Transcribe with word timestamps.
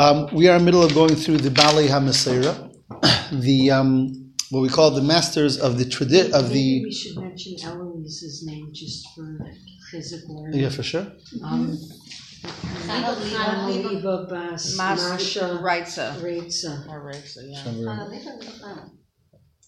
Um, 0.00 0.28
we 0.32 0.48
are 0.48 0.56
in 0.56 0.60
the 0.60 0.64
middle 0.64 0.82
of 0.82 0.94
going 0.94 1.14
through 1.14 1.36
the 1.36 1.50
Bali 1.50 1.86
HaMasira, 1.86 2.72
the 3.32 3.70
um, 3.70 4.32
what 4.48 4.62
we 4.62 4.70
call 4.70 4.90
the 4.90 5.02
masters 5.02 5.58
of 5.58 5.76
the 5.76 5.84
tradition 5.84 6.32
of 6.32 6.44
Maybe 6.48 6.54
the. 6.54 6.84
we 6.84 6.92
should 6.92 7.18
mention 7.18 7.52
Eloise's 7.62 8.42
name 8.46 8.70
just 8.72 9.06
for 9.14 9.38
physical. 9.90 10.48
Yeah, 10.52 10.70
for 10.70 10.82
sure. 10.82 11.06
Um, 11.44 11.76
Chana 12.40 13.66
Liba 13.66 14.26
Bas, 14.30 14.74
Masha 14.78 15.60
Reitza. 15.60 16.16
Reitza. 16.22 16.88
Or 16.88 17.04
Reitza, 17.04 17.42
yeah. 17.44 17.62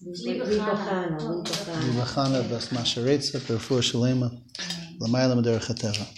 Liba 0.02 0.46
Chana, 0.46 1.20
Liba 1.20 1.50
Chana. 1.50 2.42
Rebachana 2.42 3.38
Perfur 3.42 3.82
Shalema, 3.82 4.30
Lamayla 4.98 5.36
Maderech 5.36 6.08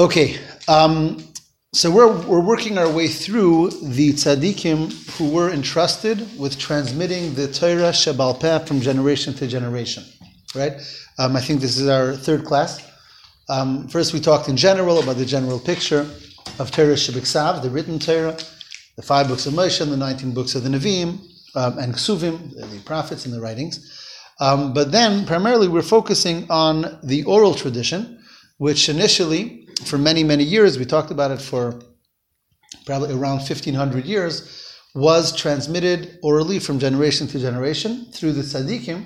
Okay, 0.00 0.40
um, 0.66 1.31
so 1.74 1.90
we're, 1.90 2.12
we're 2.26 2.44
working 2.44 2.76
our 2.76 2.90
way 2.90 3.08
through 3.08 3.70
the 3.70 4.12
tzaddikim 4.12 4.92
who 5.16 5.30
were 5.30 5.50
entrusted 5.50 6.38
with 6.38 6.58
transmitting 6.58 7.32
the 7.32 7.50
Torah 7.50 7.92
Shabal 7.92 8.38
Peh 8.38 8.58
from 8.66 8.82
generation 8.82 9.32
to 9.32 9.46
generation, 9.46 10.04
right? 10.54 10.72
Um, 11.18 11.34
I 11.34 11.40
think 11.40 11.62
this 11.62 11.78
is 11.78 11.88
our 11.88 12.12
third 12.12 12.44
class. 12.44 12.86
Um, 13.48 13.88
first, 13.88 14.12
we 14.12 14.20
talked 14.20 14.50
in 14.50 14.56
general 14.58 15.02
about 15.02 15.16
the 15.16 15.24
general 15.24 15.58
picture 15.58 16.06
of 16.58 16.70
Torah 16.70 16.92
Shabiksav, 16.92 17.62
the 17.62 17.70
written 17.70 17.98
Torah, 17.98 18.36
the 18.96 19.02
five 19.02 19.28
books 19.28 19.46
of 19.46 19.54
Moshe, 19.54 19.80
and 19.80 19.90
the 19.90 19.96
19 19.96 20.34
books 20.34 20.54
of 20.54 20.64
the 20.64 20.68
Nevi'im, 20.68 21.20
um, 21.54 21.78
and 21.78 21.94
Ksuvim, 21.94 22.54
the 22.54 22.82
prophets 22.84 23.24
and 23.24 23.32
the 23.32 23.40
writings. 23.40 23.98
Um, 24.40 24.74
but 24.74 24.92
then, 24.92 25.24
primarily, 25.24 25.68
we're 25.68 25.80
focusing 25.80 26.46
on 26.50 26.98
the 27.02 27.24
oral 27.24 27.54
tradition, 27.54 28.22
which 28.58 28.90
initially, 28.90 29.61
for 29.84 29.98
many, 29.98 30.24
many 30.24 30.44
years, 30.44 30.78
we 30.78 30.84
talked 30.84 31.10
about 31.10 31.30
it 31.30 31.40
for 31.40 31.80
probably 32.86 33.12
around 33.12 33.36
1500 33.36 34.04
years, 34.04 34.72
was 34.94 35.34
transmitted 35.34 36.18
orally 36.22 36.58
from 36.58 36.78
generation 36.78 37.26
to 37.26 37.38
generation 37.38 38.06
through 38.12 38.32
the 38.32 38.42
tzaddikim 38.42 39.04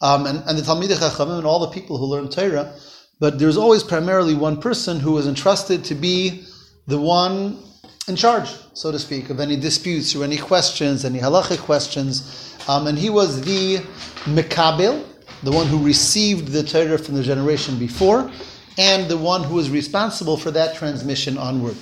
um, 0.00 0.26
and, 0.26 0.42
and 0.46 0.58
the 0.58 0.62
Talmidei 0.62 0.96
Chachamim 0.96 1.38
and 1.38 1.46
all 1.46 1.60
the 1.60 1.68
people 1.68 1.96
who 1.96 2.06
learn 2.06 2.28
Torah. 2.28 2.74
But 3.20 3.38
there's 3.38 3.56
always 3.56 3.84
primarily 3.84 4.34
one 4.34 4.60
person 4.60 4.98
who 4.98 5.12
was 5.12 5.28
entrusted 5.28 5.84
to 5.84 5.94
be 5.94 6.44
the 6.88 7.00
one 7.00 7.62
in 8.08 8.16
charge, 8.16 8.48
so 8.74 8.90
to 8.90 8.98
speak, 8.98 9.30
of 9.30 9.38
any 9.38 9.56
disputes 9.56 10.16
or 10.16 10.24
any 10.24 10.36
questions, 10.36 11.04
any 11.04 11.20
halachic 11.20 11.58
questions. 11.58 12.56
Um, 12.68 12.88
and 12.88 12.98
he 12.98 13.10
was 13.10 13.42
the 13.42 13.76
Mekabel, 14.24 15.04
the 15.44 15.52
one 15.52 15.68
who 15.68 15.84
received 15.84 16.48
the 16.48 16.64
Torah 16.64 16.98
from 16.98 17.14
the 17.14 17.22
generation 17.22 17.78
before, 17.78 18.30
and 18.78 19.08
the 19.08 19.16
one 19.16 19.42
who 19.42 19.58
is 19.58 19.70
responsible 19.70 20.36
for 20.36 20.50
that 20.50 20.76
transmission 20.76 21.38
onward. 21.38 21.76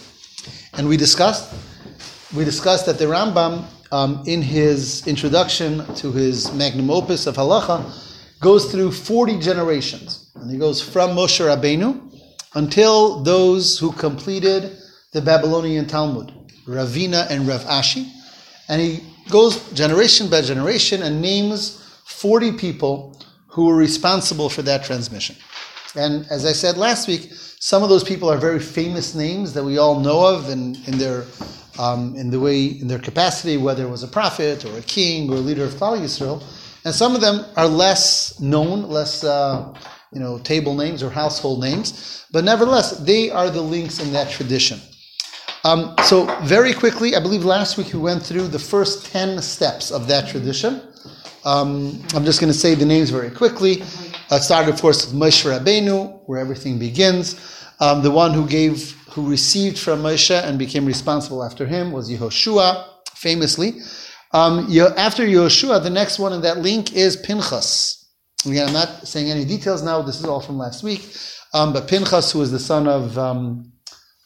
And 0.74 0.88
we 0.88 0.96
discussed, 0.96 1.54
we 2.34 2.44
discussed 2.44 2.86
that 2.86 2.98
the 2.98 3.06
Rambam, 3.06 3.64
um, 3.92 4.22
in 4.26 4.42
his 4.42 5.06
introduction 5.06 5.84
to 5.96 6.12
his 6.12 6.52
magnum 6.52 6.90
opus 6.90 7.26
of 7.26 7.36
halacha, 7.36 7.84
goes 8.40 8.70
through 8.70 8.92
40 8.92 9.38
generations. 9.38 10.30
And 10.36 10.50
he 10.50 10.58
goes 10.58 10.80
from 10.80 11.10
Moshe 11.10 11.44
Rabbeinu 11.44 12.10
until 12.54 13.22
those 13.22 13.78
who 13.78 13.92
completed 13.92 14.76
the 15.12 15.20
Babylonian 15.20 15.86
Talmud, 15.86 16.32
Ravina 16.66 17.28
and 17.30 17.46
Rav 17.46 17.64
Ashi. 17.64 18.10
And 18.68 18.80
he 18.80 19.04
goes 19.30 19.70
generation 19.72 20.28
by 20.28 20.42
generation 20.42 21.02
and 21.02 21.20
names 21.20 21.76
40 22.06 22.52
people 22.52 23.20
who 23.48 23.66
were 23.66 23.76
responsible 23.76 24.48
for 24.48 24.62
that 24.62 24.84
transmission. 24.84 25.36
And 25.96 26.26
as 26.30 26.46
I 26.46 26.52
said 26.52 26.76
last 26.76 27.08
week, 27.08 27.32
some 27.58 27.82
of 27.82 27.88
those 27.88 28.04
people 28.04 28.30
are 28.30 28.38
very 28.38 28.60
famous 28.60 29.14
names 29.14 29.52
that 29.54 29.64
we 29.64 29.78
all 29.78 30.00
know 30.00 30.26
of 30.26 30.48
in, 30.48 30.76
in 30.86 30.98
their 30.98 31.24
um, 31.78 32.14
in 32.16 32.30
the 32.30 32.38
way 32.38 32.66
in 32.66 32.88
their 32.88 32.98
capacity, 32.98 33.56
whether 33.56 33.84
it 33.86 33.90
was 33.90 34.02
a 34.02 34.08
prophet 34.08 34.64
or 34.64 34.76
a 34.76 34.82
king 34.82 35.30
or 35.30 35.36
a 35.36 35.40
leader 35.40 35.64
of 35.64 35.72
Klal 35.74 35.98
Yisrael. 35.98 36.42
And 36.84 36.94
some 36.94 37.14
of 37.14 37.20
them 37.20 37.44
are 37.56 37.66
less 37.66 38.38
known, 38.40 38.88
less 38.88 39.24
uh, 39.24 39.74
you 40.12 40.20
know 40.20 40.38
table 40.38 40.74
names 40.74 41.02
or 41.02 41.10
household 41.10 41.60
names, 41.60 42.24
but 42.32 42.44
nevertheless 42.44 42.98
they 42.98 43.30
are 43.30 43.50
the 43.50 43.62
links 43.62 44.00
in 44.00 44.12
that 44.12 44.30
tradition. 44.30 44.80
Um, 45.64 45.94
so 46.04 46.24
very 46.42 46.72
quickly, 46.72 47.14
I 47.14 47.20
believe 47.20 47.44
last 47.44 47.76
week 47.76 47.92
we 47.92 48.00
went 48.00 48.22
through 48.22 48.48
the 48.48 48.58
first 48.58 49.06
ten 49.12 49.40
steps 49.42 49.90
of 49.90 50.06
that 50.08 50.28
tradition. 50.28 50.82
Um, 51.44 52.02
I'm 52.14 52.24
just 52.24 52.40
going 52.40 52.52
to 52.52 52.58
say 52.58 52.74
the 52.74 52.86
names 52.86 53.10
very 53.10 53.30
quickly. 53.30 53.82
Uh, 54.30 54.36
it 54.36 54.42
started, 54.42 54.72
of 54.72 54.80
course, 54.80 55.06
with 55.06 55.14
Moshe 55.14 55.44
Rabbeinu, 55.44 56.20
where 56.26 56.38
everything 56.38 56.78
begins. 56.78 57.38
Um, 57.80 58.02
the 58.02 58.10
one 58.10 58.32
who 58.32 58.46
gave, 58.46 58.92
who 59.10 59.28
received 59.28 59.78
from 59.78 60.02
Moshe 60.02 60.30
and 60.42 60.58
became 60.58 60.86
responsible 60.86 61.42
after 61.42 61.66
him 61.66 61.92
was 61.92 62.10
Yehoshua, 62.10 62.86
famously. 63.14 63.80
Um, 64.32 64.68
after 64.96 65.24
Yehoshua, 65.24 65.82
the 65.82 65.90
next 65.90 66.18
one 66.18 66.32
in 66.32 66.42
that 66.42 66.58
link 66.58 66.92
is 66.92 67.16
Pinchas. 67.16 68.08
Again, 68.46 68.68
I'm 68.68 68.72
not 68.72 69.08
saying 69.08 69.30
any 69.30 69.44
details 69.44 69.82
now. 69.82 70.00
This 70.02 70.20
is 70.20 70.24
all 70.24 70.40
from 70.40 70.58
last 70.58 70.82
week. 70.82 71.14
Um, 71.52 71.72
but 71.72 71.88
Pinchas, 71.88 72.32
who 72.32 72.38
was 72.38 72.52
the 72.52 72.60
son 72.60 72.86
of 72.86 73.18
um, 73.18 73.72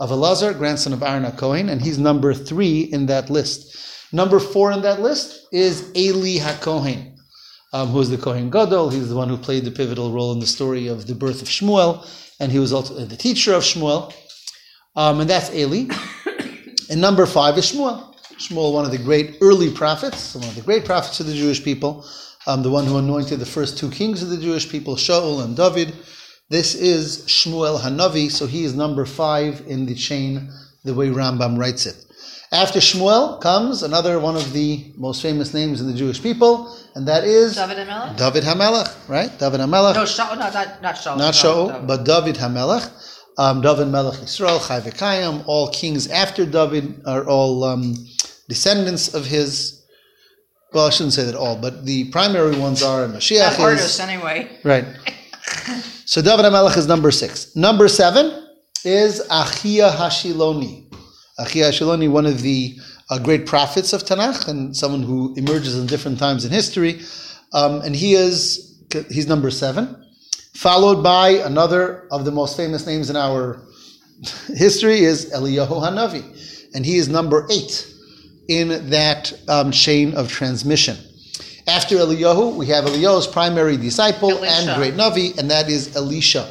of 0.01 0.11
Elazar, 0.11 0.57
grandson 0.57 0.93
of 0.93 1.03
Aaron 1.03 1.25
HaKohen, 1.25 1.71
and 1.71 1.81
he's 1.81 1.99
number 1.99 2.35
three 2.35 2.81
in 2.81 3.07
that 3.07 3.31
list. 3.31 3.77
Number 4.13 4.39
four 4.39 4.71
in 4.73 4.83
that 4.83 5.01
list 5.01 5.47
is 5.53 5.91
Eli 5.97 6.39
HaKohen, 6.39 7.14
um, 7.75 7.89
who 7.89 8.01
is 8.01 8.09
the 8.09 8.17
Kohen 8.17 8.51
Gadol. 8.51 8.89
He's 8.91 9.09
the 9.09 9.17
one 9.17 9.29
who 9.29 9.37
played 9.37 9.65
the 9.65 9.71
pivotal 9.71 10.13
role 10.13 10.33
in 10.33 10.39
the 10.39 10.47
story 10.47 10.87
of 10.87 11.09
the 11.09 11.15
birth 11.15 11.43
of 11.43 11.49
Shmuel, 11.49 12.07
and 12.39 12.53
he 12.53 12.61
was 12.61 12.73
also 12.73 12.95
the 12.95 13.17
teacher 13.17 13.53
of 13.53 13.65
Shmuel. 13.65 14.15
Um, 14.95 15.21
and 15.21 15.29
that's 15.29 15.53
Eli. 15.53 15.93
and 16.91 17.01
number 17.01 17.27
five 17.27 17.59
is 17.59 17.73
Shmuel. 17.73 18.15
Shmuel, 18.39 18.73
one 18.73 18.85
of 18.85 18.93
the 18.93 18.99
great 18.99 19.39
early 19.41 19.73
prophets, 19.73 20.37
one 20.37 20.45
of 20.45 20.55
the 20.55 20.63
great 20.63 20.85
prophets 20.85 21.19
of 21.19 21.27
the 21.27 21.35
Jewish 21.35 21.65
people, 21.65 22.07
um, 22.47 22.63
the 22.63 22.71
one 22.71 22.87
who 22.87 22.97
anointed 22.97 23.41
the 23.41 23.47
first 23.47 23.77
two 23.77 23.91
kings 23.91 24.23
of 24.23 24.31
the 24.31 24.39
Jewish 24.39 24.71
people, 24.71 24.95
Shaul 24.95 25.45
and 25.45 25.57
David. 25.57 25.95
This 26.51 26.77
is 26.77 27.27
Shmuel 27.27 27.81
Hanavi, 27.81 28.31
so 28.31 28.47
he 28.47 28.63
is 28.65 28.77
number 28.77 29.05
five 29.05 29.65
in 29.67 29.87
the 29.87 29.97
chain, 29.97 30.49
the 30.85 30.95
way 30.95 31.09
Rambam 31.09 31.59
writes 31.59 31.87
it. 31.87 31.97
After 32.55 32.79
Shmuel 32.79 33.41
comes 33.41 33.83
another 33.83 34.21
one 34.21 34.37
of 34.37 34.53
the 34.53 34.93
most 34.97 35.21
famous 35.21 35.53
names 35.53 35.81
in 35.81 35.89
the 35.89 35.93
Jewish 35.93 36.23
people, 36.23 36.73
and 36.95 37.09
that 37.09 37.25
is 37.25 37.57
David 37.57 37.79
Hamelech? 37.79 38.17
David 38.17 38.45
Hamelech, 38.45 39.09
right? 39.09 39.37
David 39.41 39.59
Hamelech. 39.59 39.95
No, 39.95 40.05
Shaul, 40.05 40.39
no, 40.39 40.49
not, 40.51 40.81
not 40.81 40.95
Shaul. 40.95 41.19
Not 41.19 41.35
Shaul, 41.35 41.73
David. 41.73 41.87
but 41.89 42.05
David 42.05 42.37
Hamelech. 42.37 42.89
Um, 43.39 43.61
David 43.61 43.89
Melech 43.89 44.21
Yisrael, 44.21 44.65
Chai 44.69 44.79
V'Kayim, 44.79 45.43
all 45.49 45.69
kings 45.73 46.07
after 46.07 46.47
David 46.47 47.03
are 47.05 47.27
all 47.27 47.65
um, 47.65 47.97
descendants 48.49 49.13
of 49.13 49.27
his. 49.27 49.83
Well, 50.73 50.87
I 50.87 50.91
shouldn't 50.91 51.15
say 51.15 51.25
that 51.25 51.35
all, 51.35 51.57
but 51.57 51.85
the 51.85 52.09
primary 52.13 52.57
ones 52.57 52.85
are 52.85 53.09
Mashiach 53.09 53.59
artists, 53.59 53.99
anyway. 53.99 54.61
right. 54.63 54.85
So 56.05 56.23
David 56.23 56.45
Hamelech 56.45 56.77
is 56.77 56.87
number 56.87 57.11
six. 57.11 57.57
Number 57.57 57.89
seven 57.89 58.47
is 58.85 59.21
Achia 59.29 59.91
Hashiloni. 59.91 60.84
Achia 61.39 61.69
Hashiloni, 61.69 62.11
one 62.11 62.27
of 62.27 62.43
the 62.43 62.77
uh, 63.11 63.19
great 63.19 63.47
prophets 63.47 63.93
of 63.93 64.03
Tanakh 64.05 64.49
and 64.49 64.77
someone 64.77 65.03
who 65.03 65.35
emerges 65.37 65.79
in 65.79 65.87
different 65.87 66.19
times 66.19 66.45
in 66.45 66.53
history, 66.53 67.01
um, 67.53 67.81
and 67.83 67.95
he 67.95 68.15
is 68.15 68.71
he's 69.11 69.27
number 69.27 69.51
seven 69.51 70.05
followed 70.55 71.03
by 71.03 71.31
another 71.31 72.07
of 72.11 72.25
the 72.25 72.31
most 72.31 72.57
famous 72.57 72.87
names 72.87 73.11
in 73.11 73.17
our 73.17 73.61
history 74.55 75.01
is 75.01 75.31
Eliyahu 75.33 75.69
Hanavi, 75.69 76.71
and 76.75 76.87
he 76.87 76.97
is 76.97 77.09
number 77.09 77.47
eight 77.51 77.87
in 78.49 78.89
that 78.91 79.33
um, 79.49 79.71
chain 79.73 80.15
of 80.15 80.31
transmission. 80.31 80.97
After 81.67 81.97
Eliyahu, 81.97 82.57
we 82.57 82.67
have 82.67 82.85
Eliyahu's 82.85 83.27
primary 83.27 83.77
disciple 83.77 84.31
Elisha. 84.31 84.71
and 84.71 84.77
great 84.77 84.95
Navi, 84.95 85.37
and 85.39 85.51
that 85.51 85.69
is 85.69 85.97
Elisha, 85.97 86.49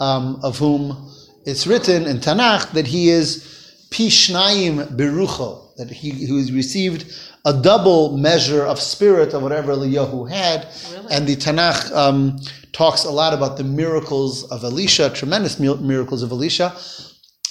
um, 0.00 0.40
of 0.42 0.58
whom 0.58 1.10
it's 1.44 1.66
written 1.66 2.06
in 2.06 2.18
Tanakh 2.18 2.72
that 2.72 2.86
he 2.86 3.10
is 3.10 3.55
Pishnayim 3.90 4.96
Berucho, 4.96 5.74
that 5.76 5.90
he 5.90 6.26
who 6.26 6.38
has 6.38 6.52
received 6.52 7.12
a 7.44 7.52
double 7.52 8.16
measure 8.18 8.64
of 8.64 8.80
spirit 8.80 9.32
of 9.32 9.42
whatever 9.42 9.72
Eliyahu 9.72 10.28
had. 10.28 10.68
Really? 10.92 11.06
And 11.12 11.26
the 11.26 11.36
Tanakh 11.36 11.94
um, 11.94 12.38
talks 12.72 13.04
a 13.04 13.10
lot 13.10 13.32
about 13.32 13.56
the 13.56 13.64
miracles 13.64 14.50
of 14.50 14.64
Elisha, 14.64 15.10
tremendous 15.10 15.60
miracles 15.60 16.22
of 16.22 16.32
Elisha. 16.32 16.76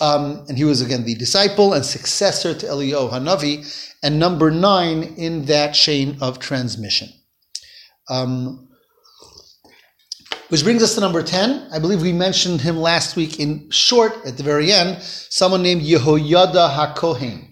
Um, 0.01 0.45
and 0.49 0.57
he 0.57 0.65
was 0.65 0.81
again 0.81 1.05
the 1.05 1.15
disciple 1.15 1.73
and 1.73 1.85
successor 1.85 2.53
to 2.53 2.65
Eliyahu 2.65 3.11
Hanavi, 3.11 3.93
and 4.03 4.19
number 4.19 4.51
nine 4.51 5.03
in 5.17 5.45
that 5.45 5.73
chain 5.73 6.17
of 6.21 6.39
transmission. 6.39 7.09
Um, 8.09 8.64
which 10.49 10.63
brings 10.63 10.83
us 10.83 10.95
to 10.95 11.01
number 11.01 11.23
10. 11.23 11.69
I 11.71 11.79
believe 11.79 12.01
we 12.01 12.13
mentioned 12.13 12.61
him 12.61 12.77
last 12.77 13.15
week 13.15 13.39
in 13.39 13.69
short 13.71 14.13
at 14.25 14.37
the 14.37 14.43
very 14.43 14.71
end. 14.71 15.01
Someone 15.01 15.63
named 15.63 15.81
Yehoyada 15.81 16.69
HaKohen. 16.69 17.47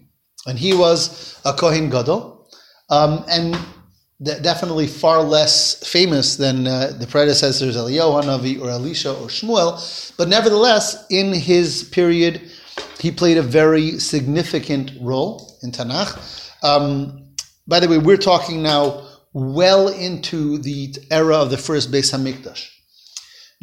And 0.46 0.60
he 0.60 0.76
was 0.76 1.40
a 1.46 1.54
Kohen 1.54 1.90
Gadol. 1.90 2.50
Um, 2.90 3.26
and 3.30 3.58
de- 4.22 4.40
definitely 4.42 4.88
far 4.88 5.24
less 5.24 5.88
famous 5.90 6.36
than 6.36 6.68
uh, 6.68 6.94
the 7.00 7.08
predecessors 7.08 7.76
Eliyahu 7.76 8.24
Hanavi 8.24 8.62
or 8.62 8.70
Elisha 8.70 9.12
or 9.14 9.28
Shmuel. 9.28 10.16
But 10.18 10.28
nevertheless, 10.28 11.06
in 11.10 11.34
his 11.34 11.84
period, 11.86 12.42
he 13.00 13.12
played 13.12 13.38
a 13.38 13.42
very 13.42 14.00
significant 14.00 14.92
role 15.02 15.58
in 15.64 15.72
Tanakh. 15.72 16.20
Um, 16.64 17.34
by 17.68 17.80
the 17.80 17.88
way, 17.88 17.98
we're 17.98 18.18
talking 18.18 18.62
now 18.62 19.08
well 19.34 19.88
into 19.88 20.60
the 20.60 20.94
era 21.10 21.38
of 21.38 21.50
the 21.50 21.58
first 21.58 21.92
Beis 21.92 22.14
Hamikdash. 22.14 22.70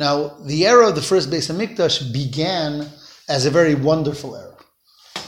Now, 0.01 0.35
the 0.47 0.67
era 0.67 0.89
of 0.89 0.95
the 0.95 1.03
first 1.03 1.29
Beis 1.29 1.53
Hamikdash 1.53 2.11
began 2.11 2.89
as 3.29 3.45
a 3.45 3.51
very 3.51 3.75
wonderful 3.75 4.35
era. 4.35 4.57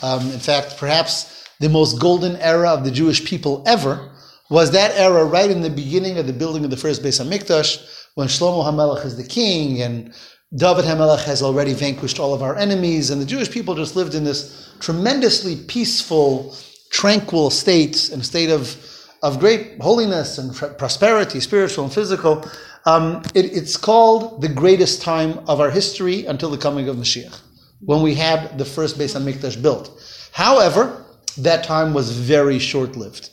Um, 0.02 0.30
in 0.30 0.38
fact, 0.38 0.78
perhaps 0.78 1.46
the 1.60 1.68
most 1.68 2.00
golden 2.00 2.36
era 2.36 2.70
of 2.70 2.82
the 2.82 2.90
Jewish 2.90 3.22
people 3.22 3.62
ever 3.66 4.10
was 4.48 4.70
that 4.70 4.96
era 4.96 5.26
right 5.26 5.50
in 5.50 5.60
the 5.60 5.68
beginning 5.68 6.16
of 6.16 6.26
the 6.26 6.32
building 6.32 6.64
of 6.64 6.70
the 6.70 6.78
first 6.78 7.02
Beis 7.02 7.20
Hamikdash, 7.20 7.86
when 8.14 8.28
Shlomo 8.28 8.64
HaMelech 8.64 9.04
is 9.04 9.18
the 9.18 9.28
king 9.40 9.82
and 9.82 10.14
David 10.56 10.86
HaMelech 10.86 11.24
has 11.24 11.42
already 11.42 11.74
vanquished 11.74 12.18
all 12.18 12.32
of 12.32 12.42
our 12.42 12.56
enemies, 12.56 13.10
and 13.10 13.20
the 13.20 13.26
Jewish 13.26 13.50
people 13.50 13.74
just 13.74 13.94
lived 13.94 14.14
in 14.14 14.24
this 14.24 14.74
tremendously 14.80 15.56
peaceful, 15.68 16.56
tranquil 16.88 17.50
state, 17.50 18.08
and 18.08 18.24
state 18.24 18.48
of, 18.48 18.74
of 19.22 19.38
great 19.38 19.78
holiness 19.82 20.38
and 20.38 20.54
pr- 20.54 20.66
prosperity, 20.66 21.40
spiritual 21.40 21.84
and 21.84 21.92
physical. 21.92 22.42
Um, 22.84 23.22
it, 23.34 23.56
it's 23.56 23.76
called 23.76 24.42
the 24.42 24.48
greatest 24.48 25.02
time 25.02 25.38
of 25.46 25.60
our 25.60 25.70
history 25.70 26.26
until 26.26 26.50
the 26.50 26.58
coming 26.58 26.88
of 26.88 26.96
Mashiach, 26.96 27.40
when 27.80 28.02
we 28.02 28.14
had 28.14 28.58
the 28.58 28.64
first 28.64 28.98
Beis 28.98 29.14
Hamikdash 29.14 29.60
built. 29.62 30.02
However, 30.32 31.04
that 31.38 31.64
time 31.64 31.94
was 31.94 32.10
very 32.10 32.58
short-lived. 32.58 33.30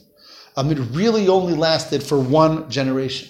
Um, 0.56 0.72
it 0.72 0.78
really 0.92 1.28
only 1.28 1.54
lasted 1.54 2.04
for 2.04 2.20
one 2.20 2.70
generation, 2.70 3.30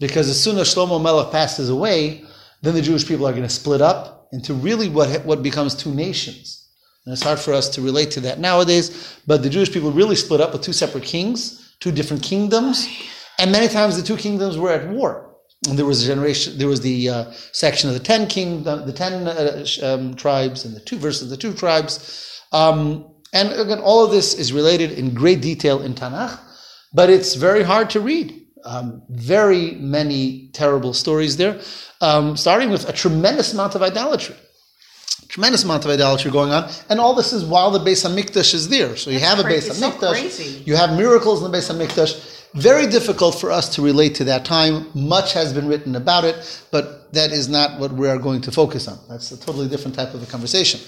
because 0.00 0.28
as 0.28 0.42
soon 0.42 0.58
as 0.58 0.74
Shlomo 0.74 1.00
Melech 1.00 1.30
passes 1.30 1.70
away, 1.70 2.24
then 2.62 2.74
the 2.74 2.82
Jewish 2.82 3.06
people 3.06 3.26
are 3.26 3.32
going 3.32 3.42
to 3.44 3.48
split 3.48 3.80
up 3.80 4.28
into 4.32 4.54
really 4.54 4.88
what, 4.88 5.24
what 5.24 5.42
becomes 5.42 5.74
two 5.74 5.94
nations. 5.94 6.68
And 7.04 7.12
it's 7.12 7.22
hard 7.22 7.38
for 7.38 7.52
us 7.52 7.68
to 7.70 7.82
relate 7.82 8.10
to 8.12 8.20
that 8.20 8.40
nowadays, 8.40 9.18
but 9.26 9.42
the 9.42 9.50
Jewish 9.50 9.70
people 9.70 9.92
really 9.92 10.16
split 10.16 10.40
up 10.40 10.52
with 10.52 10.62
two 10.62 10.72
separate 10.72 11.04
kings, 11.04 11.74
two 11.78 11.92
different 11.92 12.22
kingdoms, 12.22 12.88
and 13.38 13.52
many 13.52 13.68
times 13.68 13.96
the 13.96 14.02
two 14.02 14.16
kingdoms 14.16 14.58
were 14.58 14.70
at 14.70 14.88
war. 14.88 15.33
And 15.68 15.78
there 15.78 15.86
was 15.86 16.02
a 16.02 16.06
generation, 16.06 16.58
there 16.58 16.68
was 16.68 16.82
the 16.82 17.08
uh, 17.08 17.32
section 17.52 17.88
of 17.88 17.94
the 17.94 18.00
ten 18.00 18.26
king, 18.26 18.64
the 18.64 18.92
ten 18.92 19.26
uh, 19.26 19.64
um, 19.82 20.14
tribes, 20.14 20.64
and 20.64 20.76
the 20.76 20.80
two 20.80 20.98
versus 20.98 21.30
the 21.30 21.36
two 21.36 21.54
tribes. 21.54 22.40
Um, 22.52 23.10
and 23.32 23.52
again, 23.52 23.80
all 23.80 24.04
of 24.04 24.10
this 24.10 24.34
is 24.34 24.52
related 24.52 24.92
in 24.92 25.14
great 25.14 25.40
detail 25.40 25.82
in 25.82 25.94
Tanakh, 25.94 26.38
but 26.92 27.10
it's 27.10 27.34
very 27.34 27.62
hard 27.62 27.90
to 27.90 28.00
read. 28.00 28.42
Um, 28.64 29.02
very 29.10 29.72
many 29.72 30.48
terrible 30.54 30.94
stories 30.94 31.36
there, 31.36 31.60
um, 32.00 32.34
starting 32.34 32.70
with 32.70 32.88
a 32.88 32.92
tremendous 32.94 33.52
amount 33.52 33.74
of 33.74 33.82
idolatry. 33.82 34.36
Tremendous 35.28 35.64
amount 35.64 35.84
of 35.84 35.90
idolatry 35.90 36.30
going 36.30 36.50
on, 36.52 36.70
and 36.88 37.00
all 37.00 37.14
this 37.14 37.32
is 37.32 37.44
while 37.44 37.70
the 37.70 37.80
Beis 37.80 38.08
Hamikdash 38.08 38.54
is 38.54 38.68
there. 38.68 38.96
So 38.96 39.10
you 39.10 39.18
have 39.18 39.38
a 39.38 39.42
cra- 39.42 39.52
Beis 39.52 39.68
it's 39.68 39.78
so 39.78 40.62
you 40.64 40.76
have 40.76 40.96
miracles 40.96 41.42
in 41.42 41.50
the 41.50 41.58
Beis 41.58 41.70
Hamikdash. 41.70 42.33
Very 42.54 42.86
difficult 42.86 43.34
for 43.40 43.50
us 43.50 43.68
to 43.74 43.82
relate 43.82 44.14
to 44.14 44.24
that 44.24 44.44
time. 44.44 44.86
Much 44.94 45.32
has 45.32 45.52
been 45.52 45.66
written 45.66 45.96
about 45.96 46.22
it, 46.24 46.62
but 46.70 47.12
that 47.12 47.32
is 47.32 47.48
not 47.48 47.80
what 47.80 47.92
we 47.92 48.08
are 48.08 48.16
going 48.16 48.40
to 48.42 48.52
focus 48.52 48.86
on. 48.86 48.96
That's 49.08 49.32
a 49.32 49.40
totally 49.40 49.68
different 49.68 49.96
type 49.96 50.14
of 50.14 50.22
a 50.22 50.26
conversation. 50.26 50.80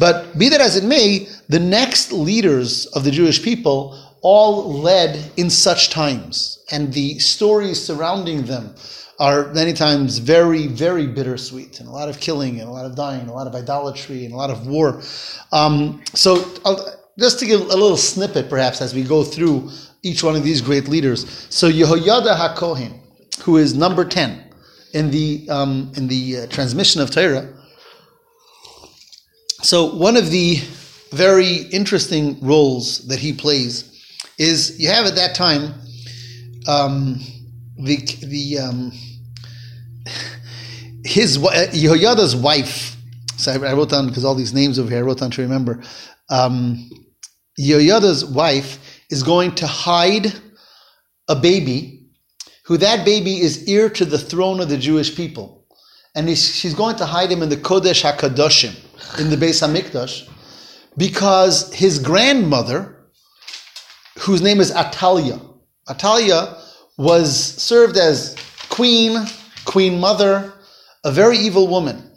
But 0.00 0.36
be 0.36 0.48
that 0.48 0.60
as 0.60 0.76
it 0.76 0.82
may, 0.82 1.28
the 1.48 1.60
next 1.60 2.10
leaders 2.10 2.86
of 2.86 3.04
the 3.04 3.12
Jewish 3.12 3.40
people 3.40 3.96
all 4.20 4.72
led 4.72 5.30
in 5.36 5.48
such 5.48 5.90
times, 5.90 6.64
and 6.72 6.92
the 6.92 7.20
stories 7.20 7.80
surrounding 7.80 8.42
them 8.42 8.74
are 9.20 9.52
many 9.52 9.72
times 9.72 10.18
very, 10.18 10.66
very 10.66 11.06
bittersweet, 11.06 11.78
and 11.78 11.88
a 11.88 11.92
lot 11.92 12.08
of 12.08 12.18
killing, 12.18 12.58
and 12.58 12.68
a 12.68 12.72
lot 12.72 12.84
of 12.84 12.96
dying, 12.96 13.28
a 13.28 13.32
lot 13.32 13.46
of 13.46 13.54
idolatry, 13.54 14.24
and 14.24 14.34
a 14.34 14.36
lot 14.36 14.50
of 14.50 14.66
war. 14.66 15.00
Um, 15.52 16.02
so, 16.14 16.44
I'll, 16.64 16.98
just 17.16 17.38
to 17.40 17.46
give 17.46 17.60
a 17.60 17.64
little 17.64 17.96
snippet, 17.96 18.48
perhaps, 18.48 18.80
as 18.80 18.92
we 18.92 19.04
go 19.04 19.22
through 19.22 19.70
each 20.02 20.22
one 20.22 20.36
of 20.36 20.42
these 20.42 20.60
great 20.60 20.88
leaders. 20.88 21.46
So, 21.50 21.70
Yehoyada 21.70 22.36
HaKohen, 22.36 22.98
who 23.42 23.56
is 23.56 23.74
number 23.74 24.04
10 24.04 24.42
in 24.94 25.10
the, 25.10 25.48
um, 25.48 25.92
in 25.96 26.08
the 26.08 26.38
uh, 26.38 26.46
transmission 26.48 27.00
of 27.00 27.10
Torah. 27.10 27.48
So, 29.62 29.94
one 29.94 30.16
of 30.16 30.30
the 30.30 30.56
very 31.12 31.56
interesting 31.72 32.40
roles 32.40 33.06
that 33.08 33.18
he 33.18 33.32
plays 33.32 33.88
is 34.38 34.80
you 34.80 34.88
have 34.88 35.06
at 35.06 35.14
that 35.14 35.34
time 35.34 35.74
um, 36.66 37.20
the, 37.76 37.96
the 38.22 38.58
um, 38.58 38.92
his 41.04 41.38
Yehoyada's 41.38 42.36
wife. 42.36 42.96
So 43.36 43.52
I, 43.52 43.70
I 43.70 43.74
wrote 43.74 43.90
down 43.90 44.08
because 44.08 44.24
all 44.24 44.34
these 44.34 44.54
names 44.54 44.78
over 44.78 44.88
here 44.88 44.98
I 44.98 45.02
wrote 45.02 45.18
down 45.18 45.30
to 45.32 45.42
remember. 45.42 45.82
Um, 46.30 46.90
Yehoyada's 47.60 48.24
wife 48.24 48.91
is 49.12 49.22
going 49.22 49.54
to 49.54 49.66
hide 49.66 50.32
a 51.28 51.36
baby, 51.36 52.08
who 52.64 52.78
that 52.78 53.04
baby 53.04 53.40
is 53.40 53.64
heir 53.68 53.90
to 53.90 54.04
the 54.06 54.18
throne 54.18 54.58
of 54.58 54.68
the 54.70 54.78
Jewish 54.78 55.14
people, 55.14 55.66
and 56.14 56.28
he's, 56.28 56.42
she's 56.54 56.74
going 56.74 56.96
to 56.96 57.04
hide 57.04 57.30
him 57.30 57.42
in 57.42 57.50
the 57.50 57.56
Kodesh 57.56 58.02
Hakadoshim 58.02 58.74
in 59.20 59.28
the 59.28 59.36
Beis 59.36 59.60
Hamikdash, 59.62 60.26
because 60.96 61.72
his 61.74 61.98
grandmother, 61.98 63.06
whose 64.18 64.40
name 64.40 64.60
is 64.60 64.72
Atalia, 64.72 65.40
Atalia 65.88 66.58
was 66.96 67.36
served 67.62 67.98
as 67.98 68.34
queen, 68.70 69.26
queen 69.66 70.00
mother, 70.00 70.54
a 71.04 71.12
very 71.12 71.36
evil 71.36 71.68
woman. 71.68 72.10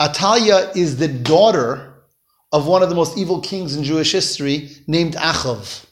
Atalia 0.00 0.74
is 0.76 0.96
the 0.96 1.08
daughter 1.08 2.02
of 2.52 2.66
one 2.66 2.82
of 2.82 2.88
the 2.88 2.94
most 2.96 3.16
evil 3.16 3.40
kings 3.40 3.76
in 3.76 3.84
Jewish 3.84 4.10
history 4.10 4.70
named 4.88 5.14
Achav. 5.14 5.86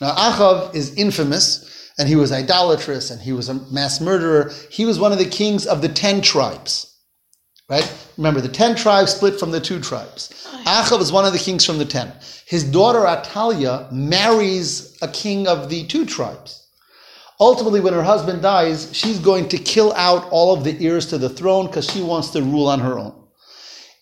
Now, 0.00 0.14
Achav 0.14 0.74
is 0.74 0.94
infamous, 0.94 1.92
and 1.98 2.08
he 2.08 2.16
was 2.16 2.32
idolatrous, 2.32 3.10
and 3.10 3.20
he 3.20 3.32
was 3.32 3.48
a 3.48 3.54
mass 3.72 4.00
murderer. 4.00 4.52
He 4.70 4.84
was 4.84 4.98
one 4.98 5.12
of 5.12 5.18
the 5.18 5.24
kings 5.24 5.66
of 5.66 5.82
the 5.82 5.88
ten 5.88 6.20
tribes. 6.20 6.90
Right? 7.68 7.90
Remember, 8.18 8.40
the 8.40 8.48
ten 8.48 8.76
tribes 8.76 9.12
split 9.14 9.38
from 9.40 9.50
the 9.50 9.60
two 9.60 9.80
tribes. 9.80 10.46
Achav 10.66 11.00
is 11.00 11.12
one 11.12 11.24
of 11.24 11.32
the 11.32 11.38
kings 11.38 11.64
from 11.64 11.78
the 11.78 11.84
ten. 11.84 12.12
His 12.46 12.64
daughter 12.64 13.00
Atalia 13.00 13.90
marries 13.90 14.98
a 15.00 15.08
king 15.08 15.46
of 15.48 15.70
the 15.70 15.86
two 15.86 16.04
tribes. 16.04 16.60
Ultimately, 17.40 17.80
when 17.80 17.94
her 17.94 18.02
husband 18.02 18.42
dies, 18.42 18.94
she's 18.94 19.18
going 19.18 19.48
to 19.48 19.58
kill 19.58 19.92
out 19.94 20.28
all 20.30 20.54
of 20.54 20.62
the 20.62 20.86
heirs 20.86 21.06
to 21.06 21.18
the 21.18 21.28
throne 21.28 21.66
because 21.66 21.90
she 21.90 22.02
wants 22.02 22.30
to 22.30 22.42
rule 22.42 22.68
on 22.68 22.80
her 22.80 22.98
own. 22.98 23.23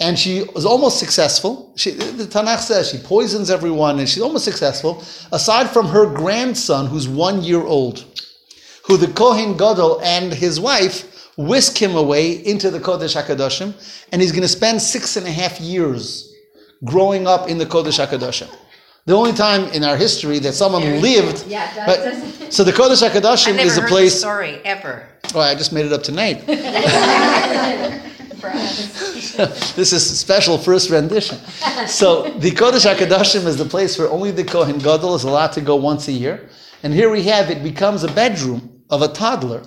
And 0.03 0.19
she 0.19 0.43
was 0.55 0.67
almost 0.67 0.99
successful. 0.99 1.73
She, 1.77 1.93
the 1.93 2.25
Tanakh 2.25 2.59
says 2.59 2.91
she 2.91 2.99
poisons 2.99 3.51
everyone, 3.51 3.99
and 4.01 4.09
she's 4.09 4.23
almost 4.23 4.45
successful, 4.45 5.03
aside 5.31 5.71
from 5.71 5.87
her 5.87 6.07
grandson, 6.13 6.87
who's 6.87 7.09
one 7.09 7.43
year 7.43 7.61
old, 7.63 8.05
who 8.87 8.97
the 8.97 9.07
Kohen 9.07 9.57
Gadol 9.57 10.01
and 10.03 10.33
his 10.33 10.59
wife 10.59 11.09
whisk 11.37 11.79
him 11.81 11.95
away 11.97 12.33
into 12.45 12.71
the 12.71 12.81
Kodesh 12.81 13.15
HaKadoshim, 13.21 13.73
and 14.13 14.21
he's 14.21 14.33
going 14.33 14.43
to 14.43 14.49
spend 14.49 14.83
six 14.83 15.17
and 15.17 15.27
a 15.27 15.31
half 15.31 15.61
years 15.61 16.31
growing 16.85 17.27
up 17.27 17.49
in 17.49 17.59
the 17.59 17.67
Kodesh 17.67 18.05
HaKadoshim. 18.05 18.51
The 19.07 19.15
only 19.15 19.33
time 19.33 19.65
in 19.73 19.83
our 19.83 19.97
history 19.97 20.39
that 20.41 20.53
someone 20.53 20.83
lived. 21.01 21.47
Yeah, 21.47 21.73
that 21.75 21.87
but, 21.87 21.97
doesn't- 22.05 22.53
so 22.53 22.65
the 22.65 22.73
Kodesh 22.73 23.03
HaKadoshim 23.09 23.59
is 23.59 23.79
a 23.79 23.83
place. 23.83 24.19
story 24.19 24.61
ever. 24.65 25.07
Oh, 25.35 25.41
I 25.41 25.55
just 25.55 25.73
made 25.73 25.87
it 25.87 25.93
up 25.93 26.03
tonight. 26.03 26.43
this 29.77 29.93
is 29.93 30.19
special 30.19 30.59
first 30.59 30.91
rendition. 30.91 31.39
So 31.87 32.29
the 32.39 32.51
Kodesh 32.51 32.93
Hakadoshim 32.93 33.47
is 33.47 33.57
the 33.57 33.65
place 33.65 33.99
where 33.99 34.11
only 34.11 34.31
the 34.33 34.45
Kohen 34.45 34.79
Gadol 34.79 35.15
is 35.15 35.25
allowed 35.25 35.53
to 35.53 35.61
go 35.61 35.77
once 35.77 36.09
a 36.09 36.13
year, 36.13 36.49
and 36.83 36.93
here 36.93 37.11
we 37.11 37.23
have 37.25 37.51
it 37.51 37.63
becomes 37.63 38.03
a 38.03 38.13
bedroom 38.13 38.83
of 38.91 39.03
a 39.03 39.09
toddler, 39.09 39.63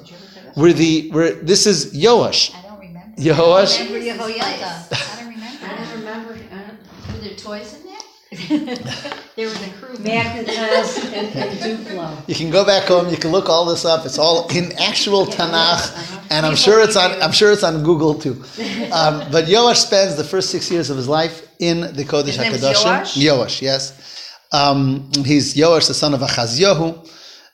where 0.56 0.74
the 0.74 1.10
where 1.12 1.34
this 1.34 1.66
is 1.66 1.96
Yoash. 1.96 2.54
I 2.54 2.62
don't 2.68 2.80
remember. 2.80 3.16
Yoash. 3.22 3.80
Remember 3.80 4.34
Yehoyada. 4.34 4.72
I 4.92 5.20
don't 5.20 5.30
remember. 5.30 5.66
I 5.66 5.76
don't 5.78 6.00
remember, 6.00 6.34
uh, 6.34 7.14
Were 7.14 7.20
there 7.20 7.36
toys 7.36 7.80
in 7.80 8.68
there? 8.68 9.16
There 9.36 9.48
was 9.48 9.62
a 9.68 9.70
crew. 9.72 9.98
Magna-Tiles 10.00 10.98
and, 11.08 11.28
and 11.36 11.60
Duplo. 11.60 12.30
You 12.30 12.36
can 12.36 12.50
go 12.50 12.66
back 12.66 12.84
home. 12.88 13.10
You 13.10 13.18
can 13.18 13.32
look 13.32 13.50
all 13.50 13.66
this 13.66 13.84
up. 13.84 14.06
It's 14.06 14.18
all 14.18 14.48
in 14.50 14.72
actual 14.80 15.26
Tanakh, 15.26 16.32
and 16.32 16.46
I'm 16.46 16.56
sure 16.56 16.82
it's 16.82 16.96
on. 16.96 17.22
I'm 17.22 17.34
sure 17.34 17.52
it's 17.52 17.64
on 17.64 17.84
Google 17.84 18.14
too. 18.14 18.34
Um, 18.94 19.30
but 19.32 19.46
Yoash 19.46 19.88
spends 19.88 20.16
the 20.16 20.24
first 20.24 20.52
six 20.52 20.72
years 20.72 20.90
of 20.90 20.96
his 20.96 21.10
life 21.10 21.50
in 21.60 21.82
the 21.82 22.06
Kodesh 22.06 22.28
His 22.28 22.38
name's 22.38 22.62
Hakadoshim. 22.62 23.02
Yoash? 23.02 23.28
Yoash, 23.28 23.62
yes. 23.62 24.32
Um, 24.54 25.12
he's 25.26 25.54
Yoash, 25.54 25.88
the 25.90 25.94
son 25.94 26.14
of 26.14 26.22
Achazyahu, 26.22 27.06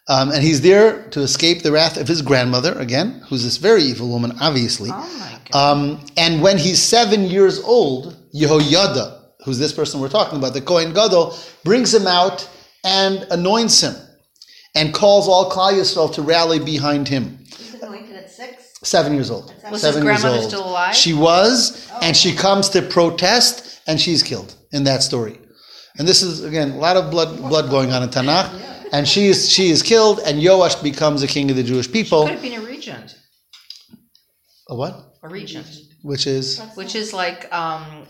um, 0.07 0.31
and 0.31 0.43
he's 0.43 0.61
there 0.61 1.09
to 1.09 1.21
escape 1.21 1.63
the 1.63 1.71
wrath 1.71 1.97
of 1.97 2.07
his 2.07 2.21
grandmother 2.21 2.73
again, 2.73 3.23
who's 3.27 3.43
this 3.43 3.57
very 3.57 3.81
evil 3.81 4.07
woman, 4.07 4.33
obviously. 4.39 4.91
Oh 4.93 5.17
my 5.19 5.39
God. 5.51 5.71
Um, 5.71 6.05
and 6.15 6.43
when 6.43 6.59
he's 6.59 6.79
seven 6.79 7.23
years 7.23 7.59
old, 7.59 8.17
Yehoyada, 8.35 9.20
who's 9.43 9.59
this 9.59 9.73
person 9.73 9.99
we're 9.99 10.09
talking 10.09 10.37
about, 10.37 10.53
the 10.53 10.61
Kohen 10.61 10.93
Gadol, 10.93 11.35
brings 11.63 11.93
him 11.93 12.07
out 12.07 12.47
and 12.83 13.25
anoints 13.31 13.81
him 13.81 13.95
and 14.75 14.93
calls 14.93 15.27
all 15.27 15.49
Klal 15.51 15.73
Yisrael 15.73 16.13
to 16.13 16.21
rally 16.21 16.59
behind 16.59 17.07
him. 17.07 17.39
He's 17.57 17.73
anointed 17.75 18.15
at 18.15 18.31
six. 18.31 18.71
Seven 18.83 19.13
years 19.13 19.29
old. 19.29 19.53
Was 19.71 19.81
Seven 19.81 20.01
his 20.01 20.05
years 20.05 20.21
grandmother 20.21 20.41
old. 20.41 20.47
still 20.49 20.67
alive? 20.67 20.95
She 20.95 21.13
was, 21.13 21.89
and 22.01 22.17
she 22.17 22.33
comes 22.35 22.69
to 22.69 22.81
protest, 22.81 23.81
and 23.87 23.99
she's 23.99 24.23
killed. 24.23 24.55
in 24.73 24.83
that 24.85 25.03
story. 25.03 25.37
And 25.97 26.07
this 26.07 26.21
is 26.21 26.43
again 26.43 26.71
a 26.71 26.77
lot 26.77 26.95
of 26.97 27.11
blood 27.11 27.37
blood 27.37 27.69
going 27.69 27.91
on 27.91 28.01
in 28.03 28.09
Tanakh. 28.09 28.49
And 28.93 29.07
she 29.07 29.27
is 29.27 29.49
she 29.49 29.69
is 29.69 29.83
killed, 29.83 30.19
and 30.25 30.41
Yoash 30.41 30.81
becomes 30.81 31.21
the 31.21 31.27
king 31.27 31.49
of 31.49 31.57
the 31.57 31.63
Jewish 31.63 31.91
people. 31.91 32.23
Could 32.23 32.31
have 32.33 32.41
been 32.41 32.59
a 32.61 32.65
regent. 32.65 33.15
A 34.69 34.75
what? 34.75 34.93
A 35.23 35.29
regent. 35.29 35.67
Which 36.03 36.25
is 36.25 36.59
Which 36.75 36.95
is 36.95 37.13
like, 37.13 37.53
um, 37.53 38.07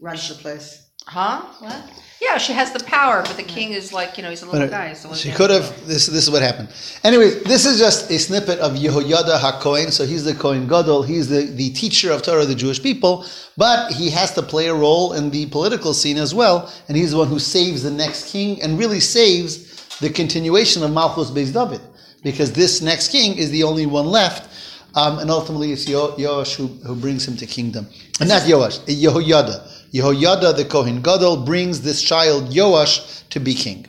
Runs 0.00 0.28
the 0.28 0.34
place. 0.34 0.88
huh? 1.06 1.42
What? 1.60 1.90
Yeah, 2.20 2.38
she 2.38 2.52
has 2.52 2.72
the 2.72 2.82
power, 2.84 3.22
but 3.22 3.36
the 3.36 3.42
king 3.42 3.70
is 3.72 3.92
like, 3.92 4.16
you 4.16 4.22
know, 4.22 4.30
he's 4.30 4.42
a 4.42 4.46
little 4.46 4.60
But 4.66 4.70
guy. 4.70 4.92
So 4.94 5.12
she 5.14 5.30
could 5.30 5.50
have? 5.50 5.64
have. 5.64 5.86
This 5.86 6.06
this 6.06 6.24
is 6.24 6.30
what 6.30 6.42
happened. 6.42 6.68
Anyways, 7.04 7.42
this 7.44 7.64
is 7.66 7.78
just 7.78 8.10
a 8.10 8.18
snippet 8.18 8.58
of 8.58 8.72
Yehoyada 8.72 9.38
HaKohen. 9.38 9.90
So 9.92 10.04
he's 10.04 10.24
the 10.24 10.34
Kohen 10.34 10.66
Gadol. 10.66 11.02
He's 11.02 11.28
the, 11.28 11.42
the 11.42 11.70
teacher 11.70 12.10
of 12.10 12.22
Torah, 12.22 12.42
of 12.42 12.48
the 12.48 12.54
Jewish 12.54 12.82
people. 12.82 13.24
But 13.56 13.92
he 13.92 14.10
has 14.10 14.32
to 14.34 14.42
play 14.42 14.66
a 14.68 14.74
role 14.74 15.12
in 15.14 15.30
the 15.30 15.46
political 15.46 15.94
scene 15.94 16.16
as 16.18 16.34
well. 16.34 16.72
And 16.88 16.96
he's 16.96 17.12
the 17.12 17.18
one 17.18 17.28
who 17.28 17.38
saves 17.38 17.82
the 17.82 17.90
next 17.90 18.30
king 18.32 18.60
and 18.62 18.78
really 18.78 19.00
saves 19.00 19.98
the 20.00 20.10
continuation 20.10 20.82
of 20.82 20.90
Malchus 20.92 21.30
Beis 21.30 21.52
David, 21.52 21.80
because 22.22 22.52
this 22.52 22.82
next 22.82 23.08
king 23.08 23.36
is 23.38 23.50
the 23.50 23.62
only 23.62 23.86
one 23.86 24.06
left. 24.06 24.50
Um, 24.94 25.18
and 25.18 25.30
ultimately, 25.30 25.72
it's 25.72 25.86
Yo- 25.86 26.16
Yoash 26.16 26.54
who, 26.56 26.68
who 26.86 26.96
brings 26.96 27.28
him 27.28 27.36
to 27.36 27.46
kingdom. 27.46 27.86
And 28.18 28.30
not 28.30 28.42
Yoash, 28.42 28.78
Yehoyada. 28.86 29.75
Yehoyada, 29.96 30.56
the 30.56 30.64
Kohen 30.64 31.02
Gadol, 31.02 31.44
brings 31.44 31.82
this 31.82 32.02
child 32.02 32.50
Yoash 32.50 33.28
to 33.30 33.40
be 33.40 33.54
king 33.54 33.86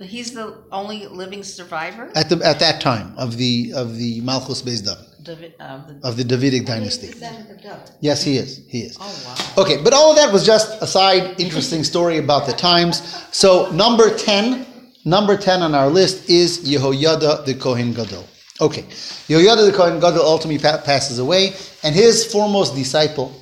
He's 0.00 0.34
the 0.34 0.58
only 0.72 1.06
living 1.06 1.42
survivor 1.44 2.10
at 2.14 2.28
the 2.28 2.44
at 2.44 2.58
that 2.58 2.80
time 2.80 3.14
of 3.16 3.36
the 3.36 3.72
of 3.74 3.96
the 3.96 4.20
Malchus 4.22 4.60
Beis 4.60 4.84
David 4.84 5.14
David, 5.24 5.54
uh, 5.58 5.86
the, 5.86 6.06
of 6.06 6.16
the 6.16 6.24
Davidic 6.24 6.66
dynasty. 6.66 7.06
Descendant 7.06 7.50
of 7.50 7.62
David. 7.62 7.90
Yes, 8.00 8.22
he 8.22 8.36
is. 8.36 8.60
He 8.68 8.80
is. 8.80 8.98
oh 9.00 9.22
wow. 9.26 9.62
Okay, 9.62 9.82
but 9.82 9.92
all 9.94 10.10
of 10.10 10.16
that 10.16 10.32
was 10.32 10.44
just 10.44 10.82
a 10.82 10.86
side 10.86 11.40
interesting 11.40 11.82
story 11.84 12.18
about 12.18 12.46
the 12.46 12.52
times. 12.52 13.00
So 13.32 13.70
number 13.70 14.14
ten, 14.14 14.66
number 15.04 15.36
ten 15.36 15.62
on 15.62 15.74
our 15.74 15.88
list 15.88 16.28
is 16.28 16.58
Yehoyada 16.60 17.44
the 17.46 17.54
Kohen 17.54 17.92
Gadol. 17.94 18.26
Okay, 18.60 18.82
Yehoyada 19.28 19.64
the 19.64 19.72
Kohen 19.74 19.98
Gadol 20.00 20.22
ultimately 20.22 20.62
pa- 20.62 20.82
passes 20.84 21.18
away, 21.18 21.54
and 21.82 21.94
his 21.94 22.30
foremost 22.30 22.74
disciple, 22.74 23.32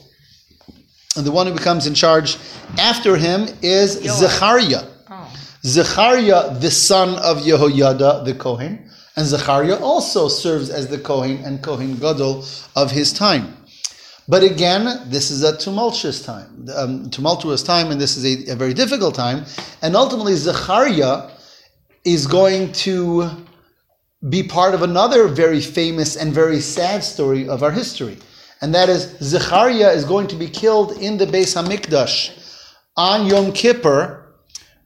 and 1.16 1.26
the 1.26 1.32
one 1.32 1.46
who 1.46 1.54
becomes 1.54 1.86
in 1.86 1.94
charge 1.94 2.38
after 2.78 3.16
him, 3.16 3.48
is 3.62 4.00
Yoash. 4.00 4.18
Zechariah. 4.18 4.84
Oh. 5.10 5.34
Zechariah, 5.64 6.58
the 6.58 6.70
son 6.70 7.16
of 7.16 7.42
Yehoyada 7.42 8.24
the 8.24 8.34
Kohen, 8.34 8.90
and 9.16 9.26
Zechariah 9.26 9.76
also 9.76 10.28
serves 10.28 10.70
as 10.70 10.88
the 10.88 10.98
Kohen 10.98 11.44
and 11.44 11.62
Kohen 11.62 11.96
Gadol 11.96 12.44
of 12.74 12.90
his 12.90 13.12
time. 13.12 13.56
But 14.28 14.42
again, 14.42 15.10
this 15.10 15.30
is 15.30 15.42
a 15.42 15.56
tumultuous 15.56 16.22
time, 16.24 16.66
um, 16.74 17.10
tumultuous 17.10 17.62
time, 17.62 17.90
and 17.90 18.00
this 18.00 18.16
is 18.16 18.24
a, 18.24 18.52
a 18.52 18.56
very 18.56 18.72
difficult 18.72 19.14
time. 19.14 19.44
And 19.82 19.96
ultimately, 19.96 20.36
Zechariah 20.36 21.30
is 22.04 22.26
going 22.26 22.72
to 22.72 23.28
be 24.28 24.42
part 24.42 24.74
of 24.74 24.82
another 24.82 25.26
very 25.26 25.60
famous 25.60 26.16
and 26.16 26.32
very 26.32 26.60
sad 26.60 27.02
story 27.02 27.48
of 27.48 27.62
our 27.62 27.72
history. 27.72 28.16
And 28.62 28.74
that 28.74 28.88
is, 28.88 29.02
Zechariah 29.18 29.90
is 29.90 30.04
going 30.04 30.28
to 30.28 30.36
be 30.36 30.48
killed 30.48 30.92
in 30.92 31.18
the 31.18 31.26
Beis 31.26 31.60
HaMikdash 31.60 32.30
on 32.96 33.26
Yom 33.26 33.52
Kippur 33.52 34.36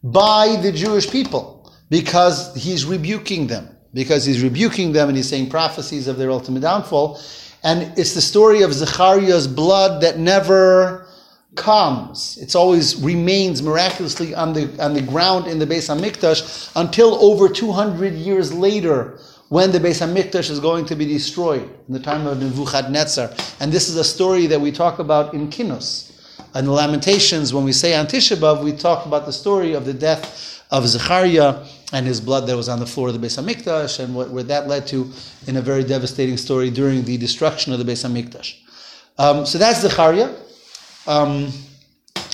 by 0.02 0.56
the 0.62 0.73
Jewish 0.73 1.11
people 1.11 1.73
because 1.90 2.54
he's 2.54 2.87
rebuking 2.87 3.47
them. 3.47 3.68
Because 3.92 4.25
he's 4.25 4.42
rebuking 4.42 4.92
them 4.92 5.09
and 5.09 5.16
he's 5.16 5.28
saying 5.28 5.50
prophecies 5.50 6.09
of 6.09 6.16
their 6.16 6.30
ultimate 6.30 6.61
downfall. 6.61 7.21
And 7.62 7.97
it's 7.99 8.14
the 8.14 8.21
story 8.21 8.62
of 8.62 8.73
Zechariah's 8.73 9.47
blood 9.47 10.02
that 10.02 10.18
never 10.18 11.06
comes. 11.56 12.38
It's 12.40 12.54
always 12.54 12.97
remains 13.02 13.62
miraculously 13.62 14.35
on 14.35 14.52
the 14.52 14.71
on 14.83 14.95
the 14.95 15.02
ground 15.02 15.47
in 15.47 15.59
the 15.59 15.66
Beis 15.66 15.88
Hamikdash 15.88 16.71
until 16.76 17.14
over 17.25 17.49
200 17.49 18.14
years 18.14 18.52
later, 18.52 19.18
when 19.48 19.70
the 19.70 19.78
Beis 19.78 20.04
Hamikdash 20.04 20.50
is 20.50 20.58
going 20.58 20.86
to 20.86 20.96
be 20.96 21.06
destroyed 21.06 21.62
in 21.86 21.94
the 21.94 22.00
time 22.00 22.26
of 22.26 22.42
Nebuchadnezzar. 22.42 23.30
And 23.60 23.72
this 23.72 23.88
is 23.88 23.96
a 23.96 24.04
story 24.04 24.46
that 24.46 24.60
we 24.60 24.72
talk 24.72 24.98
about 24.98 25.34
in 25.34 25.48
Kinos. 25.48 26.12
In 26.54 26.64
the 26.64 26.72
Lamentations, 26.72 27.52
when 27.54 27.64
we 27.64 27.72
say 27.72 27.94
on 27.94 28.06
we 28.64 28.72
talk 28.72 29.06
about 29.06 29.26
the 29.26 29.32
story 29.32 29.74
of 29.74 29.84
the 29.84 29.94
death 29.94 30.64
of 30.70 30.86
Zechariah 30.86 31.64
and 31.92 32.06
his 32.06 32.20
blood 32.20 32.46
that 32.48 32.56
was 32.56 32.68
on 32.68 32.80
the 32.80 32.86
floor 32.86 33.08
of 33.08 33.20
the 33.20 33.24
Beis 33.24 33.40
Hamikdash, 33.40 34.02
and 34.02 34.14
what, 34.14 34.30
what 34.30 34.48
that 34.48 34.66
led 34.66 34.86
to 34.88 35.10
in 35.46 35.56
a 35.56 35.60
very 35.60 35.84
devastating 35.84 36.36
story 36.36 36.70
during 36.70 37.04
the 37.04 37.16
destruction 37.16 37.72
of 37.72 37.78
the 37.78 37.84
Beis 37.84 38.04
Hamikdash. 38.04 38.56
Um, 39.18 39.46
so 39.46 39.58
that's 39.58 39.80
Zechariah. 39.80 40.34
Um, 41.06 41.52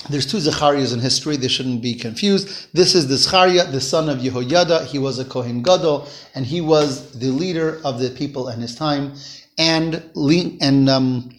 there's 0.09 0.29
two 0.29 0.39
Zechariahs 0.39 0.93
in 0.93 0.99
history. 0.99 1.37
They 1.37 1.47
shouldn't 1.47 1.81
be 1.81 1.95
confused. 1.95 2.67
This 2.73 2.95
is 2.95 3.07
the 3.07 3.17
Zechariah, 3.17 3.71
the 3.71 3.81
son 3.81 4.09
of 4.09 4.19
Yehoyada. 4.19 4.85
He 4.85 4.99
was 4.99 5.19
a 5.19 5.25
Kohen 5.25 5.63
Gadol, 5.63 6.07
and 6.35 6.45
he 6.45 6.61
was 6.61 7.17
the 7.19 7.29
leader 7.29 7.79
of 7.83 7.99
the 7.99 8.09
people 8.09 8.49
in 8.49 8.59
his 8.59 8.75
time. 8.75 9.13
And 9.57 10.03
link, 10.13 10.61
and 10.61 10.89
um, 10.89 11.29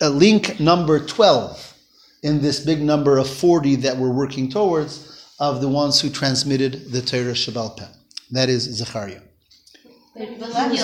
link 0.00 0.58
number 0.60 1.04
twelve 1.04 1.74
in 2.22 2.40
this 2.40 2.60
big 2.60 2.80
number 2.80 3.18
of 3.18 3.28
forty 3.28 3.76
that 3.76 3.96
we're 3.96 4.10
working 4.10 4.48
towards 4.48 5.34
of 5.40 5.60
the 5.60 5.68
ones 5.68 6.00
who 6.00 6.10
transmitted 6.10 6.90
the 6.90 7.02
Torah 7.02 7.32
Shabbal 7.32 7.76
Peh. 7.76 7.86
That 8.30 8.48
is 8.48 8.62
Zechariah. 8.62 9.20
Eleven. 10.18 10.76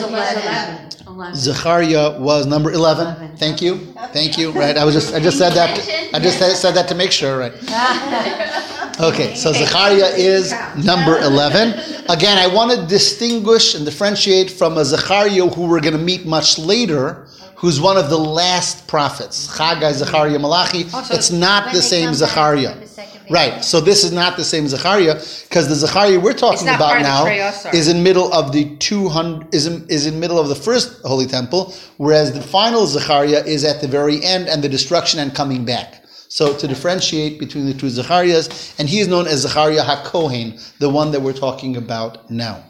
Eleven. 1.06 1.34
Zechariah 1.34 2.20
was 2.20 2.46
number 2.46 2.70
11. 2.72 3.36
Thank 3.36 3.60
you. 3.60 3.78
Thank 4.12 4.38
you. 4.38 4.52
Right. 4.52 4.76
I 4.76 4.84
was 4.84 4.94
just 4.94 5.12
I 5.14 5.20
just 5.20 5.38
said 5.38 5.50
that 5.54 5.70
I 6.14 6.18
just 6.20 6.38
said- 6.38 6.56
said 6.56 6.72
that 6.74 6.88
to 6.88 6.94
make 6.94 7.10
sure, 7.12 7.38
right? 7.38 7.52
Okay, 9.00 9.34
so 9.34 9.52
Zechariah 9.52 10.14
is 10.16 10.52
number 10.76 11.18
11. 11.18 11.74
Again, 12.08 12.38
I 12.38 12.46
want 12.46 12.70
to 12.70 12.86
distinguish 12.86 13.74
and 13.74 13.84
differentiate 13.84 14.52
from 14.52 14.78
a 14.78 14.84
Zechariah 14.84 15.48
who 15.48 15.66
we're 15.66 15.80
going 15.80 15.94
to 15.98 16.04
meet 16.12 16.24
much 16.26 16.60
later, 16.60 17.26
who's 17.64 17.80
one 17.80 17.96
of 17.96 18.10
the 18.10 18.18
last 18.18 18.86
prophets. 18.86 19.48
Chagai, 19.56 19.94
Zechariah, 19.94 20.38
Malachi. 20.38 20.84
Oh, 20.92 21.02
so 21.02 21.14
It's 21.14 21.30
not 21.30 21.72
the 21.72 21.80
same 21.80 22.12
Zechariah. 22.12 22.74
the 22.74 23.30
Right, 23.30 23.64
so 23.64 23.80
this 23.80 24.04
is 24.04 24.12
not 24.12 24.36
the 24.36 24.44
same 24.44 24.68
Zechariah 24.68 25.14
because 25.48 25.66
the 25.68 25.74
Zechariah 25.74 26.20
we're 26.20 26.34
talking 26.34 26.68
about 26.68 26.92
part 26.92 27.00
of 27.00 27.24
the 27.24 27.70
now 27.70 27.70
is 27.72 27.88
in 27.88 28.02
middle 28.02 28.30
of 28.34 28.52
the 28.52 28.76
two 28.76 29.08
hundred 29.08 29.54
is 29.54 29.66
in, 29.66 29.86
is 29.88 30.06
in 30.06 30.20
middle 30.20 30.38
of 30.38 30.48
the 30.48 30.54
first 30.54 31.00
holy 31.04 31.24
temple, 31.24 31.72
whereas 31.96 32.34
the 32.34 32.42
final 32.42 32.84
Zechariah 32.84 33.42
is 33.46 33.64
at 33.64 33.80
the 33.80 33.88
very 33.88 34.22
end 34.22 34.46
and 34.46 34.62
the 34.62 34.68
destruction 34.68 35.20
and 35.20 35.34
coming 35.34 35.64
back. 35.64 36.04
So 36.28 36.54
to 36.58 36.68
differentiate 36.68 37.38
between 37.38 37.64
the 37.64 37.72
two 37.72 37.88
Zechariahs, 37.88 38.74
and 38.78 38.90
he 38.90 39.00
is 39.00 39.08
known 39.08 39.26
as 39.26 39.40
Zechariah 39.40 39.84
HaKohen, 39.84 40.76
the 40.78 40.90
one 40.90 41.10
that 41.12 41.22
we're 41.22 41.32
talking 41.32 41.78
about 41.78 42.30
now. 42.30 42.62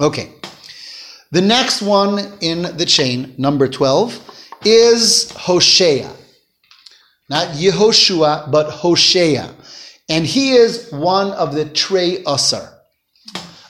Okay, 0.00 0.32
the 1.30 1.42
next 1.42 1.82
one 1.82 2.18
in 2.40 2.62
the 2.76 2.86
chain, 2.86 3.34
number 3.38 3.68
twelve, 3.68 4.20
is 4.64 5.30
Hosea 5.32 6.10
not 7.28 7.48
Yehoshua, 7.48 8.50
but 8.50 8.70
Hosea. 8.70 9.54
And 10.08 10.24
he 10.24 10.52
is 10.52 10.90
one 10.92 11.32
of 11.32 11.54
the 11.54 11.64
Trey 11.64 12.22
Asar. 12.26 12.72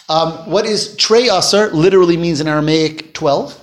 Um, 0.08 0.32
what 0.50 0.66
is 0.66 0.94
Trey 0.96 1.28
Asar 1.28 1.70
literally 1.70 2.16
means 2.16 2.40
in 2.40 2.48
Aramaic 2.48 3.14
12. 3.14 3.62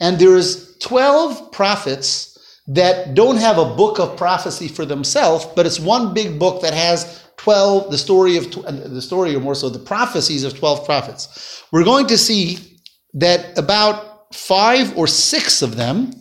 And 0.00 0.18
there's 0.18 0.76
12 0.78 1.52
prophets 1.52 2.36
that 2.66 3.14
don't 3.14 3.36
have 3.36 3.58
a 3.58 3.74
book 3.76 3.98
of 3.98 4.16
prophecy 4.16 4.68
for 4.68 4.84
themselves, 4.84 5.46
but 5.56 5.66
it's 5.66 5.80
one 5.80 6.12
big 6.12 6.38
book 6.38 6.62
that 6.62 6.74
has 6.74 7.22
12, 7.36 7.90
the 7.90 7.98
story 7.98 8.36
of, 8.36 8.46
uh, 8.58 8.70
the 8.70 9.02
story 9.02 9.34
or 9.34 9.40
more 9.40 9.54
so 9.54 9.68
the 9.68 9.78
prophecies 9.78 10.44
of 10.44 10.58
12 10.58 10.84
prophets. 10.84 11.64
We're 11.72 11.84
going 11.84 12.06
to 12.08 12.18
see 12.18 12.71
that 13.14 13.56
about 13.58 14.34
five 14.34 14.96
or 14.96 15.06
six 15.06 15.62
of 15.62 15.76
them, 15.76 16.12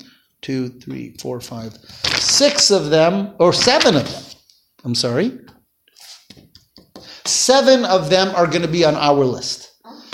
two, 0.41 0.69
three, 0.69 1.15
four, 1.19 1.39
five, 1.39 1.73
six 2.17 2.71
of 2.71 2.89
them, 2.89 3.33
or 3.39 3.53
seven 3.53 3.95
of 3.95 4.11
them, 4.11 4.23
I'm 4.83 4.95
sorry, 4.95 5.39
seven 7.25 7.85
of 7.85 8.09
them 8.09 8.33
are 8.35 8.47
going 8.47 8.63
to 8.63 8.67
be 8.67 8.83
on 8.83 8.95
our 8.95 9.23
list. 9.23 9.69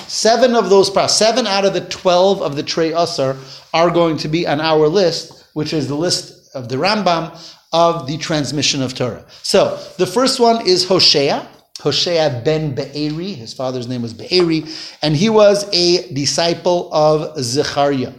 Seven 0.07 0.55
of 0.55 0.69
those, 0.69 0.91
seven 1.15 1.45
out 1.47 1.65
of 1.65 1.73
the 1.73 1.81
12 1.81 2.41
of 2.41 2.55
the 2.55 2.63
Trey 2.63 2.91
Usar 2.91 3.37
are 3.73 3.89
going 3.89 4.17
to 4.17 4.27
be 4.27 4.47
on 4.47 4.61
our 4.61 4.87
list, 4.87 5.49
which 5.53 5.73
is 5.73 5.87
the 5.87 5.95
list 5.95 6.55
of 6.55 6.69
the 6.69 6.77
Rambam 6.77 7.37
of 7.73 8.07
the 8.07 8.17
transmission 8.17 8.81
of 8.81 8.95
Torah. 8.95 9.25
So 9.43 9.77
the 9.97 10.07
first 10.07 10.39
one 10.39 10.65
is 10.65 10.87
Hosea. 10.87 11.47
Hosea 11.87 12.41
ben 12.43 12.75
Be'eri, 12.75 13.33
his 13.33 13.53
father's 13.53 13.87
name 13.87 14.01
was 14.01 14.13
Be'eri, 14.13 14.65
and 15.01 15.15
he 15.15 15.29
was 15.29 15.67
a 15.73 16.13
disciple 16.13 16.93
of 16.93 17.37
Zechariah. 17.41 18.13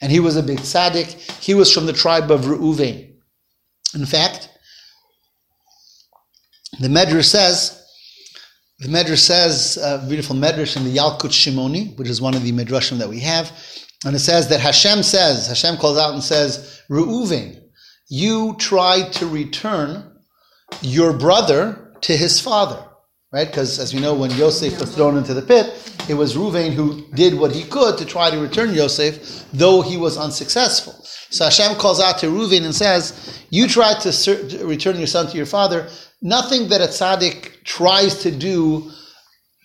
And 0.00 0.12
he 0.12 0.20
was 0.20 0.36
a 0.36 0.42
big 0.42 0.58
tzaddik. 0.58 1.08
He 1.42 1.54
was 1.54 1.72
from 1.72 1.86
the 1.86 1.92
tribe 1.92 2.30
of 2.30 2.42
Reuven. 2.42 3.14
In 3.94 4.06
fact, 4.06 4.50
the 6.80 6.88
Medrash 6.88 7.24
says, 7.24 7.82
the 8.78 8.88
Medrash 8.88 9.20
says, 9.20 9.78
a 9.78 10.04
beautiful 10.06 10.36
Medrash 10.36 10.76
in 10.76 10.84
the 10.84 10.94
Yalkut 10.94 11.32
Shimoni, 11.32 11.96
which 11.96 12.08
is 12.08 12.20
one 12.20 12.34
of 12.34 12.42
the 12.42 12.52
Medrashim 12.52 12.98
that 12.98 13.08
we 13.08 13.20
have, 13.20 13.50
and 14.04 14.14
it 14.14 14.20
says 14.20 14.48
that 14.48 14.60
Hashem 14.60 15.02
says, 15.02 15.48
Hashem 15.48 15.78
calls 15.78 15.98
out 15.98 16.12
and 16.12 16.22
says, 16.22 16.82
Reuven, 16.90 17.62
you 18.08 18.54
tried 18.58 19.12
to 19.14 19.26
return 19.26 20.12
your 20.82 21.12
brother 21.12 21.94
to 22.02 22.16
his 22.16 22.38
father, 22.38 22.85
right? 23.36 23.48
Because 23.48 23.78
as 23.78 23.92
we 23.92 24.00
know, 24.00 24.14
when 24.14 24.30
Yosef 24.30 24.80
was 24.80 24.94
thrown 24.94 25.18
into 25.18 25.34
the 25.34 25.42
pit, 25.42 25.66
it 26.08 26.14
was 26.14 26.36
Ruvain 26.36 26.72
who 26.72 27.06
did 27.22 27.32
what 27.38 27.52
he 27.52 27.64
could 27.64 27.98
to 27.98 28.04
try 28.06 28.30
to 28.30 28.38
return 28.38 28.72
Yosef, 28.72 29.44
though 29.52 29.82
he 29.82 29.96
was 29.98 30.16
unsuccessful. 30.16 30.94
So 31.28 31.44
Hashem 31.44 31.76
calls 31.76 32.00
out 32.00 32.16
to 32.20 32.26
Ruvain 32.28 32.64
and 32.64 32.74
says, 32.74 33.02
"You 33.50 33.68
tried 33.68 34.00
to 34.06 34.10
ser- 34.12 34.48
to 34.48 34.66
return 34.66 34.96
your 34.96 35.12
son 35.16 35.24
to 35.30 35.36
your 35.36 35.50
father. 35.58 35.80
Nothing 36.22 36.68
that 36.70 36.80
a 36.80 36.90
tzaddik 36.98 37.38
tries 37.64 38.12
to 38.24 38.30
do." 38.30 38.90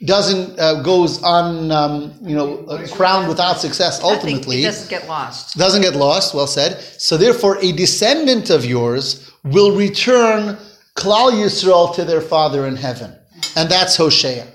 Doesn't 0.04 0.60
uh, 0.60 0.82
goes 0.82 1.22
on, 1.22 1.72
um, 1.72 1.94
you 2.24 2.36
know, 2.36 2.50
uh, 2.72 2.88
crowned 2.98 3.28
without 3.34 3.58
success. 3.62 4.02
Ultimately, 4.02 4.64
It 4.64 4.72
doesn't 4.74 4.90
get 4.90 5.08
lost. 5.08 5.56
doesn't 5.64 5.84
get 5.88 5.96
lost, 5.96 6.34
well 6.34 6.48
said. 6.48 6.72
So 6.98 7.18
therefore, 7.18 7.60
a 7.62 7.72
descendant 7.72 8.50
of 8.50 8.66
yours 8.66 9.04
will 9.44 9.72
return 9.86 10.58
Klal 10.98 11.30
Yisrael 11.42 11.94
to 11.98 12.04
their 12.04 12.24
father 12.34 12.66
in 12.66 12.76
heaven. 12.88 13.12
And 13.56 13.70
that's 13.70 13.96
Hosea. 13.96 14.48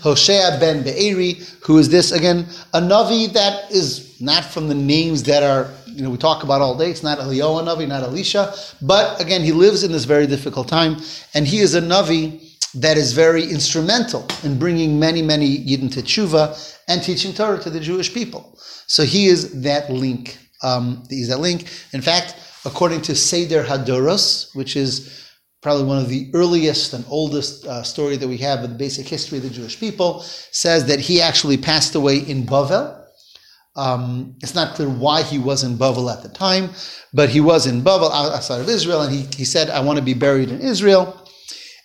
Hosea 0.00 0.56
ben 0.58 0.82
Be'eri, 0.82 1.42
who 1.62 1.78
is 1.78 1.88
this 1.88 2.12
again, 2.12 2.46
a 2.72 2.80
Navi 2.80 3.32
that 3.32 3.70
is 3.70 4.20
not 4.20 4.44
from 4.44 4.68
the 4.68 4.74
names 4.74 5.22
that 5.24 5.42
are, 5.42 5.70
you 5.86 6.02
know, 6.02 6.10
we 6.10 6.16
talk 6.16 6.44
about 6.44 6.60
all 6.60 6.76
day. 6.76 6.90
It's 6.90 7.02
not 7.02 7.18
Eliyahu 7.18 7.64
Navi, 7.64 7.86
not 7.86 8.02
Elisha. 8.02 8.54
But 8.80 9.20
again, 9.20 9.42
he 9.42 9.52
lives 9.52 9.84
in 9.84 9.92
this 9.92 10.04
very 10.04 10.26
difficult 10.26 10.68
time. 10.68 10.96
And 11.34 11.46
he 11.46 11.58
is 11.58 11.74
a 11.74 11.80
Navi 11.80 12.40
that 12.74 12.96
is 12.96 13.12
very 13.12 13.44
instrumental 13.44 14.26
in 14.44 14.58
bringing 14.58 14.98
many, 14.98 15.20
many 15.20 15.58
Yidden 15.58 15.92
to 15.92 16.00
tshuva 16.00 16.78
and 16.88 17.02
teaching 17.02 17.34
Torah 17.34 17.58
to 17.60 17.68
the 17.68 17.80
Jewish 17.80 18.14
people. 18.14 18.58
So 18.86 19.04
he 19.04 19.26
is 19.26 19.62
that 19.62 19.90
link. 19.90 20.38
Um, 20.62 21.02
he's 21.10 21.28
that 21.28 21.40
link. 21.40 21.68
In 21.92 22.00
fact, 22.00 22.36
according 22.64 23.02
to 23.02 23.14
Seder 23.14 23.62
Hadoros, 23.62 24.54
which 24.54 24.76
is 24.76 25.21
probably 25.62 25.84
one 25.84 25.98
of 25.98 26.08
the 26.08 26.30
earliest 26.34 26.92
and 26.92 27.04
oldest 27.08 27.64
uh, 27.66 27.82
story 27.82 28.16
that 28.16 28.28
we 28.28 28.36
have 28.38 28.62
of 28.62 28.70
the 28.70 28.76
basic 28.76 29.06
history 29.06 29.38
of 29.38 29.44
the 29.44 29.50
Jewish 29.50 29.78
people, 29.78 30.20
says 30.20 30.86
that 30.86 31.00
he 31.00 31.20
actually 31.20 31.56
passed 31.56 31.94
away 31.94 32.18
in 32.18 32.44
Bavel. 32.44 32.98
Um, 33.74 34.36
it's 34.42 34.54
not 34.54 34.74
clear 34.74 34.88
why 34.88 35.22
he 35.22 35.38
was 35.38 35.62
in 35.62 35.78
Bavel 35.78 36.12
at 36.12 36.22
the 36.22 36.28
time, 36.28 36.70
but 37.14 37.30
he 37.30 37.40
was 37.40 37.66
in 37.66 37.82
Bavel 37.82 38.10
outside 38.12 38.60
of 38.60 38.68
Israel, 38.68 39.02
and 39.02 39.14
he, 39.14 39.22
he 39.34 39.44
said, 39.44 39.70
I 39.70 39.80
want 39.80 39.98
to 39.98 40.04
be 40.04 40.14
buried 40.14 40.50
in 40.50 40.60
Israel 40.60 41.22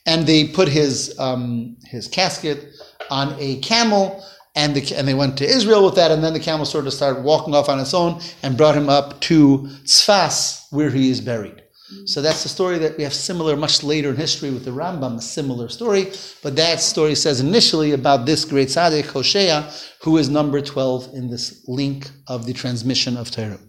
and 0.07 0.25
they 0.25 0.47
put 0.47 0.69
his 0.69 1.13
um, 1.19 1.77
his 1.85 2.07
casket 2.07 2.65
on 3.11 3.35
a 3.37 3.59
camel, 3.59 4.23
and 4.55 4.73
the, 4.73 4.95
and 4.95 5.07
they 5.07 5.13
went 5.13 5.37
to 5.37 5.45
Israel 5.45 5.85
with 5.85 5.95
that, 5.95 6.09
and 6.09 6.23
then 6.23 6.33
the 6.33 6.39
camel 6.39 6.65
sort 6.65 6.87
of 6.87 6.93
started 6.93 7.23
walking 7.23 7.53
off 7.53 7.69
on 7.69 7.79
its 7.79 7.93
own 7.93 8.19
and 8.41 8.57
brought 8.57 8.75
him 8.75 8.89
up 8.89 9.19
to 9.21 9.59
Tzfas, 9.83 10.65
where 10.71 10.89
he 10.89 11.11
is 11.11 11.21
buried. 11.21 11.61
Mm. 11.93 12.09
So 12.09 12.21
that's 12.21 12.43
the 12.43 12.49
story 12.49 12.77
that 12.79 12.97
we 12.97 13.03
have 13.03 13.13
similar, 13.13 13.55
much 13.55 13.83
later 13.83 14.09
in 14.09 14.15
history 14.15 14.51
with 14.51 14.65
the 14.65 14.71
Rambam, 14.71 15.17
a 15.17 15.21
similar 15.21 15.69
story. 15.69 16.11
But 16.43 16.55
that 16.57 16.81
story 16.81 17.15
says 17.15 17.39
initially 17.39 17.93
about 17.93 18.25
this 18.25 18.45
great 18.45 18.67
tzaddik, 18.67 19.05
Hoshea, 19.05 19.69
who 20.03 20.17
is 20.17 20.29
number 20.29 20.61
12 20.61 21.13
in 21.13 21.29
this 21.29 21.63
link 21.67 22.09
of 22.27 22.45
the 22.45 22.53
transmission 22.53 23.15
of 23.17 23.31
Torah. 23.31 23.59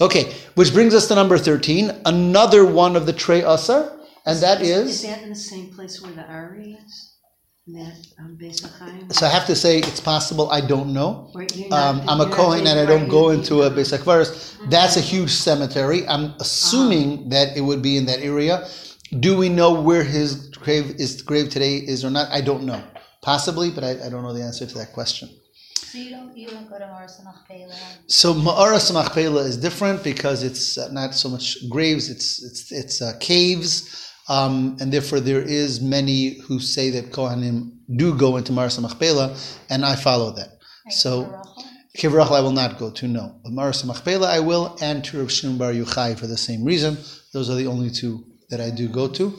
Okay, 0.00 0.34
which 0.54 0.74
brings 0.74 0.94
us 0.94 1.08
to 1.08 1.14
number 1.14 1.38
13, 1.38 1.90
another 2.04 2.66
one 2.66 2.96
of 2.96 3.06
the 3.06 3.14
Trey 3.14 3.42
Asar, 3.42 3.92
and 4.26 4.38
that 4.40 4.60
Is 4.60 4.88
is. 4.88 5.02
that 5.02 5.22
in 5.22 5.30
the 5.30 5.34
same 5.34 5.68
place 5.72 6.02
where 6.02 6.12
the 6.12 6.26
Ari 6.26 6.76
is? 6.84 7.15
In 7.66 7.72
that, 7.74 7.96
um, 8.20 8.38
Beis 8.40 8.60
So 9.12 9.26
I 9.26 9.28
have 9.28 9.46
to 9.46 9.56
say 9.56 9.78
it's 9.78 9.98
possible. 10.00 10.48
I 10.50 10.60
don't 10.60 10.92
know. 10.92 11.32
Or 11.34 11.42
Um, 11.72 12.02
I'm 12.08 12.20
a 12.20 12.30
Kohen 12.30 12.64
and 12.66 12.78
I 12.78 12.86
don't 12.86 13.08
go 13.08 13.30
into 13.30 13.62
a 13.62 13.70
the- 13.70 13.80
Beis 13.80 13.96
HaKvaros. 13.96 14.70
That's 14.70 14.96
a 14.96 15.00
huge 15.00 15.30
cemetery. 15.32 16.06
I'm 16.06 16.34
assuming 16.38 17.28
that 17.30 17.56
it 17.56 17.62
would 17.62 17.82
be 17.82 17.96
in 17.96 18.06
that 18.06 18.20
area. 18.20 18.68
Do 19.18 19.36
we 19.36 19.48
know 19.48 19.72
where 19.72 20.04
his 20.04 20.48
grave 20.64 20.94
is 20.98 21.22
grave 21.22 21.48
today 21.50 21.76
is 21.76 22.04
or 22.04 22.10
not? 22.10 22.30
I 22.30 22.40
don't 22.40 22.64
know. 22.64 22.82
Possibly, 23.22 23.70
but 23.70 23.82
I, 23.82 23.92
I 24.06 24.08
don't 24.10 24.22
know 24.22 24.32
the 24.32 24.42
answer 24.44 24.66
to 24.66 24.74
that 24.78 24.92
question. 24.92 25.28
So 25.74 25.98
you 25.98 26.10
don't, 26.10 26.36
you 26.36 26.46
don't 26.48 26.68
go 26.70 26.78
to 26.78 26.84
Ma'aras 26.84 27.20
HaMachpelah? 27.20 27.74
So 28.06 28.34
Ma'aras 28.34 28.92
Machpelah 28.92 29.42
is 29.42 29.56
different 29.56 30.04
because 30.04 30.42
it's 30.44 30.78
uh, 30.78 30.88
not 30.92 31.14
so 31.14 31.28
much 31.28 31.68
graves; 31.68 32.10
it's 32.10 32.28
it's 32.44 32.70
it's 32.70 33.02
uh, 33.02 33.12
caves, 33.18 34.12
um, 34.28 34.76
and 34.80 34.92
therefore 34.92 35.20
there 35.20 35.42
is 35.42 35.80
many 35.80 36.38
who 36.40 36.58
say 36.60 36.90
that 36.90 37.12
Kohanim 37.12 37.72
do 37.96 38.16
go 38.16 38.36
into 38.36 38.52
Ma'aras 38.52 38.80
Machpelah, 38.80 39.36
and 39.70 39.84
I 39.84 39.96
follow 39.96 40.32
that. 40.32 40.48
So 40.90 41.42
Kivrach 41.98 42.30
I 42.30 42.40
will 42.40 42.52
not 42.52 42.78
go 42.78 42.90
to 42.90 43.08
no, 43.08 43.40
but 43.42 43.52
Ma'aras 43.52 43.84
Machpelah 43.84 44.28
I 44.28 44.40
will, 44.40 44.76
and 44.80 45.04
to 45.04 45.18
Rav 45.20 45.30
Shimon 45.32 45.58
Bar 45.58 45.72
Yochai 45.72 46.18
for 46.18 46.26
the 46.26 46.36
same 46.36 46.64
reason. 46.64 46.98
Those 47.32 47.50
are 47.50 47.54
the 47.54 47.66
only 47.66 47.90
two 47.90 48.24
that 48.50 48.60
I 48.60 48.70
do 48.70 48.88
go 48.88 49.08
to. 49.08 49.34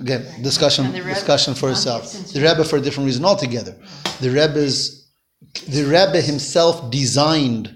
Again, 0.00 0.42
discussion 0.42 0.92
Rebbe- 0.92 1.04
discussion 1.14 1.54
for 1.54 1.70
itself. 1.70 2.12
The 2.32 2.40
Rebbe 2.40 2.64
for 2.64 2.76
a 2.76 2.80
different 2.80 3.06
reason 3.06 3.24
altogether. 3.24 3.76
The 4.20 4.30
Rebbe's 4.30 5.00
the 5.68 5.84
Rebbe 5.84 6.20
himself 6.20 6.90
designed 6.90 7.74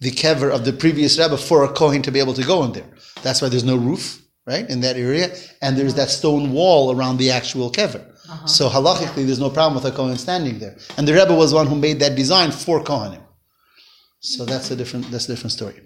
the 0.00 0.10
kever 0.10 0.50
of 0.50 0.64
the 0.64 0.72
previous 0.72 1.18
Rebbe 1.18 1.36
for 1.36 1.64
a 1.64 1.72
Kohen 1.72 2.02
to 2.02 2.10
be 2.10 2.18
able 2.18 2.34
to 2.34 2.42
go 2.42 2.64
in 2.64 2.72
there. 2.72 2.90
That's 3.22 3.40
why 3.40 3.48
there's 3.48 3.64
no 3.64 3.76
roof, 3.76 4.21
right, 4.46 4.68
in 4.68 4.80
that 4.80 4.96
area, 4.96 5.34
and 5.60 5.76
there's 5.76 5.94
that 5.94 6.10
stone 6.10 6.52
wall 6.52 6.94
around 6.94 7.18
the 7.18 7.30
actual 7.30 7.70
kever. 7.70 8.04
Uh-huh. 8.28 8.46
So 8.46 8.68
halachically, 8.68 9.26
there's 9.26 9.40
no 9.40 9.50
problem 9.50 9.74
with 9.82 9.92
a 9.92 9.94
Kohen 9.94 10.16
standing 10.16 10.58
there. 10.58 10.76
And 10.96 11.06
the 11.06 11.12
Rebbe 11.12 11.34
was 11.34 11.52
one 11.52 11.66
who 11.66 11.76
made 11.76 12.00
that 12.00 12.14
design 12.16 12.50
for 12.50 12.82
Kohanim. 12.82 13.22
So 14.20 14.44
that's 14.44 14.70
a 14.70 14.76
different 14.76 15.10
that's 15.10 15.28
a 15.28 15.32
different 15.32 15.52
story. 15.52 15.80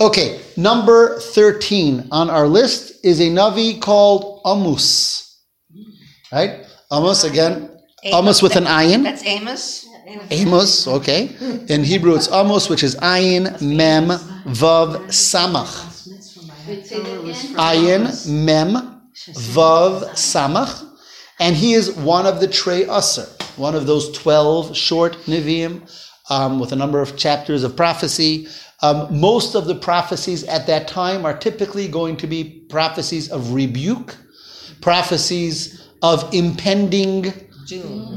Okay, 0.00 0.40
number 0.56 1.20
13 1.20 2.08
on 2.10 2.30
our 2.30 2.48
list 2.48 3.04
is 3.04 3.20
a 3.20 3.28
Navi 3.28 3.78
called 3.78 4.40
Amos. 4.46 5.38
Right? 6.32 6.64
Amos 6.90 7.24
again. 7.24 7.68
Amos 8.02 8.40
with 8.40 8.56
an 8.56 8.64
ayin. 8.64 9.02
That's 9.02 9.24
Amos. 9.26 9.86
Amos, 10.30 10.88
okay. 10.88 11.30
In 11.68 11.84
Hebrew, 11.84 12.16
it's 12.16 12.32
Amos, 12.32 12.68
which 12.68 12.82
is 12.82 12.96
Ayin, 12.96 13.60
Mem, 13.60 14.08
Vav, 14.08 15.06
Samach. 15.06 15.89
Ayin, 17.56 18.28
Mem, 18.28 19.00
Vav, 19.34 20.10
Samach. 20.10 20.86
And 21.38 21.56
he 21.56 21.72
is 21.72 21.92
one 21.96 22.26
of 22.26 22.40
the 22.40 22.48
Trey 22.48 22.84
Usser, 22.84 23.26
one 23.56 23.74
of 23.74 23.86
those 23.86 24.16
12 24.18 24.76
short 24.76 25.14
Nevi'im 25.26 25.88
um, 26.30 26.60
with 26.60 26.72
a 26.72 26.76
number 26.76 27.00
of 27.00 27.16
chapters 27.16 27.64
of 27.64 27.76
prophecy. 27.76 28.46
Um, 28.82 29.20
most 29.20 29.54
of 29.54 29.66
the 29.66 29.74
prophecies 29.74 30.44
at 30.44 30.66
that 30.66 30.88
time 30.88 31.26
are 31.26 31.36
typically 31.36 31.88
going 31.88 32.16
to 32.18 32.26
be 32.26 32.44
prophecies 32.68 33.30
of 33.30 33.52
rebuke, 33.52 34.16
prophecies 34.80 35.88
of 36.02 36.32
impending 36.32 37.32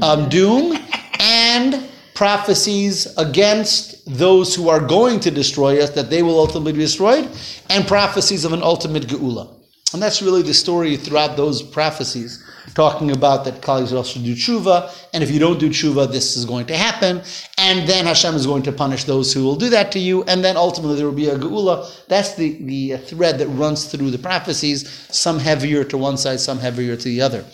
um, 0.02 0.28
doom 0.28 0.78
and 1.18 1.88
prophecies 2.14 3.06
against 3.18 3.93
those 4.06 4.54
who 4.54 4.68
are 4.68 4.80
going 4.80 5.20
to 5.20 5.30
destroy 5.30 5.82
us, 5.82 5.90
that 5.90 6.10
they 6.10 6.22
will 6.22 6.38
ultimately 6.38 6.72
be 6.72 6.80
destroyed, 6.80 7.28
and 7.70 7.86
prophecies 7.86 8.44
of 8.44 8.52
an 8.52 8.62
ultimate 8.62 9.06
geula. 9.06 9.48
And 9.92 10.02
that's 10.02 10.20
really 10.20 10.42
the 10.42 10.54
story 10.54 10.96
throughout 10.96 11.36
those 11.36 11.62
prophecies, 11.62 12.42
talking 12.74 13.12
about 13.12 13.44
that 13.44 13.60
Klal 13.60 13.82
Yisrael 13.82 14.04
should 14.04 14.24
do 14.24 14.34
tshuva, 14.34 14.92
and 15.14 15.22
if 15.22 15.30
you 15.30 15.38
don't 15.38 15.60
do 15.60 15.68
tshuva, 15.70 16.10
this 16.10 16.36
is 16.36 16.44
going 16.44 16.66
to 16.66 16.76
happen, 16.76 17.22
and 17.58 17.88
then 17.88 18.04
Hashem 18.04 18.34
is 18.34 18.44
going 18.44 18.64
to 18.64 18.72
punish 18.72 19.04
those 19.04 19.32
who 19.32 19.44
will 19.44 19.54
do 19.54 19.70
that 19.70 19.92
to 19.92 20.00
you, 20.00 20.24
and 20.24 20.44
then 20.44 20.56
ultimately 20.56 20.96
there 20.96 21.06
will 21.06 21.12
be 21.12 21.28
a 21.28 21.38
geula. 21.38 21.88
That's 22.08 22.34
the, 22.34 22.58
the 22.64 22.96
thread 22.96 23.38
that 23.38 23.46
runs 23.48 23.86
through 23.86 24.10
the 24.10 24.18
prophecies, 24.18 24.88
some 25.10 25.38
heavier 25.38 25.84
to 25.84 25.96
one 25.96 26.16
side, 26.16 26.40
some 26.40 26.58
heavier 26.58 26.96
to 26.96 27.04
the 27.04 27.20
other. 27.20 27.44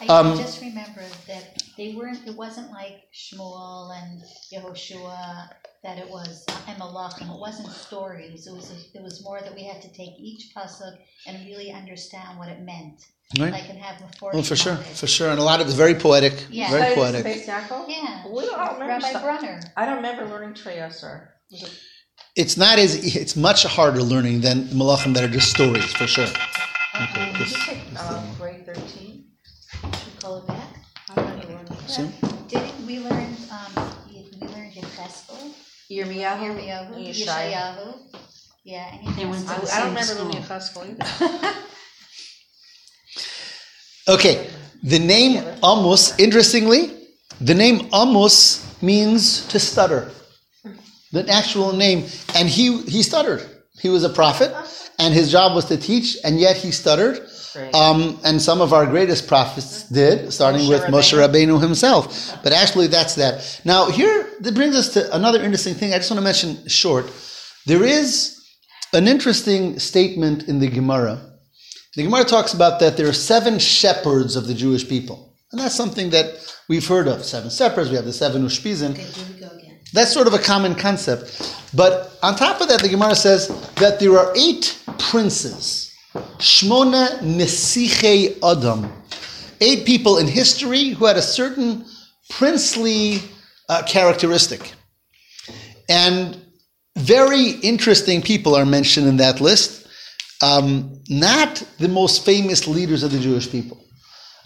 I 0.00 0.06
Um, 0.06 0.38
just 0.38 0.60
remember 0.60 1.02
that 1.26 1.60
they 1.76 1.94
weren't, 1.94 2.24
it 2.26 2.36
wasn't 2.36 2.70
like 2.70 3.08
Shmuel 3.12 3.90
and 4.00 4.22
Yehoshua, 4.52 5.48
that 5.84 5.98
it 5.98 6.08
was 6.10 6.44
Emelachim, 6.66 7.32
it 7.34 7.40
wasn't 7.40 7.70
stories, 7.70 8.46
it 8.46 8.52
was, 8.54 8.70
it 8.94 9.02
was 9.02 9.22
more 9.22 9.40
that 9.40 9.54
we 9.54 9.64
had 9.64 9.80
to 9.82 9.88
take 9.92 10.10
each 10.18 10.52
pasuk 10.56 10.96
and 11.26 11.46
really 11.46 11.70
understand 11.72 12.38
what 12.38 12.48
it 12.48 12.60
meant. 12.62 13.00
Right. 13.38 13.52
Like 13.52 13.68
and 13.68 13.78
have 13.78 14.00
a 14.00 14.08
Oh, 14.36 14.42
for 14.42 14.56
sure, 14.56 14.72
it. 14.74 14.96
for 14.96 15.06
sure, 15.06 15.30
and 15.30 15.38
a 15.38 15.42
lot 15.42 15.60
of 15.60 15.66
it's 15.66 15.76
very 15.76 15.94
poetic, 15.94 16.46
Yeah. 16.50 16.70
very 16.70 16.92
Studied 16.92 16.94
poetic. 16.96 17.42
Spectacle? 17.42 17.84
Yeah. 17.88 18.24
We 18.26 18.46
don't 18.46 18.80
remember 18.80 19.06
Rabbi. 19.06 19.20
Brunner. 19.22 19.60
I 19.76 19.84
don't 19.86 19.96
remember 19.96 20.26
learning 20.26 20.54
Treyasar. 20.54 21.28
Was 21.50 21.62
it- 21.62 21.78
It's 22.36 22.56
not 22.56 22.78
as 22.78 22.94
it's 23.16 23.36
much 23.36 23.64
harder 23.64 24.02
learning 24.02 24.40
than 24.40 24.64
malachim 24.68 25.12
that 25.14 25.22
are 25.24 25.28
just 25.38 25.50
stories, 25.50 25.92
for 25.92 26.06
sure. 26.06 26.26
Did 26.26 27.36
this- 27.36 27.52
you 27.52 27.64
take 27.74 27.82
uh, 27.96 28.22
grade 28.38 28.64
thirteen? 28.66 29.24
Should 29.82 29.84
we 30.14 30.20
call 30.20 30.38
it 30.38 30.46
back? 30.46 30.70
I 31.10 31.14
don't 31.16 31.26
remember 31.46 31.74
learning. 31.74 31.88
See? 31.88 32.10
Didn't 32.48 32.86
we 32.86 32.98
learn, 33.00 33.36
um, 33.56 33.72
we 34.08 34.46
learned 34.48 34.72
Yecheskel, 34.72 35.52
Yirmiyahu, 35.98 36.40
Yirmiyahu, 36.40 36.94
Yeshaya. 36.96 37.76
Yeshayahu? 37.76 37.94
Yeah, 38.64 38.94
and 39.06 39.16
They 39.16 39.26
went 39.26 39.48
I, 39.48 39.54
to 39.56 39.60
Yecheskel. 39.60 39.64
the 39.66 39.74
I 39.74 39.80
don't 39.80 39.96
same 40.04 40.18
remember 40.18 40.36
learning 40.36 40.60
school. 40.60 40.84
Cheskel 40.84 41.00
either. 41.40 41.54
Okay, 44.08 44.48
the 44.82 44.98
name 44.98 45.44
Amos, 45.62 46.18
interestingly, 46.18 46.96
the 47.42 47.54
name 47.54 47.88
Amos 47.92 48.64
means 48.82 49.46
to 49.48 49.58
stutter. 49.60 50.10
The 51.12 51.28
actual 51.28 51.72
name, 51.74 52.06
and 52.34 52.48
he 52.48 52.82
he 52.82 53.02
stuttered. 53.02 53.42
He 53.80 53.88
was 53.90 54.04
a 54.04 54.08
prophet, 54.08 54.54
and 54.98 55.12
his 55.14 55.30
job 55.30 55.54
was 55.54 55.66
to 55.66 55.76
teach, 55.76 56.16
and 56.24 56.40
yet 56.40 56.56
he 56.56 56.70
stuttered. 56.70 57.20
Right. 57.58 57.74
Um, 57.74 58.20
and 58.24 58.40
some 58.40 58.60
of 58.60 58.72
our 58.72 58.86
greatest 58.86 59.26
prophets 59.26 59.88
did, 59.88 60.32
starting 60.32 60.62
Moshe 60.62 60.68
with 60.68 60.82
Moshe 60.82 61.18
Rabbeinu. 61.18 61.58
Rabbeinu 61.58 61.60
himself. 61.60 62.32
But 62.44 62.52
actually, 62.52 62.86
that's 62.86 63.16
that. 63.16 63.60
Now, 63.64 63.90
here, 63.90 64.30
that 64.40 64.54
brings 64.54 64.76
us 64.76 64.92
to 64.94 65.14
another 65.14 65.42
interesting 65.42 65.74
thing. 65.74 65.92
I 65.92 65.96
just 65.96 66.10
want 66.10 66.18
to 66.18 66.24
mention 66.24 66.68
short. 66.68 67.10
There 67.66 67.82
is 67.82 68.38
an 68.92 69.08
interesting 69.08 69.78
statement 69.78 70.48
in 70.48 70.60
the 70.60 70.68
Gemara. 70.68 71.20
The 71.96 72.04
Gemara 72.04 72.24
talks 72.24 72.54
about 72.54 72.78
that 72.80 72.96
there 72.96 73.08
are 73.08 73.12
seven 73.12 73.58
shepherds 73.58 74.36
of 74.36 74.46
the 74.46 74.54
Jewish 74.54 74.88
people. 74.88 75.34
And 75.50 75.60
that's 75.60 75.74
something 75.74 76.10
that 76.10 76.38
we've 76.68 76.86
heard 76.86 77.08
of. 77.08 77.24
Seven 77.24 77.50
shepherds, 77.50 77.90
we 77.90 77.96
have 77.96 78.04
the 78.04 78.12
seven 78.12 78.44
Ushpizin. 78.44 78.92
Okay, 78.92 79.02
here 79.02 79.26
we 79.34 79.40
go 79.40 79.48
again. 79.48 79.80
That's 79.92 80.12
sort 80.12 80.26
of 80.26 80.34
a 80.34 80.38
common 80.38 80.74
concept. 80.74 81.56
But 81.74 82.16
on 82.22 82.36
top 82.36 82.60
of 82.60 82.68
that, 82.68 82.82
the 82.82 82.88
Gemara 82.88 83.14
says 83.14 83.48
that 83.76 83.98
there 83.98 84.16
are 84.18 84.32
eight 84.36 84.78
princes. 84.98 85.87
Shmona 86.38 87.18
Nesiche 87.20 88.38
Adam. 88.42 88.90
Eight 89.60 89.84
people 89.86 90.18
in 90.18 90.26
history 90.26 90.90
who 90.90 91.06
had 91.06 91.16
a 91.16 91.22
certain 91.22 91.84
princely 92.30 93.20
uh, 93.68 93.82
characteristic. 93.86 94.72
And 95.88 96.40
very 96.96 97.50
interesting 97.62 98.22
people 98.22 98.54
are 98.54 98.66
mentioned 98.66 99.06
in 99.06 99.16
that 99.18 99.40
list. 99.40 99.86
Um, 100.42 101.00
not 101.08 101.62
the 101.78 101.88
most 101.88 102.24
famous 102.24 102.68
leaders 102.68 103.02
of 103.02 103.10
the 103.10 103.18
Jewish 103.18 103.50
people. 103.50 103.82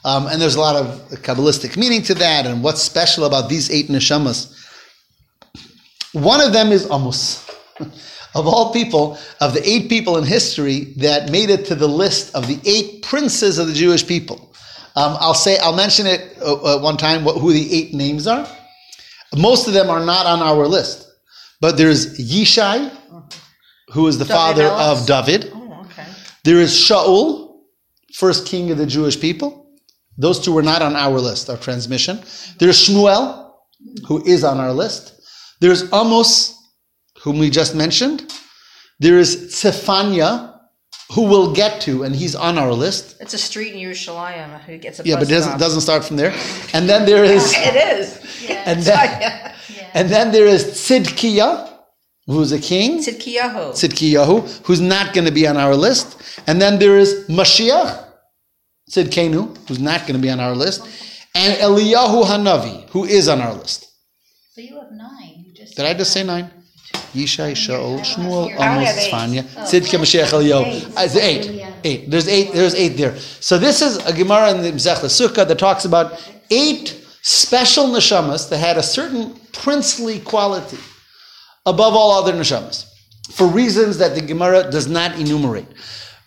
Um, 0.05 0.27
and 0.27 0.41
there's 0.41 0.57
a 0.57 0.61
lot 0.61 0.77
of 0.77 0.87
Kabbalistic 1.23 1.77
meaning 1.77 2.03
to 2.03 2.15
that 2.15 2.47
and 2.47 2.63
what's 2.63 2.83
special 2.83 3.25
about 3.25 3.49
these 3.49 3.71
eight 3.71 3.89
neshamas. 3.89 4.59
One 6.13 6.41
of 6.41 6.53
them 6.53 6.73
is 6.73 6.87
Amos. 6.91 7.49
of 8.35 8.47
all 8.47 8.73
people, 8.73 9.19
of 9.41 9.55
the 9.55 9.69
eight 9.69 9.89
people 9.89 10.17
in 10.17 10.25
history 10.25 10.95
that 10.97 11.31
made 11.31 11.51
it 11.51 11.67
to 11.67 11.75
the 11.75 11.89
list 11.89 12.35
of 12.35 12.47
the 12.47 12.59
eight 12.65 13.03
princes 13.03 13.59
of 13.59 13.67
the 13.67 13.75
Jewish 13.75 14.07
people. 14.07 14.55
Um, 14.95 15.17
I'll 15.21 15.35
say, 15.35 15.59
I'll 15.59 15.75
mention 15.77 16.07
it 16.07 16.37
uh, 16.41 16.55
uh, 16.55 16.81
one 16.81 16.97
time 16.97 17.25
what, 17.25 17.39
who 17.39 17.53
the 17.53 17.73
eight 17.75 17.95
names 17.95 18.27
are. 18.27 18.47
Most 19.37 19.67
of 19.67 19.73
them 19.73 19.89
are 19.89 20.05
not 20.05 20.27
on 20.27 20.41
our 20.41 20.67
list, 20.67 21.11
but 21.61 21.77
there's 21.79 22.19
Yishai, 22.19 22.95
who 23.89 24.07
is 24.07 24.19
the 24.19 24.25
David 24.25 24.37
father 24.37 24.63
Ellis? 24.65 25.01
of 25.01 25.07
David. 25.07 25.51
Oh, 25.55 25.83
okay. 25.87 26.07
There 26.45 26.61
is 26.61 26.73
Shaul, 26.73 27.61
first 28.13 28.47
king 28.47 28.71
of 28.71 28.79
the 28.79 28.87
Jewish 28.87 29.19
people. 29.19 29.71
Those 30.19 30.39
two 30.39 30.53
were 30.53 30.63
not 30.63 30.83
on 30.83 30.95
our 30.95 31.19
list, 31.19 31.49
our 31.49 31.57
transmission. 31.57 32.19
There's 32.59 32.87
Shmuel, 32.87 33.51
who 34.07 34.23
is 34.27 34.45
on 34.45 34.59
our 34.59 34.73
list. 34.73 35.21
There's 35.61 35.85
Amos, 35.93 36.52
whom 37.23 37.39
we 37.39 37.51
just 37.51 37.75
mentioned. 37.75 38.33
There 39.01 39.19
is 39.19 39.37
Tzefania, 39.55 40.59
who 41.13 41.23
we'll 41.23 41.53
get 41.55 41.81
to, 41.83 42.05
and 42.05 42.15
he's 42.15 42.35
on 42.35 42.59
our 42.59 42.73
list. 42.73 43.17
It's 43.21 43.35
a 43.35 43.39
street 43.39 43.75
in 43.75 43.81
Yerushalayim. 43.81 44.61
Who 44.61 44.79
gets 44.79 45.01
a 45.01 45.03
Yeah, 45.05 45.17
bus 45.17 45.25
but 45.25 45.31
it 45.33 45.35
doesn't, 45.35 45.59
doesn't 45.59 45.81
start 45.83 46.05
from 46.05 46.17
there. 46.17 46.33
And 46.73 46.89
then 46.89 47.05
there 47.07 47.25
is, 47.25 47.53
It 47.57 47.77
is. 47.99 48.19
and 48.51 48.83
then, 48.83 49.55
Yeah. 49.77 49.91
and 49.95 50.09
then 50.09 50.33
there 50.33 50.47
is 50.47 50.65
Tzidkiah, 50.67 51.69
who's 52.27 52.53
a 52.53 52.59
king. 52.61 52.99
Tzidkiyahu. 53.01 53.73
Tzidkiyahu, 53.73 54.67
who's 54.67 54.81
not 54.81 55.13
going 55.15 55.25
to 55.27 55.33
be 55.33 55.47
on 55.47 55.57
our 55.57 55.75
list. 55.75 56.21
And 56.47 56.61
then 56.63 56.79
there 56.79 56.97
is 56.97 57.27
Mashiach, 57.29 58.05
Tzidkenu, 58.91 59.69
who's 59.69 59.81
not 59.81 60.01
going 60.03 60.15
to 60.15 60.19
be 60.23 60.31
on 60.31 60.41
our 60.41 60.55
list. 60.55 60.83
And 61.35 61.55
Eliyahu 61.59 62.25
Hanavi, 62.25 62.89
who 62.91 63.05
is 63.05 63.29
on 63.29 63.41
our 63.41 63.55
list. 63.55 63.89
So 64.55 64.61
you 64.61 64.75
have 64.79 64.93
nine. 64.93 65.45
You 65.47 65.53
just 65.55 65.77
Did 65.77 65.87
I 65.87 65.95
just 65.95 66.13
say 66.13 66.23
nine? 66.25 66.51
Yishai, 67.15 67.53
Shaul, 67.53 68.01
Shmuel, 68.01 68.51
Amos, 68.53 68.87
have 68.87 68.99
eight. 68.99 69.13
Tzfanya, 69.13 69.43
Tzidkiah, 69.43 70.01
Mashiach, 70.01 70.31
Eliyahu. 70.33 70.97
Uh, 70.97 71.01
it's 71.03 71.17
eight. 71.17 71.69
Eight. 71.85 72.11
There's 72.11 72.29
eight. 72.29 72.53
There's 72.53 72.75
eight 72.75 72.97
there. 72.97 73.17
So 73.19 73.59
this 73.59 73.83
is 73.83 73.99
a 74.07 74.13
Gemara 74.13 74.51
in 74.53 74.63
the 74.63 74.73
Mzech 74.73 74.97
Sukkah 74.97 75.47
that 75.47 75.59
talks 75.59 75.85
about 75.85 76.23
eight 76.51 77.05
special 77.23 77.87
neshamas 77.87 78.49
that 78.49 78.59
had 78.59 78.77
a 78.79 78.83
certain 78.83 79.35
princely 79.53 80.21
quality 80.21 80.79
above 81.67 81.95
all 81.95 82.13
other 82.13 82.33
neshamas 82.33 82.87
for 83.31 83.47
reasons 83.47 83.99
that 83.99 84.15
the 84.15 84.21
Gemara 84.21 84.71
does 84.71 84.89
not 84.89 85.19
enumerate. 85.19 85.67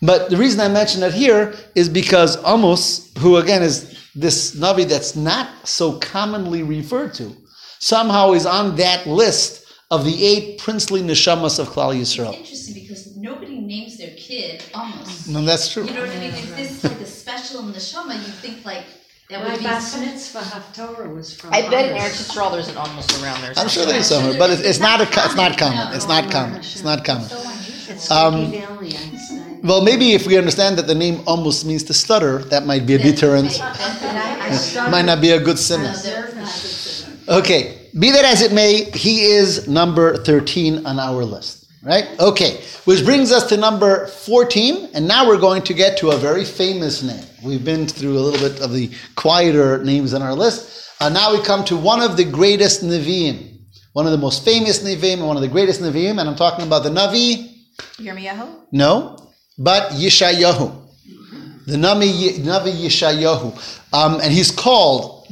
But 0.01 0.30
the 0.30 0.38
reason 0.38 0.60
I 0.60 0.67
mention 0.67 1.01
that 1.01 1.13
here 1.13 1.56
is 1.73 1.89
because 1.89 2.38
Amos, 2.45 3.12
who 3.17 3.38
again 3.38 3.63
is 3.63 3.97
this 4.15 4.56
Navi 4.56 4.88
that's 4.88 5.15
not 5.15 5.49
so 5.67 5.99
commonly 5.99 6.63
referred 6.63 7.13
to, 7.15 7.36
somehow 7.80 8.34
is 8.34 8.45
on 8.45 8.75
that 8.78 9.08
list 9.08 9.64
of 9.91 10.04
the 10.04 10.26
eight 10.26 10.60
princely 10.60 11.02
neshamas 11.02 11.60
of 11.60 11.69
Klal 11.69 11.93
Yisrael. 11.95 12.36
Interesting 12.38 12.74
because 12.74 13.15
nobody 13.17 13.60
names 13.60 13.98
their 13.98 14.15
kid 14.17 14.63
almost. 14.74 15.30
No, 15.30 15.41
that's 15.43 15.71
true. 15.71 15.86
You 15.86 15.93
know 15.93 16.02
what 16.02 16.10
I 16.10 16.19
mean? 16.19 16.34
If 16.34 16.56
this 16.56 16.71
is 16.71 16.84
like 16.84 17.00
a 17.02 17.06
special 17.06 17.62
neshama, 17.63 18.15
you 18.15 18.32
think 18.43 18.65
like 18.65 18.86
that 19.30 19.43
My 19.43 19.52
would 19.52 19.60
be. 19.60 19.65
bas 19.65 20.00
mitzvah 20.00 20.39
Haftorah 20.39 21.13
was 21.15 21.36
from. 21.36 21.54
I 21.54 21.62
bet 21.69 21.91
in 21.91 21.98
Amos. 21.98 22.04
Eretz 22.04 22.32
Yisrael 22.36 22.52
there's 22.52 22.67
an 22.67 22.78
almost 22.78 23.21
around 23.21 23.41
there. 23.41 23.54
I'm 23.58 23.67
sure 23.69 23.86
there's 23.86 24.08
somewhere, 24.08 24.38
but 24.38 24.50
it's, 24.50 24.62
it's 24.62 24.80
not 24.80 25.02
a, 25.02 25.04
it's 25.04 25.36
not 25.36 25.58
common. 25.58 25.93
It's 25.95 26.08
not 26.08 26.32
common. 26.32 26.58
It's 26.58 26.84
not 26.84 27.06
common. 27.06 27.30
so 27.30 27.38
unusual. 27.38 27.95
It's 27.95 28.12
Um, 28.12 28.48
Sticky 28.48 28.65
Valley, 28.65 28.88
Einstein. 28.98 29.62
Well, 29.63 29.82
maybe 29.84 30.13
if 30.13 30.28
we 30.28 30.38
understand 30.38 30.78
that 30.78 30.86
the 30.88 30.93
name 30.95 31.21
Amos 31.28 31.63
means 31.65 31.84
to 31.84 31.93
stutter, 31.93 32.39
that 32.50 32.65
might 32.67 32.86
be 32.86 32.93
a 32.95 32.98
deterrent. 33.00 33.60
And 33.60 34.17
I, 34.17 34.48
I 34.48 34.52
started. 34.52 34.91
Might 34.95 35.06
not 35.06 35.21
be 35.21 35.32
a 35.32 35.39
good 35.39 35.58
sinner. 35.58 35.89
Observe 35.89 36.36
not 36.36 36.43
good 36.45 36.50
sinner. 36.50 37.17
Okay, 37.39 37.85
be 37.98 38.12
that 38.12 38.26
as 38.26 38.42
it 38.42 38.52
may, 38.52 38.84
he 38.92 39.24
is 39.24 39.68
number 39.68 40.18
13 40.18 40.86
on 40.86 41.00
our 41.00 41.24
list, 41.24 41.66
right? 41.82 42.08
Okay, 42.20 42.62
which 42.84 43.06
brings 43.06 43.32
us 43.32 43.48
to 43.50 43.58
number 43.58 44.08
14, 44.08 44.90
and 44.94 45.08
now 45.08 45.26
we're 45.28 45.40
going 45.40 45.62
to 45.64 45.74
get 45.74 45.98
to 46.00 46.10
a 46.12 46.18
very 46.18 46.44
famous 46.44 47.02
name. 47.04 47.24
We've 47.44 47.64
been 47.64 47.88
through 47.88 48.18
a 48.18 48.20
little 48.20 48.50
bit 48.50 48.62
of 48.62 48.74
the 48.74 48.92
quieter 49.16 49.84
names 49.84 50.14
on 50.14 50.22
our 50.22 50.34
list. 50.34 50.92
Uh, 51.00 51.10
now 51.10 51.32
we 51.34 51.42
come 51.44 51.64
to 51.66 51.78
one 51.78 52.02
of 52.02 52.18
the 52.18 52.26
greatest 52.26 52.84
Nevi'im, 52.84 53.60
one 53.94 54.06
of 54.06 54.12
the 54.12 54.18
most 54.18 54.44
famous 54.44 54.84
Nevi'im, 54.84 55.14
and 55.20 55.28
one 55.28 55.38
of 55.38 55.42
the 55.42 55.48
greatest 55.48 55.82
Nevi'im, 55.82 56.20
and 56.20 56.30
I'm 56.30 56.36
talking 56.36 56.66
about 56.68 56.84
the 56.84 56.90
Navi, 56.90 57.52
Yirmiyahu? 57.98 58.66
no, 58.72 59.18
but 59.58 59.92
Yeshayahu. 59.92 60.84
The 61.66 61.78
Navi, 61.78 62.40
Navi 62.40 62.74
Yeshayahu. 62.74 63.94
Um, 63.94 64.20
and 64.22 64.32
he's 64.32 64.52
called 64.52 65.28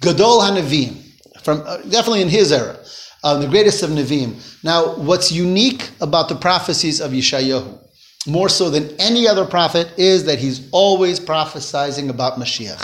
Gadol 0.00 0.40
HaNevi'im, 0.40 1.05
from, 1.46 1.62
uh, 1.64 1.78
definitely 1.78 2.22
in 2.22 2.28
his 2.28 2.52
era, 2.52 2.76
uh, 3.24 3.38
the 3.38 3.46
greatest 3.46 3.82
of 3.82 3.90
Nevi'im. 3.90 4.34
Now, 4.62 4.96
what's 4.96 5.30
unique 5.30 5.90
about 6.00 6.28
the 6.28 6.34
prophecies 6.34 7.00
of 7.00 7.12
Yeshayahu, 7.12 7.78
more 8.26 8.48
so 8.48 8.68
than 8.68 8.94
any 9.00 9.28
other 9.28 9.46
prophet, 9.46 9.86
is 9.96 10.24
that 10.24 10.40
he's 10.40 10.68
always 10.72 11.20
prophesizing 11.20 12.10
about 12.10 12.34
Mashiach. 12.34 12.82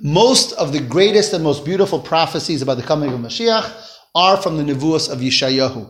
Most 0.00 0.52
of 0.54 0.72
the 0.72 0.80
greatest 0.80 1.34
and 1.34 1.44
most 1.44 1.64
beautiful 1.64 2.00
prophecies 2.00 2.62
about 2.62 2.78
the 2.78 2.82
coming 2.82 3.12
of 3.12 3.20
Mashiach 3.20 3.70
are 4.14 4.38
from 4.38 4.56
the 4.56 4.64
Nevuos 4.64 5.12
of 5.12 5.18
Yeshayahu. 5.18 5.82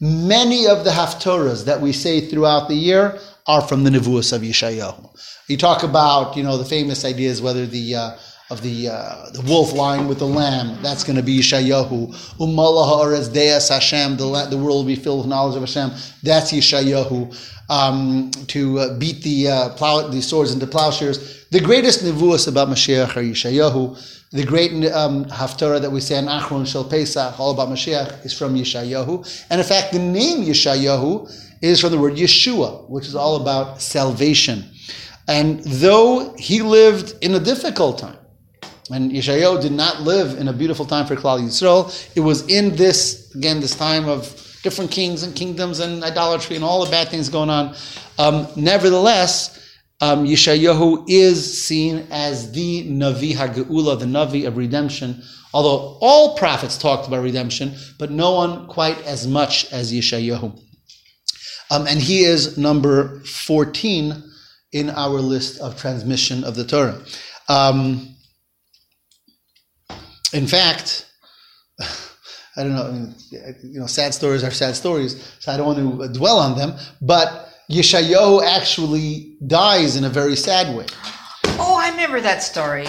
Many 0.00 0.66
of 0.68 0.84
the 0.84 0.90
Haftorahs 0.90 1.64
that 1.64 1.80
we 1.80 1.92
say 1.92 2.20
throughout 2.20 2.68
the 2.68 2.76
year 2.76 3.18
are 3.46 3.62
from 3.62 3.82
the 3.82 3.90
Nevuos 3.90 4.32
of 4.32 4.42
Yeshayahu. 4.42 5.10
You 5.48 5.56
talk 5.56 5.82
about, 5.82 6.36
you 6.36 6.44
know, 6.44 6.56
the 6.56 6.64
famous 6.64 7.04
ideas, 7.04 7.42
whether 7.42 7.66
the 7.66 7.94
uh, 7.96 8.16
of 8.54 8.62
the 8.62 8.88
uh, 8.88 9.30
the 9.32 9.42
wolf 9.42 9.72
lying 9.72 10.06
with 10.08 10.18
the 10.18 10.26
lamb, 10.26 10.80
that's 10.82 11.04
going 11.04 11.16
to 11.16 11.22
be 11.22 11.40
Yeshayahu. 11.40 12.14
Umallah 12.38 12.86
ha'aretz 12.90 13.32
deas 13.32 13.68
Hashem, 13.68 14.16
the, 14.16 14.46
the 14.48 14.56
world 14.56 14.78
will 14.78 14.94
be 14.94 14.96
filled 14.96 15.20
with 15.20 15.28
knowledge 15.28 15.56
of 15.56 15.62
Hashem. 15.62 15.90
That's 16.22 16.52
Yeshayahu. 16.52 17.50
Um, 17.70 18.30
to 18.48 18.78
uh, 18.78 18.98
beat 18.98 19.22
the 19.22 19.48
uh, 19.48 19.68
plow, 19.70 20.06
the 20.08 20.20
swords 20.20 20.52
into 20.52 20.66
plowshares. 20.66 21.46
The 21.48 21.60
greatest 21.60 22.04
nevuos 22.04 22.46
about 22.46 22.68
Mashiach 22.68 23.16
are 23.16 23.22
Yeshayahu. 23.22 24.30
The 24.32 24.44
great 24.44 24.72
um, 24.92 25.24
haftarah 25.26 25.80
that 25.80 25.90
we 25.90 26.00
say 26.00 26.18
in 26.18 26.26
Achron 26.26 26.66
Shel 26.66 26.84
Pesach, 26.84 27.40
all 27.40 27.52
about 27.52 27.68
Mashiach, 27.68 28.26
is 28.26 28.36
from 28.36 28.54
Yeshayahu. 28.54 29.46
And 29.48 29.60
in 29.62 29.66
fact, 29.66 29.94
the 29.94 29.98
name 29.98 30.44
Yeshayahu 30.44 31.58
is 31.62 31.80
from 31.80 31.92
the 31.92 31.98
word 31.98 32.16
Yeshua, 32.16 32.88
which 32.90 33.06
is 33.06 33.14
all 33.14 33.36
about 33.36 33.80
salvation. 33.80 34.64
And 35.26 35.60
though 35.60 36.34
he 36.38 36.60
lived 36.60 37.14
in 37.22 37.34
a 37.34 37.40
difficult 37.40 37.98
time, 37.98 38.18
and 38.90 39.12
Yeshayahu 39.12 39.62
did 39.62 39.72
not 39.72 40.02
live 40.02 40.38
in 40.38 40.48
a 40.48 40.52
beautiful 40.52 40.84
time 40.84 41.06
for 41.06 41.16
Klal 41.16 41.40
Yisrael, 41.40 42.16
it 42.16 42.20
was 42.20 42.46
in 42.48 42.76
this, 42.76 43.34
again, 43.34 43.60
this 43.60 43.74
time 43.74 44.08
of 44.08 44.40
different 44.62 44.90
kings 44.90 45.22
and 45.22 45.34
kingdoms 45.34 45.80
and 45.80 46.02
idolatry 46.04 46.56
and 46.56 46.64
all 46.64 46.84
the 46.84 46.90
bad 46.90 47.08
things 47.08 47.28
going 47.28 47.50
on. 47.50 47.74
Um, 48.18 48.46
nevertheless, 48.56 49.60
um, 50.00 50.26
Yeshayahu 50.26 51.04
is 51.08 51.66
seen 51.66 52.06
as 52.10 52.52
the 52.52 52.84
Navi 52.90 53.32
HaGeula, 53.32 53.98
the 53.98 54.06
Navi 54.06 54.46
of 54.46 54.56
redemption. 54.56 55.22
Although 55.54 55.98
all 56.00 56.36
prophets 56.36 56.76
talked 56.76 57.06
about 57.06 57.22
redemption, 57.22 57.74
but 57.98 58.10
no 58.10 58.34
one 58.34 58.66
quite 58.66 59.00
as 59.06 59.26
much 59.26 59.70
as 59.72 59.92
Yeshayahu. 59.92 60.60
Um, 61.70 61.86
and 61.86 62.00
he 62.00 62.24
is 62.24 62.58
number 62.58 63.20
14 63.20 64.22
in 64.72 64.90
our 64.90 65.20
list 65.20 65.60
of 65.60 65.78
transmission 65.78 66.44
of 66.44 66.56
the 66.56 66.64
Torah. 66.64 67.00
Um, 67.48 68.13
in 70.32 70.46
fact, 70.46 71.06
I 72.56 72.62
don't 72.62 72.74
know, 72.74 72.86
I 72.86 72.92
mean, 72.92 73.14
you 73.62 73.80
know, 73.80 73.86
sad 73.86 74.14
stories 74.14 74.44
are 74.44 74.50
sad 74.50 74.76
stories, 74.76 75.36
so 75.40 75.52
I 75.52 75.56
don't 75.56 75.66
want 75.66 75.78
to 75.78 76.04
uh, 76.04 76.08
dwell 76.08 76.38
on 76.38 76.56
them, 76.56 76.74
but 77.02 77.48
Yeshayahu 77.70 78.44
actually 78.44 79.36
dies 79.46 79.96
in 79.96 80.04
a 80.04 80.08
very 80.08 80.36
sad 80.36 80.76
way. 80.76 80.86
Oh, 81.58 81.76
I 81.80 81.90
remember 81.90 82.20
that 82.20 82.42
story. 82.42 82.86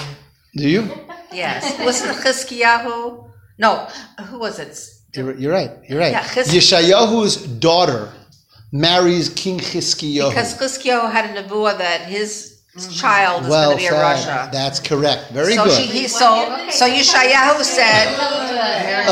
Do 0.56 0.70
you? 0.70 0.90
Yes. 1.32 1.78
Wasn't 1.80 2.16
Chizkiyahu? 2.18 3.30
No, 3.58 3.88
who 4.28 4.40
was 4.40 4.60
it? 4.60 4.80
You're, 5.16 5.36
you're 5.38 5.52
right. 5.52 5.72
You're 5.88 6.00
right. 6.00 6.12
Yeah, 6.12 6.24
Yeshayahu's 6.24 7.38
daughter 7.38 8.12
marries 8.72 9.30
King 9.30 9.60
Chizkiyahu. 9.60 10.30
Because 10.30 10.58
Chizkiyahu 10.58 11.12
had 11.12 11.36
a 11.36 11.42
nevuah 11.42 11.78
that 11.78 12.02
his 12.02 12.55
child 12.76 13.44
was 13.44 13.50
well 13.50 13.72
going 13.72 13.78
to 13.78 13.84
be 13.84 13.88
a 13.88 13.92
said. 13.92 14.48
rasha. 14.48 14.52
That's 14.52 14.80
correct. 14.80 15.32
Very 15.32 15.56
so 15.56 15.66
good. 15.66 15.80
She, 15.80 15.88
he, 15.88 16.08
so 16.08 16.46
so 16.70 16.88
Yeshayahu 16.88 17.64
said. 17.64 18.08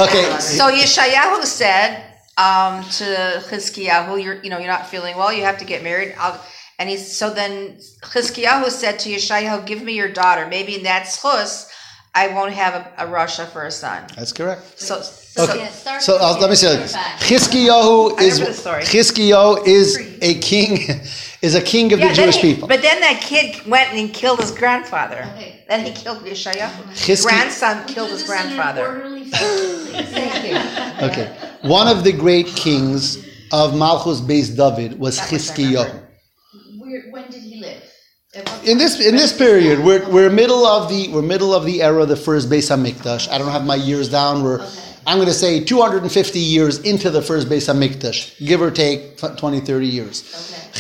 okay. 0.08 0.40
So 0.40 0.70
Yeshayahu 0.70 1.44
said 1.44 2.04
um, 2.38 2.84
to 2.84 3.42
Chizkiyahu, 3.48 4.22
"You're 4.22 4.42
you 4.44 4.50
know 4.50 4.58
you're 4.58 4.68
not 4.68 4.88
feeling 4.88 5.16
well. 5.16 5.32
You 5.32 5.44
have 5.44 5.58
to 5.60 5.66
get 5.66 5.84
married." 5.84 6.14
I'll, 6.18 6.44
and 6.78 6.90
he 6.90 6.98
so 6.98 7.34
then 7.34 7.78
Chizkiyahu 8.02 8.70
said 8.70 9.00
to 9.00 9.10
Yeshayahu, 9.10 9.66
"Give 9.66 9.82
me 9.82 9.94
your 9.94 10.10
daughter. 10.10 10.46
Maybe 10.48 10.76
in 10.76 10.84
that 10.84 11.06
schus, 11.06 11.70
I 12.14 12.28
won't 12.30 12.54
have 12.54 12.74
a, 12.74 13.06
a 13.06 13.08
rasha 13.08 13.48
for 13.48 13.64
a 13.64 13.72
son." 13.72 14.04
That's 14.16 14.34
correct. 14.34 14.80
So 14.80 15.02
Okay. 15.38 15.58
Yeah, 15.58 16.00
So 16.00 16.18
uh, 16.20 16.38
let 16.40 16.50
me 16.50 16.56
say 16.56 16.70
here, 16.70 16.78
this: 16.78 16.94
back. 16.94 17.20
Chizkiyahu 17.20 18.22
is 18.22 18.40
remember. 18.40 18.86
Chizkiyahu 18.86 19.66
is 19.66 19.98
a 20.22 20.36
king, 20.40 20.78
is 21.42 21.56
a 21.56 21.62
king 21.62 21.92
of 21.92 22.00
the 22.00 22.06
Yeah, 22.06 22.14
then 22.14 22.26
Jewish 22.26 22.36
he- 22.38 22.54
people. 22.54 22.68
But 22.68 22.82
then 22.84 23.00
that 23.02 23.20
kid 23.22 23.66
went 23.66 23.94
and 23.94 24.14
killed 24.14 24.40
his 24.42 24.52
grandfather. 24.52 25.28
Okay. 25.36 25.64
Then 25.68 25.86
he 25.86 25.92
killed 25.92 26.20
Yeshayahu. 26.20 26.84
Chizki- 26.94 27.24
Grandson 27.24 27.86
killed 27.88 28.10
his 28.12 28.22
this 28.28 28.30
in 28.30 28.38
an 28.38 28.44
grandfather. 28.56 28.88
orderly 28.88 29.26
fashion, 29.26 29.48
please. 29.92 30.10
Thank 30.12 30.46
you. 30.50 30.84
Okay, 31.10 31.36
one 31.64 31.88
of 31.88 32.04
the 32.04 32.12
great 32.14 32.46
kings 32.48 33.18
of 33.52 33.76
Malchus 33.76 34.22
Beis 34.22 34.56
David 34.56 35.00
was 35.00 35.18
That 35.18 35.30
Chizkiyahu. 35.30 36.02
When 37.12 37.24
did 37.32 37.42
he 37.42 37.60
live? 37.60 37.82
In 38.66 38.78
this 38.78 39.00
in 39.00 39.16
this 39.16 39.36
period, 39.36 39.80
we're, 39.84 40.08
we're 40.10 40.30
middle 40.30 40.66
of 40.66 40.90
the 40.90 41.08
we're 41.10 41.22
middle 41.24 41.54
of 41.54 41.66
the 41.66 41.82
era 41.82 42.04
of 42.04 42.10
the 42.10 42.16
first 42.16 42.50
Beis 42.50 42.70
Hamikdash. 42.70 43.30
I 43.30 43.38
don't 43.40 43.52
have 43.52 43.66
my 43.66 43.76
years 43.76 44.10
down. 44.10 44.44
We're 44.44 44.62
Okay. 44.62 44.80
I'm 45.06 45.18
going 45.18 45.28
to 45.28 45.34
say 45.34 45.62
250 45.62 46.40
years 46.40 46.80
into 46.80 47.10
the 47.10 47.22
first 47.22 47.50
Beis 47.50 47.68
Hamikdash, 47.68 48.46
give 48.46 48.62
or 48.62 48.72
take 48.72 49.18
20, 49.18 49.60
30 49.60 49.86
years. 49.86 50.24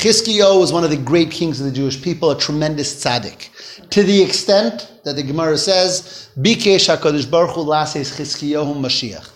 Okay. 0.01 0.39
Was 0.57 0.71
one 0.71 0.83
of 0.83 0.89
the 0.89 0.97
great 0.97 1.29
kings 1.29 1.59
of 1.59 1.65
the 1.65 1.71
Jewish 1.71 2.01
people, 2.01 2.31
a 2.31 2.39
tremendous 2.39 3.03
tzaddik. 3.03 3.89
To 3.89 4.01
the 4.01 4.21
extent 4.21 4.91
that 5.03 5.15
the 5.17 5.23
Gemara 5.23 5.57
says, 5.57 6.29
Bikesh 6.37 6.95
HaKadosh 6.95 7.29
Baruch 7.29 7.51
Hu 7.51 7.61
lases 7.61 8.11
Chizkiyahu 8.17 8.75
Mashiach. 8.75 9.29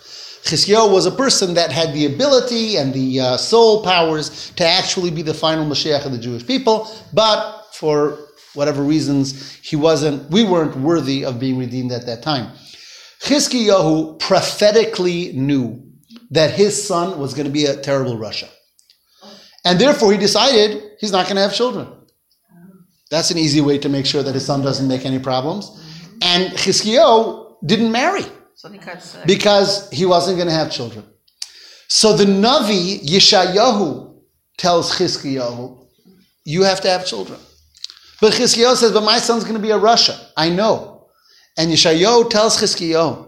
Chizkiyahu 0.43 0.93
was 0.93 1.05
a 1.05 1.11
person 1.11 1.53
that 1.55 1.71
had 1.71 1.93
the 1.93 2.05
ability 2.05 2.77
and 2.77 2.93
the 2.93 3.19
uh, 3.19 3.37
soul 3.37 3.83
powers 3.83 4.51
to 4.51 4.65
actually 4.65 5.11
be 5.11 5.21
the 5.21 5.33
final 5.33 5.65
Mashiach 5.65 6.05
of 6.05 6.13
the 6.13 6.17
Jewish 6.17 6.47
people, 6.47 6.89
but 7.13 7.67
for 7.73 8.17
whatever 8.53 8.81
reasons, 8.81 9.53
he 9.57 9.75
wasn't, 9.75 10.29
we 10.31 10.43
weren't 10.43 10.75
worthy 10.77 11.25
of 11.25 11.39
being 11.39 11.57
redeemed 11.57 11.91
at 11.91 12.05
that 12.05 12.23
time. 12.23 12.51
Chizkiyahu 13.23 14.19
prophetically 14.19 15.33
knew 15.33 15.83
that 16.31 16.51
his 16.51 16.87
son 16.87 17.19
was 17.19 17.33
going 17.33 17.45
to 17.45 17.51
be 17.51 17.65
a 17.65 17.75
terrible 17.75 18.17
rasha. 18.17 18.49
And 19.65 19.79
therefore 19.79 20.11
he 20.11 20.17
decided 20.17 20.83
he's 20.99 21.11
not 21.11 21.25
going 21.25 21.35
to 21.35 21.41
have 21.41 21.53
children. 21.53 21.87
That's 23.09 23.31
an 23.31 23.37
easy 23.37 23.61
way 23.61 23.77
to 23.79 23.89
make 23.89 24.05
sure 24.05 24.23
that 24.23 24.33
his 24.33 24.45
son 24.45 24.61
doesn't 24.61 24.87
make 24.87 25.05
any 25.05 25.19
problems. 25.19 25.71
And 26.21 26.51
Chizkiyahu 26.53 27.55
didn't 27.65 27.91
marry 27.91 28.25
So 28.55 28.69
he 28.69 28.77
got 28.77 29.01
sick. 29.01 29.25
because 29.25 29.89
he 29.91 30.05
wasn't 30.05 30.37
going 30.37 30.49
to 30.49 30.53
have 30.53 30.71
children. 30.71 31.05
So 31.87 32.15
the 32.15 32.25
Navi, 32.25 33.01
Yeshayahu, 33.01 34.19
tells 34.57 34.91
Chizkiyahu, 34.97 35.87
you 36.43 36.63
have 36.63 36.81
to 36.81 36.89
have 36.89 37.05
children. 37.05 37.39
But 38.19 38.33
Chizkiyahu 38.33 38.75
says, 38.75 38.91
but 38.91 39.03
my 39.03 39.19
son's 39.19 39.43
going 39.43 39.55
to 39.55 39.61
be 39.61 39.71
a 39.71 39.77
rasha. 39.79 40.19
I 40.35 40.49
know. 40.49 40.96
And 41.57 41.71
Yeshayahu 41.71 42.29
tells 42.29 42.57
Chizkiyahu, 42.57 43.27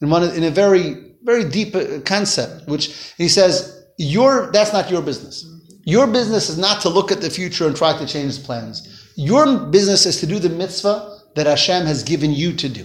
in, 0.00 0.10
one, 0.10 0.24
in 0.34 0.44
a 0.44 0.50
very, 0.50 1.14
very 1.22 1.48
deep 1.48 1.74
uh, 1.74 2.00
concept, 2.04 2.68
which 2.68 3.14
he 3.16 3.28
says, 3.28 3.86
your, 3.98 4.50
that's 4.52 4.72
not 4.72 4.90
your 4.90 5.02
business. 5.02 5.44
Your 5.84 6.06
business 6.06 6.50
is 6.50 6.58
not 6.58 6.82
to 6.82 6.88
look 6.88 7.10
at 7.10 7.20
the 7.20 7.30
future 7.30 7.66
and 7.66 7.76
try 7.76 7.96
to 7.96 8.06
change 8.06 8.26
his 8.26 8.38
plans. 8.38 9.12
Your 9.16 9.58
business 9.58 10.06
is 10.06 10.20
to 10.20 10.26
do 10.26 10.38
the 10.38 10.48
mitzvah 10.48 11.20
that 11.34 11.46
Hashem 11.46 11.86
has 11.86 12.02
given 12.02 12.32
you 12.32 12.52
to 12.54 12.68
do. 12.68 12.84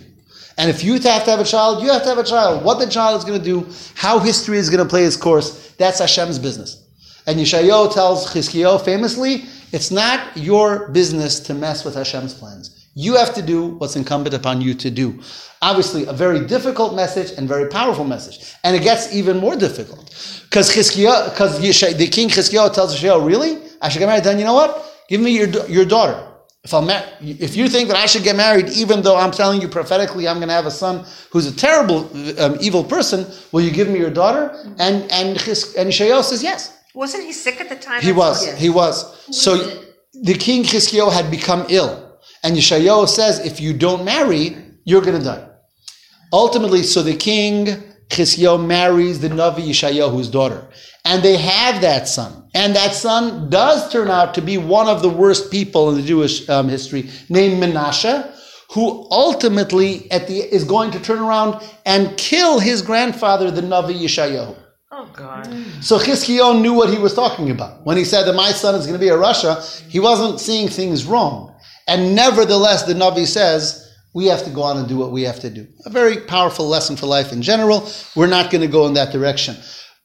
And 0.58 0.70
if 0.70 0.84
you 0.84 0.94
have 0.94 1.26
to 1.26 1.32
have 1.32 1.40
a 1.40 1.44
child, 1.44 1.84
you 1.84 1.92
have 1.92 2.04
to 2.04 2.10
have 2.10 2.18
a 2.18 2.24
child. 2.24 2.64
What 2.64 2.80
the 2.80 2.88
child 2.88 3.18
is 3.18 3.26
going 3.26 3.40
to 3.40 3.44
do, 3.44 3.68
how 3.96 4.20
history 4.20 4.58
is 4.58 4.70
going 4.70 4.84
to 4.84 4.90
play 4.90 5.04
its 5.04 5.18
course, 5.18 5.72
that's 5.78 6.00
Hashem's 6.00 6.38
business. 6.38 6.88
And 7.26 7.40
Yeshayahu 7.40 7.94
tells 7.94 8.32
Chizkiyahu 8.32 8.84
famously, 8.84 9.46
it's 9.72 9.90
not 9.90 10.36
your 10.38 10.90
business 10.90 11.40
to 11.42 11.54
mess 11.54 11.84
with 11.84 11.96
Hashem's 11.96 12.34
plans. 12.34 12.83
You 12.96 13.16
have 13.16 13.34
to 13.36 13.42
do 13.42 13.68
what's 13.80 13.96
incumbent 13.96 14.36
upon 14.36 14.62
you 14.62 14.74
to 14.76 14.92
do. 14.92 15.20
Obviously, 15.62 16.06
a 16.06 16.14
very 16.14 16.46
difficult 16.46 16.94
message 16.96 17.32
and 17.38 17.48
very 17.48 17.70
powerful 17.70 18.04
message. 18.04 18.54
And 18.64 18.76
it 18.76 18.84
gets 18.84 19.14
even 19.14 19.38
more 19.38 19.56
difficult. 19.56 20.10
Because 20.44 20.70
because 20.70 21.60
the 21.60 22.08
king 22.12 22.30
Chizkiyahu 22.30 22.74
tells 22.74 22.96
Yeshayahu, 22.96 23.26
really? 23.26 23.60
I 23.82 23.90
should 23.90 24.00
get 24.00 24.08
married? 24.08 24.24
Then 24.24 24.38
you 24.38 24.46
know 24.46 24.54
what? 24.54 24.86
Give 25.10 25.22
me 25.22 25.32
your, 25.38 25.48
your 25.68 25.86
daughter. 25.86 26.30
If, 26.64 26.74
I'm 26.74 26.88
mar- 26.88 27.04
if 27.20 27.58
you 27.58 27.68
think 27.68 27.90
that 27.90 27.98
I 27.98 28.06
should 28.06 28.24
get 28.24 28.38
married, 28.38 28.70
even 28.70 29.02
though 29.02 29.18
I'm 29.18 29.32
telling 29.32 29.62
you 29.62 29.68
prophetically 29.68 30.28
I'm 30.30 30.38
going 30.38 30.48
to 30.48 30.54
have 30.54 30.66
a 30.66 30.72
son 30.72 31.06
who's 31.30 31.46
a 31.46 31.54
terrible, 31.56 32.10
um, 32.40 32.58
evil 32.62 32.86
person, 32.86 33.26
will 33.52 33.62
you 33.62 33.72
give 33.72 33.90
me 33.90 34.00
your 34.00 34.12
daughter? 34.12 34.56
And 34.80 35.12
and 35.12 35.38
Chis- 35.38 35.76
and 35.76 35.90
Yeshayahu 35.90 36.24
says 36.24 36.42
yes. 36.42 36.78
Wasn't 36.94 37.24
he 37.24 37.34
sick 37.34 37.60
at 37.60 37.68
the 37.68 37.76
time? 37.76 38.02
He 38.02 38.14
was. 38.14 38.46
He 38.58 38.70
was. 38.70 39.04
So 39.36 39.58
the 40.14 40.36
king 40.36 40.64
Chizkiyahu 40.64 41.12
had 41.12 41.30
become 41.30 41.66
ill, 41.70 42.03
and 42.44 42.56
Yeshayahu 42.56 43.08
says, 43.08 43.40
if 43.40 43.60
you 43.60 43.74
don't 43.74 44.04
marry, 44.04 44.58
you're 44.84 45.02
going 45.02 45.18
to 45.18 45.24
die. 45.24 45.48
Ultimately, 46.32 46.84
so 46.84 47.02
the 47.02 47.16
king 47.16 47.84
Chizkiyahu 48.10 48.66
marries 48.66 49.20
the 49.20 49.30
Navi 49.30 49.68
Yeshayahu's 49.70 50.30
daughter, 50.30 50.68
and 51.06 51.24
they 51.24 51.38
have 51.38 51.82
that 51.82 52.08
son. 52.08 52.50
And 52.54 52.76
that 52.76 52.94
son 52.94 53.50
does 53.50 53.92
turn 53.92 54.10
out 54.10 54.36
to 54.36 54.42
be 54.42 54.58
one 54.58 54.88
of 54.88 55.02
the 55.02 55.10
worst 55.10 55.52
people 55.52 55.90
in 55.90 55.96
the 55.96 56.04
Jewish 56.04 56.48
um, 56.50 56.70
history, 56.70 57.10
named 57.30 57.62
Menashe, 57.64 58.30
who 58.72 59.08
ultimately 59.10 60.12
at 60.12 60.28
the 60.28 60.40
is 60.40 60.64
going 60.64 60.92
to 60.92 61.00
turn 61.00 61.20
around 61.20 61.64
and 61.86 62.16
kill 62.18 62.60
his 62.60 62.82
grandfather, 62.82 63.50
the 63.50 63.62
Navi 63.62 64.00
Yeshayahu. 64.00 64.56
Oh 64.92 65.10
God. 65.16 65.48
So 65.82 65.98
Chizkiyahu 65.98 66.62
knew 66.62 66.74
what 66.74 66.90
he 66.90 67.00
was 67.00 67.16
talking 67.16 67.50
about. 67.50 67.84
When 67.84 67.98
he 67.98 68.04
said 68.04 68.26
that 68.26 68.36
my 68.36 68.52
son 68.52 68.76
is 68.76 68.86
going 68.86 69.00
to 69.00 69.04
be 69.04 69.10
a 69.10 69.18
rasha, 69.18 69.82
he 69.90 70.00
wasn't 70.00 70.40
seeing 70.40 70.68
things 70.68 71.06
wrong. 71.06 71.53
And 71.88 72.16
nevertheless, 72.16 72.84
the 72.84 72.94
Navi 72.94 73.26
says, 73.26 73.84
we 74.14 74.28
have 74.28 74.44
to 74.44 74.50
go 74.52 74.62
on 74.62 74.78
and 74.78 74.88
do 74.88 74.98
what 74.98 75.12
we 75.12 75.24
have 75.24 75.40
to 75.40 75.50
do. 75.50 75.68
A 75.86 75.90
very 75.90 76.18
powerful 76.18 76.68
lesson 76.68 76.96
for 76.96 77.08
life 77.08 77.34
in 77.34 77.42
general. 77.42 77.90
We're 78.16 78.28
not 78.28 78.52
going 78.52 78.62
to 78.62 78.68
go 78.68 78.86
in 78.86 78.94
that 78.94 79.12
direction. 79.12 79.58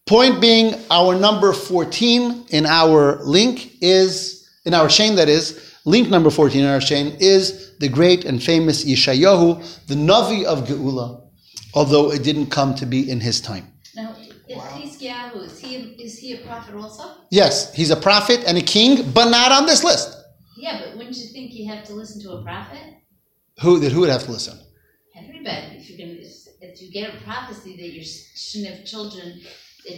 Point 0.06 0.40
being, 0.40 0.74
our 0.90 1.14
number 1.14 1.52
14 1.52 2.46
in 2.48 2.64
our 2.64 3.22
link 3.24 3.72
is, 3.82 4.48
in 4.64 4.72
our 4.72 4.88
chain 4.88 5.16
that 5.16 5.28
is, 5.28 5.74
link 5.84 6.08
number 6.08 6.30
14 6.30 6.62
in 6.62 6.66
our 6.66 6.80
chain 6.80 7.16
is 7.20 7.76
the 7.78 7.88
great 7.88 8.24
and 8.24 8.42
famous 8.42 8.84
Yeshayahu, 8.84 9.86
the 9.86 9.94
Navi 9.94 10.44
of 10.44 10.66
Geula, 10.66 11.28
although 11.74 12.10
it 12.10 12.22
didn't 12.22 12.46
come 12.46 12.74
to 12.76 12.86
be 12.86 13.10
in 13.10 13.20
his 13.20 13.42
time. 13.42 13.66
Now, 13.94 14.16
if 14.48 14.58
Chizkiyahu, 14.58 15.44
is 15.44 15.58
he, 15.60 15.76
is 15.76 16.18
he 16.18 16.32
a 16.32 16.38
prophet 16.38 16.74
also? 16.74 17.10
Yes, 17.30 17.74
he's 17.74 17.90
a 17.90 17.96
prophet 17.96 18.42
and 18.46 18.56
a 18.56 18.62
king, 18.62 19.10
but 19.10 19.28
not 19.28 19.52
on 19.52 19.66
this 19.66 19.84
list. 19.84 20.17
Yeah, 20.58 20.80
but 20.84 20.96
wouldn't 20.96 21.16
you 21.16 21.28
think 21.28 21.54
you 21.54 21.72
have 21.72 21.84
to 21.84 21.92
listen 21.94 22.20
to 22.22 22.32
a 22.32 22.42
prophet? 22.42 22.82
Who 23.62 23.78
that 23.80 23.92
who 23.92 24.00
would 24.00 24.10
have 24.10 24.24
to 24.24 24.32
listen? 24.32 24.58
Everybody, 25.16 25.76
if 25.78 25.88
you're 25.88 25.98
gonna, 25.98 26.18
if 26.60 26.82
you 26.82 26.90
get 26.90 27.14
a 27.14 27.16
prophecy 27.24 27.76
that 27.76 27.90
you 27.96 28.02
shouldn't 28.04 28.74
have 28.74 28.84
children, 28.84 29.40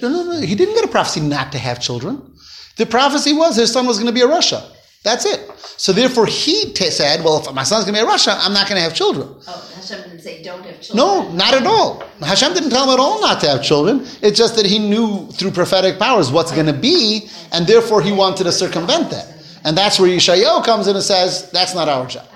No, 0.02 0.08
no, 0.08 0.22
no. 0.22 0.40
He 0.40 0.54
didn't 0.54 0.74
get 0.74 0.84
a 0.84 0.88
prophecy 0.88 1.20
not 1.20 1.50
to 1.52 1.58
have 1.58 1.80
children. 1.80 2.34
The 2.76 2.86
prophecy 2.86 3.32
was 3.32 3.56
his 3.56 3.72
son 3.72 3.86
was 3.86 3.96
going 3.98 4.06
to 4.06 4.12
be 4.12 4.20
a 4.20 4.26
rasha. 4.28 4.60
That's 5.02 5.24
it. 5.24 5.40
So 5.84 5.92
therefore, 5.92 6.26
he 6.26 6.72
t- 6.72 6.90
said, 6.90 7.24
"Well, 7.24 7.40
if 7.40 7.52
my 7.54 7.64
son's 7.64 7.84
going 7.84 7.94
to 7.96 8.00
be 8.02 8.06
a 8.06 8.10
rasha, 8.14 8.36
I'm 8.38 8.52
not 8.52 8.68
going 8.68 8.76
to 8.76 8.82
have 8.82 8.94
children." 8.94 9.26
oh, 9.48 9.72
Hashem 9.74 10.02
didn't 10.02 10.20
say 10.20 10.42
don't 10.42 10.64
have 10.64 10.80
children. 10.80 11.06
No, 11.06 11.32
not 11.32 11.54
at 11.54 11.66
all. 11.66 12.04
Hashem 12.20 12.52
didn't 12.54 12.70
tell 12.70 12.84
him 12.84 12.90
at 12.90 13.00
all 13.00 13.20
not 13.20 13.40
to 13.40 13.48
have 13.48 13.62
children. 13.62 14.06
It's 14.22 14.38
just 14.38 14.54
that 14.56 14.66
he 14.66 14.78
knew 14.78 15.26
through 15.32 15.52
prophetic 15.52 15.98
powers 15.98 16.30
what's 16.30 16.52
going 16.52 16.66
to 16.66 16.78
be, 16.90 17.28
and 17.52 17.66
therefore 17.66 18.02
he 18.02 18.12
wanted 18.12 18.44
to 18.44 18.52
circumvent 18.52 19.10
that. 19.10 19.39
And 19.64 19.76
that's 19.76 19.98
where 20.00 20.08
Yeshayahu 20.08 20.64
comes 20.64 20.86
in 20.86 20.96
and 20.96 21.04
says, 21.04 21.50
"That's 21.50 21.74
not 21.74 21.88
our 21.88 22.06
job. 22.06 22.26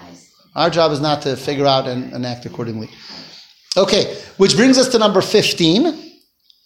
Our 0.54 0.70
job 0.70 0.92
is 0.92 1.00
not 1.00 1.22
to 1.22 1.36
figure 1.36 1.66
out 1.66 1.86
and, 1.88 2.12
and 2.12 2.24
act 2.26 2.46
accordingly." 2.46 2.90
Okay, 3.76 4.16
which 4.36 4.56
brings 4.56 4.78
us 4.78 4.88
to 4.88 4.98
number 4.98 5.20
fifteen 5.20 6.04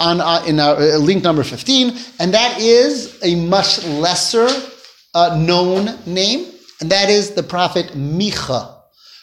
on 0.01 0.21
uh, 0.21 0.44
in 0.47 0.61
our 0.61 0.77
uh, 0.77 0.97
link 0.99 1.25
number 1.25 1.42
15 1.42 1.97
and 2.21 2.33
that 2.33 2.61
is 2.61 3.18
a 3.25 3.35
much 3.35 3.85
lesser 3.85 4.49
uh, 5.14 5.37
known 5.37 5.99
name 6.07 6.53
and 6.81 6.90
that 6.90 7.11
is 7.11 7.33
the 7.33 7.42
prophet 7.42 7.87
Micha 7.94 8.77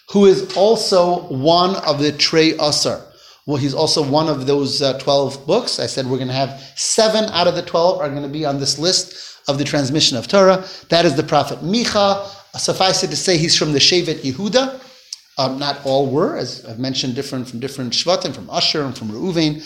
who 0.09 0.25
is 0.25 0.55
also 0.55 1.27
one 1.27 1.75
of 1.87 1.99
the 1.99 2.11
Trey 2.11 2.51
Asar 2.59 3.01
well 3.45 3.57
he's 3.57 3.73
also 3.73 4.03
one 4.03 4.27
of 4.27 4.47
those 4.47 4.81
uh, 4.81 4.99
12 4.99 5.47
books 5.47 5.79
I 5.79 5.85
said 5.85 6.07
we're 6.07 6.17
going 6.17 6.27
to 6.27 6.33
have 6.33 6.59
seven 6.75 7.25
out 7.25 7.47
of 7.47 7.55
the 7.55 7.61
12 7.61 8.01
are 8.01 8.09
going 8.09 8.23
to 8.23 8.29
be 8.29 8.45
on 8.45 8.59
this 8.59 8.77
list 8.77 9.34
of 9.47 9.57
the 9.57 9.63
transmission 9.63 10.17
of 10.17 10.27
Torah. 10.27 10.65
That 10.89 11.05
is 11.05 11.15
the 11.15 11.23
prophet 11.23 11.59
Micha. 11.59 12.27
Suffice 12.57 13.03
it 13.03 13.09
to 13.09 13.17
say, 13.17 13.37
he's 13.37 13.57
from 13.57 13.73
the 13.73 13.79
Shevet 13.79 14.21
Yehuda. 14.21 14.81
Um, 15.37 15.59
not 15.59 15.85
all 15.85 16.07
were, 16.07 16.37
as 16.37 16.65
I've 16.65 16.79
mentioned, 16.79 17.15
different 17.15 17.49
from 17.49 17.59
different 17.59 17.91
Shvatim, 17.91 18.33
from 18.33 18.49
Asher 18.49 18.83
and 18.83 18.97
from 18.97 19.09
Reuven. 19.09 19.61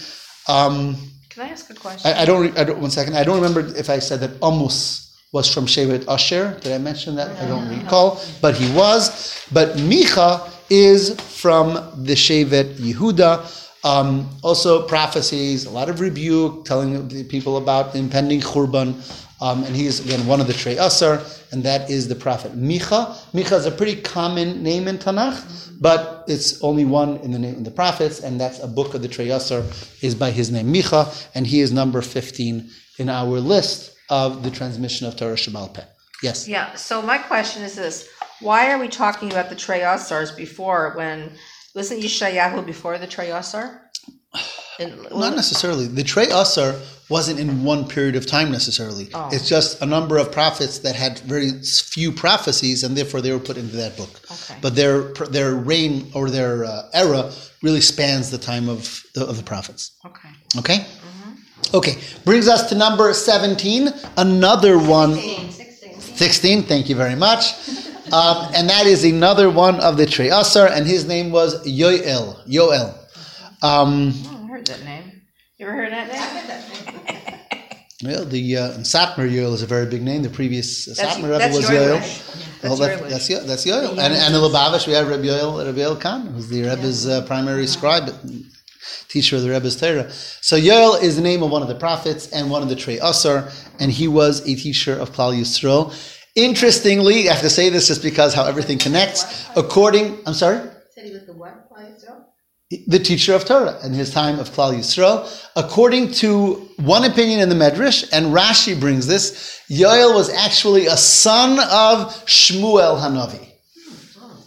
Um, 0.50 0.98
Can 1.30 1.44
I 1.44 1.50
ask 1.50 1.70
a 1.70 1.76
question? 1.76 2.12
I, 2.12 2.24
I 2.24 2.26
don't. 2.26 2.58
I 2.58 2.63
don't. 2.63 2.80
One 2.80 2.89
second. 2.89 3.15
I 3.15 3.24
don't 3.24 3.36
remember 3.36 3.60
if 3.78 3.88
I 3.89 4.00
said 4.00 4.20
that 4.22 4.32
Amos 4.44 5.15
was 5.32 5.54
from 5.54 5.68
Shevet 5.68 6.08
Asher. 6.08 6.58
Did 6.62 6.72
I 6.72 6.80
mention 6.80 7.15
that? 7.18 7.30
I 7.38 7.48
don't 7.48 7.70
recall. 7.70 8.20
But 8.42 8.56
he 8.56 8.76
was. 8.76 9.46
But 9.52 9.76
Micha 9.78 10.52
is 10.72 11.20
from 11.20 11.74
the 12.04 12.15
Shevet 12.15 12.74
Yehuda. 12.78 13.58
Um, 13.86 14.28
also 14.42 14.88
prophecies, 14.88 15.65
a 15.65 15.70
lot 15.70 15.88
of 15.88 16.02
rebuke, 16.02 16.65
telling 16.65 17.08
the 17.08 17.24
people 17.24 17.58
about 17.58 17.94
the 17.94 18.00
impending 18.00 18.42
Churban. 18.42 18.96
Um, 19.41 19.63
and 19.63 19.75
he 19.75 19.86
is 19.86 20.04
again 20.06 20.25
one 20.28 20.41
of 20.41 20.47
the 20.47 20.54
Trei 20.54 20.78
Asar, 20.78 21.21
and 21.52 21.63
that 21.63 21.89
is 21.89 22.08
the 22.08 22.15
prophet 22.15 22.52
Micha. 22.58 23.15
Micha 23.32 23.54
is 23.54 23.65
a 23.65 23.71
pretty 23.71 24.02
common 24.02 24.62
name 24.63 24.88
in 24.88 24.97
Tanakh, 24.97 25.80
but 25.80 26.25
it's 26.28 26.62
only 26.62 26.84
one 26.84 27.17
in 27.17 27.32
the 27.32 27.47
in 27.47 27.63
the 27.63 27.71
prophets, 27.71 28.19
and 28.19 28.39
that's 28.39 28.60
a 28.60 28.67
book 28.67 28.93
of 28.95 29.02
the 29.02 29.08
Trei 29.08 29.30
Asar 29.30 29.63
is 30.02 30.13
by 30.13 30.32
his 30.32 30.52
name 30.52 30.73
Micha, 30.73 31.28
and 31.36 31.47
he 31.47 31.62
is 31.62 31.71
number 31.71 32.02
fifteen 32.02 32.69
in 32.97 33.08
our 33.10 33.39
list 33.39 33.95
of 34.10 34.43
the 34.43 34.52
transmission 34.52 35.08
of 35.08 35.15
Torah 35.15 35.36
Sheba'al 35.36 35.73
Peh. 35.73 35.86
Yes. 36.21 36.47
Yeah, 36.47 36.73
so 36.75 37.02
my 37.02 37.17
question 37.17 37.63
is 37.63 37.75
this, 37.75 38.10
why 38.41 38.71
are 38.71 38.80
we 38.80 38.89
talking 38.89 39.32
about 39.32 39.49
the 39.49 39.56
Treyasars 39.56 40.36
before 40.36 40.93
when, 40.97 41.32
wasn't 41.75 42.02
Yeshayahu 42.02 42.65
before 42.65 42.97
the 42.97 43.08
Treyasar? 43.08 43.80
And- 44.80 45.08
Not 45.12 45.36
necessarily. 45.36 45.88
The 45.88 46.04
Trey 46.04 46.28
Asar 46.32 46.76
wasn't 47.10 47.39
in 47.39 47.63
one 47.63 47.88
period 47.88 48.15
of 48.15 48.26
time 48.26 48.52
necessarily. 48.52 49.10
Oh. 49.13 49.30
It's 49.32 49.48
just 49.50 49.82
a 49.82 49.86
number 49.86 50.18
of 50.18 50.32
prophets 50.32 50.80
that 50.80 50.96
had 50.96 51.20
very 51.20 51.52
few 51.63 52.12
prophecies, 52.12 52.84
and 52.84 52.96
therefore 52.96 53.22
they 53.22 53.32
were 53.32 53.39
put 53.39 53.58
into 53.58 53.76
that 53.78 53.98
book. 53.98 54.10
Okay. 54.32 54.56
But 54.62 54.76
their 54.76 55.13
their 55.32 55.56
reign 55.56 56.12
or 56.13 56.30
their 56.30 56.65
uh, 56.65 56.84
era 56.94 57.32
really 57.63 57.82
spans 57.82 58.30
the 58.30 58.38
time 58.38 58.70
of 58.70 59.04
the, 59.15 59.26
of 59.26 59.38
the 59.38 59.44
prophets. 59.44 59.92
Okay. 60.06 60.30
Okay. 60.60 60.78
Mm-hmm. 60.78 61.76
Okay. 61.78 61.98
Brings 62.26 62.48
us 62.48 62.70
to 62.70 62.76
number 62.76 63.12
seventeen. 63.13 63.89
Another 64.18 64.78
one. 64.78 65.15
16. 65.15 66.00
16, 66.00 66.63
thank 66.63 66.89
you 66.89 66.96
very 66.96 67.15
much. 67.15 67.54
Um, 68.12 68.52
and 68.54 68.70
that 68.70 68.86
is 68.86 69.04
another 69.06 69.50
one 69.50 69.80
of 69.80 69.96
the 69.98 70.06
Trey 70.06 70.30
Asar, 70.30 70.68
and 70.68 70.86
his 70.86 71.06
name 71.06 71.32
was 71.32 71.65
Yoel. 71.65 72.46
Yoel. 72.48 72.94
Um, 73.63 74.13
Oh, 74.26 74.30
I 74.30 74.36
heard 74.36 74.38
that 74.70 74.84
name. 74.84 75.22
You 75.58 75.68
ever 75.68 75.76
heard 75.76 75.92
that 75.92 76.08
name? 77.06 77.16
Well, 78.02 78.24
the 78.24 78.56
uh, 78.56 78.70
Satmar 78.78 79.30
Yoel 79.30 79.54
is 79.54 79.62
a 79.62 79.66
very 79.66 79.86
big 79.86 80.02
name. 80.04 80.24
The 80.24 80.30
previous 80.30 80.88
uh, 80.88 80.94
That's- 80.96 81.18
Satmar 81.18 81.24
Rebbe 81.24 81.38
that's 81.40 81.58
was 81.58 81.70
your 81.70 81.82
Yoel. 81.82 82.64
Well, 82.64 82.76
That's 82.78 82.80
your 82.80 82.88
that, 82.98 83.10
that's 83.10 83.30
Yo- 83.30 83.44
that's 83.44 83.66
Yoel. 83.66 83.90
And, 83.92 84.14
and 84.14 84.34
in 84.34 84.40
Lubavitch, 84.40 84.88
we 84.88 84.94
have 84.94 85.10
Rebbe 85.10 85.24
Yoel, 85.24 85.66
Rebbe 85.66 85.78
Yoel 85.82 86.00
Khan, 86.00 86.28
who's 86.28 86.48
the 86.48 86.62
Rebbe's 86.64 87.06
uh, 87.06 87.26
primary 87.26 87.68
scribe, 87.68 88.10
teacher 89.10 89.36
of 89.36 89.42
the 89.42 89.50
Rebbe's 89.50 89.76
Torah. 89.76 90.10
So 90.12 90.56
Yoel 90.56 91.02
is 91.04 91.18
the 91.18 91.22
name 91.22 91.44
of 91.44 91.52
one 91.52 91.62
of 91.62 91.68
the 91.68 91.76
prophets 91.76 92.32
and 92.32 92.50
one 92.50 92.62
of 92.62 92.70
the 92.70 92.76
Trei 92.78 93.00
Asar, 93.00 93.50
and 93.82 93.92
he 93.92 94.08
was 94.08 94.40
a 94.48 94.56
teacher 94.56 94.94
of 94.98 95.12
Klal 95.12 95.38
Yisrael. 95.38 95.94
Interestingly, 96.36 97.28
I 97.28 97.34
have 97.34 97.42
to 97.42 97.50
say 97.50 97.68
this 97.68 97.88
just 97.90 98.02
because 98.02 98.34
how 98.34 98.46
everything 98.46 98.78
connects. 98.78 99.46
According, 99.58 100.20
I'm 100.26 100.34
sorry? 100.34 100.70
Said 100.96 101.04
he 101.06 101.12
was 101.12 101.26
the 101.26 101.34
what? 101.34 101.69
The 102.72 103.00
teacher 103.00 103.34
of 103.34 103.46
Torah 103.46 103.84
in 103.84 103.94
his 103.94 104.12
time 104.12 104.38
of 104.38 104.52
Klal 104.52 104.76
Yisrael. 104.76 105.28
According 105.56 106.12
to 106.14 106.70
one 106.78 107.04
opinion 107.04 107.40
in 107.40 107.50
the 107.50 107.56
Medrash, 107.56 108.08
and 108.14 108.28
Rashi 108.28 108.80
brings 108.80 109.08
this, 109.08 109.60
Yoel 109.72 110.14
was 110.14 110.30
actually 110.30 110.86
a 110.86 110.96
son 110.96 111.54
of 111.60 112.14
Shmuel 112.28 113.00
Hanavi. 113.00 113.48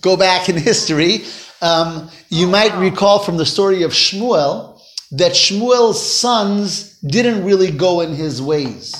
Go 0.03 0.17
back 0.17 0.49
in 0.49 0.57
history. 0.57 1.25
Um, 1.63 2.11
you 2.29 2.47
might 2.47 2.73
recall 2.79 3.19
from 3.19 3.39
the 3.39 3.47
story 3.47 3.83
of 3.83 3.91
Shmuel 3.91 4.81
that 5.11 5.33
Shmuel's 5.33 6.01
sons 6.01 6.99
didn't 7.01 7.45
really 7.45 7.73
go 7.73 8.03
in 8.03 8.15
his 8.15 8.41
ways. 8.41 8.95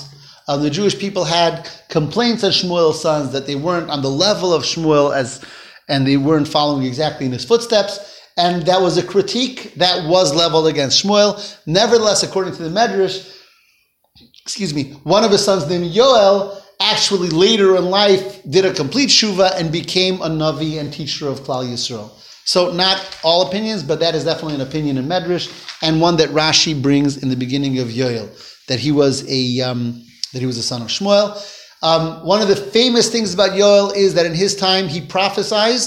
Uh, 0.49 0.57
the 0.57 0.69
Jewish 0.69 0.99
people 0.99 1.23
had 1.23 1.69
complaints 1.87 2.43
of 2.43 2.51
Shmuel's 2.51 3.01
sons 3.01 3.31
that 3.31 3.47
they 3.47 3.55
weren't 3.55 3.89
on 3.89 4.01
the 4.01 4.09
level 4.09 4.53
of 4.53 4.63
Shmuel 4.63 5.15
as, 5.15 5.41
and 5.87 6.05
they 6.05 6.17
weren't 6.17 6.49
following 6.49 6.85
exactly 6.85 7.25
in 7.25 7.31
his 7.31 7.45
footsteps. 7.45 8.09
And 8.37 8.65
that 8.65 8.81
was 8.81 8.97
a 8.97 9.03
critique 9.03 9.73
that 9.75 10.07
was 10.09 10.33
leveled 10.33 10.67
against 10.67 11.03
Shmuel. 11.03 11.57
Nevertheless, 11.67 12.23
according 12.23 12.55
to 12.55 12.63
the 12.63 12.69
Medrash, 12.69 13.29
excuse 14.43 14.73
me, 14.73 14.93
one 15.03 15.23
of 15.23 15.31
his 15.31 15.43
sons 15.43 15.67
named 15.69 15.93
Yoel 15.93 16.59
actually 16.79 17.29
later 17.29 17.75
in 17.77 17.85
life 17.85 18.41
did 18.49 18.65
a 18.65 18.73
complete 18.73 19.09
shuva 19.09 19.57
and 19.57 19.71
became 19.71 20.15
a 20.15 20.27
Navi 20.27 20.79
and 20.79 20.91
teacher 20.91 21.27
of 21.27 21.41
Klal 21.41 21.65
Yisrael. 21.65 22.11
So 22.45 22.73
not 22.73 23.19
all 23.23 23.47
opinions, 23.47 23.83
but 23.83 23.99
that 24.01 24.15
is 24.15 24.25
definitely 24.25 24.55
an 24.55 24.61
opinion 24.61 24.97
in 24.97 25.05
Medrash 25.05 25.47
and 25.81 26.01
one 26.01 26.17
that 26.17 26.29
Rashi 26.29 26.79
brings 26.79 27.21
in 27.21 27.29
the 27.29 27.37
beginning 27.37 27.79
of 27.79 27.87
Yoel, 27.87 28.27
that 28.67 28.79
he 28.79 28.91
was 28.91 29.25
a 29.29 29.61
um, 29.61 30.03
that 30.33 30.39
he 30.39 30.45
was 30.45 30.57
a 30.57 30.63
son 30.63 30.81
of 30.81 30.89
Shmuel. 30.89 31.37
Um, 31.83 32.25
one 32.25 32.41
of 32.41 32.47
the 32.47 32.55
famous 32.55 33.09
things 33.09 33.33
about 33.33 33.51
Yoel 33.51 33.95
is 33.95 34.13
that 34.15 34.25
in 34.25 34.33
his 34.33 34.55
time 34.55 34.87
he 34.87 34.99
prophesied 34.99 35.79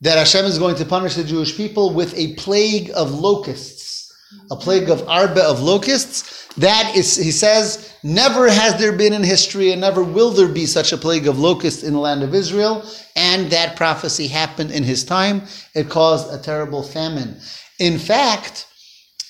that 0.00 0.18
Hashem 0.18 0.44
is 0.44 0.58
going 0.58 0.76
to 0.76 0.84
punish 0.84 1.14
the 1.14 1.24
Jewish 1.24 1.56
people 1.56 1.92
with 1.92 2.16
a 2.16 2.34
plague 2.34 2.90
of 2.94 3.12
locusts, 3.12 4.12
a 4.50 4.56
plague 4.56 4.90
of 4.90 5.08
arba 5.08 5.42
of 5.42 5.60
locusts. 5.60 6.46
That 6.54 6.94
is, 6.96 7.16
he 7.16 7.30
says, 7.30 7.92
never 8.02 8.48
has 8.48 8.78
there 8.78 8.92
been 8.92 9.12
in 9.12 9.22
history 9.22 9.72
and 9.72 9.80
never 9.80 10.02
will 10.02 10.30
there 10.30 10.48
be 10.48 10.66
such 10.66 10.92
a 10.92 10.96
plague 10.96 11.26
of 11.26 11.38
locusts 11.38 11.82
in 11.82 11.92
the 11.92 11.98
land 11.98 12.22
of 12.22 12.34
Israel. 12.34 12.84
And 13.16 13.50
that 13.50 13.76
prophecy 13.76 14.28
happened 14.28 14.70
in 14.70 14.82
his 14.82 15.04
time. 15.04 15.42
It 15.74 15.88
caused 15.88 16.32
a 16.32 16.42
terrible 16.42 16.82
famine. 16.82 17.40
In 17.78 17.98
fact, 17.98 18.66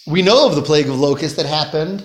we 0.07 0.23
know 0.23 0.47
of 0.47 0.55
the 0.55 0.63
plague 0.63 0.89
of 0.89 0.99
locusts 0.99 1.37
that 1.37 1.47
happened 1.47 2.05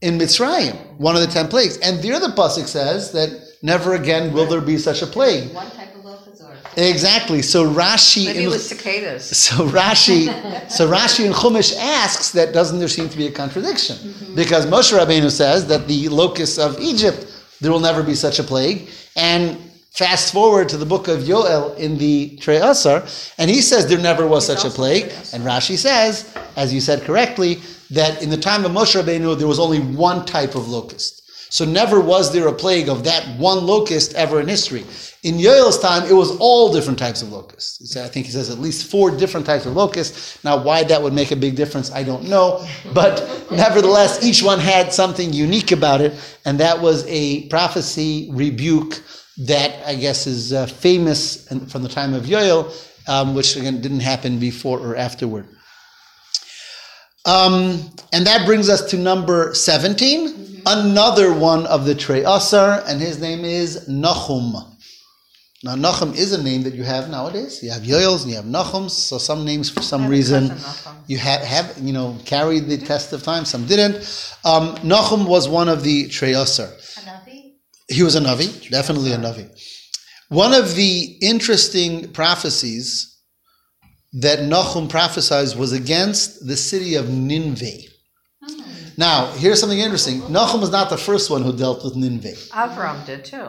in 0.00 0.18
Mitzrayim, 0.18 0.98
one 0.98 1.16
of 1.16 1.22
the 1.22 1.28
ten 1.28 1.48
plagues. 1.48 1.78
And 1.78 2.00
the 2.00 2.32
Pasuk 2.36 2.66
says 2.66 3.12
that 3.12 3.30
never 3.62 3.94
again 3.94 4.32
will 4.32 4.46
there 4.46 4.60
be 4.60 4.78
such 4.78 5.02
a 5.02 5.06
plague. 5.06 5.52
One 5.52 5.70
type 5.70 5.94
of 5.96 6.04
locust 6.04 6.42
or 6.42 6.54
Exactly. 6.76 7.42
So 7.42 7.70
Rashi 7.72 8.26
Maybe 8.26 8.38
in 8.40 8.44
it 8.46 8.48
was 8.48 8.68
cicadas. 8.68 9.36
so 9.36 9.66
Rashi, 9.68 10.70
so 10.70 10.88
Rashi 10.88 11.26
in 11.26 11.32
Chumash 11.32 11.76
asks 11.76 12.30
that 12.32 12.52
doesn't 12.52 12.78
there 12.78 12.88
seem 12.88 13.08
to 13.08 13.16
be 13.16 13.26
a 13.26 13.32
contradiction? 13.32 13.96
Mm-hmm. 13.96 14.34
Because 14.34 14.66
Moshe 14.66 14.96
Rabbeinu 14.96 15.30
says 15.30 15.66
that 15.68 15.86
the 15.88 16.08
locusts 16.08 16.58
of 16.58 16.80
Egypt 16.80 17.30
there 17.60 17.72
will 17.72 17.80
never 17.80 18.02
be 18.02 18.14
such 18.14 18.38
a 18.38 18.42
plague, 18.42 18.88
and 19.16 19.56
fast 19.92 20.32
forward 20.32 20.68
to 20.68 20.76
the 20.76 20.84
book 20.84 21.08
of 21.08 21.20
Yoel 21.20 21.76
in 21.78 21.96
the 21.98 22.36
Trei 22.36 22.56
Asar, 22.56 23.04
and 23.38 23.50
he 23.50 23.60
says 23.60 23.86
there 23.86 23.98
never 23.98 24.26
was 24.26 24.46
such 24.46 24.64
a 24.64 24.70
plague, 24.70 25.04
and 25.32 25.44
Rashi 25.44 25.76
says, 25.76 26.36
as 26.56 26.74
you 26.74 26.80
said 26.80 27.02
correctly, 27.02 27.60
that 27.90 28.22
in 28.22 28.28
the 28.28 28.36
time 28.36 28.64
of 28.64 28.72
Moshe 28.72 29.00
Rabbeinu 29.00 29.38
there 29.38 29.46
was 29.46 29.58
only 29.58 29.80
one 29.80 30.26
type 30.26 30.54
of 30.54 30.68
locust. 30.68 31.22
So 31.54 31.64
never 31.64 32.00
was 32.00 32.32
there 32.32 32.48
a 32.48 32.52
plague 32.52 32.88
of 32.88 33.04
that 33.04 33.38
one 33.38 33.64
locust 33.64 34.12
ever 34.14 34.40
in 34.40 34.48
history. 34.48 34.84
In 35.22 35.36
Yoel's 35.36 35.78
time, 35.78 36.02
it 36.02 36.12
was 36.12 36.36
all 36.38 36.72
different 36.72 36.98
types 36.98 37.22
of 37.22 37.30
locusts. 37.30 37.96
I 37.96 38.08
think 38.08 38.26
he 38.26 38.32
says 38.32 38.50
at 38.50 38.58
least 38.58 38.90
four 38.90 39.12
different 39.12 39.46
types 39.46 39.64
of 39.64 39.76
locusts. 39.76 40.42
Now, 40.42 40.60
why 40.60 40.82
that 40.82 41.00
would 41.00 41.12
make 41.12 41.30
a 41.30 41.36
big 41.36 41.54
difference, 41.54 41.92
I 41.92 42.02
don't 42.02 42.24
know. 42.24 42.66
But 42.92 43.22
nevertheless, 43.52 44.24
each 44.24 44.42
one 44.42 44.58
had 44.58 44.92
something 44.92 45.32
unique 45.32 45.70
about 45.70 46.00
it, 46.00 46.14
and 46.44 46.58
that 46.58 46.80
was 46.80 47.06
a 47.06 47.46
prophecy 47.46 48.30
rebuke 48.32 49.00
that 49.44 49.86
I 49.86 49.94
guess 49.94 50.26
is 50.26 50.52
uh, 50.52 50.66
famous 50.66 51.46
from 51.70 51.84
the 51.84 51.88
time 51.88 52.14
of 52.14 52.24
Yoel, 52.24 52.74
um, 53.08 53.36
which 53.36 53.54
again 53.54 53.80
didn't 53.80 54.00
happen 54.00 54.40
before 54.40 54.80
or 54.80 54.96
afterward. 54.96 55.46
Um, 57.26 57.90
and 58.12 58.26
that 58.26 58.44
brings 58.44 58.68
us 58.68 58.90
to 58.90 58.98
number 58.98 59.54
17, 59.54 60.43
another 60.66 61.32
one 61.32 61.66
of 61.66 61.84
the 61.84 61.94
Trey 61.94 62.24
Asar, 62.24 62.82
and 62.86 63.00
his 63.00 63.20
name 63.20 63.44
is 63.44 63.88
Nachum. 63.88 64.70
Now, 65.62 65.76
Nachum 65.76 66.14
is 66.14 66.32
a 66.32 66.42
name 66.42 66.62
that 66.64 66.74
you 66.74 66.82
have 66.82 67.08
nowadays. 67.08 67.62
You 67.62 67.70
have 67.70 67.82
Yoels 67.82 68.22
and 68.22 68.30
you 68.30 68.36
have 68.36 68.44
Nachums, 68.44 68.90
so 68.90 69.16
some 69.16 69.44
names 69.44 69.70
for 69.70 69.80
some 69.80 70.06
reason 70.06 70.54
you 71.06 71.16
have, 71.18 71.40
have 71.40 71.78
you 71.78 71.92
know 71.92 72.18
carried 72.24 72.68
the 72.68 72.76
test 72.76 73.12
of 73.12 73.22
time, 73.22 73.44
some 73.44 73.66
didn't. 73.66 73.96
Um, 74.44 74.74
Nachum 74.76 75.26
was 75.26 75.48
one 75.48 75.68
of 75.68 75.82
the 75.82 76.08
Trey 76.08 76.34
Asar. 76.34 76.66
Hanavi? 76.66 77.54
He 77.88 78.02
was 78.02 78.14
a 78.14 78.20
Navi, 78.20 78.70
definitely 78.70 79.12
a 79.12 79.16
Navi. 79.16 79.48
One 80.28 80.52
of 80.52 80.74
the 80.74 81.16
interesting 81.22 82.12
prophecies 82.12 83.14
that 84.14 84.40
Nahum 84.40 84.88
prophesied 84.88 85.56
was 85.58 85.72
against 85.72 86.46
the 86.46 86.56
city 86.56 86.94
of 86.94 87.10
Nineveh. 87.10 87.88
Now, 88.96 89.26
here's 89.32 89.60
something 89.60 89.78
interesting. 89.78 90.20
Nahum 90.32 90.60
was 90.60 90.70
not 90.70 90.90
the 90.90 90.96
first 90.96 91.30
one 91.30 91.42
who 91.42 91.56
dealt 91.56 91.84
with 91.84 91.96
Nineveh. 91.96 92.36
Avram 92.52 93.04
did 93.06 93.24
too. 93.24 93.48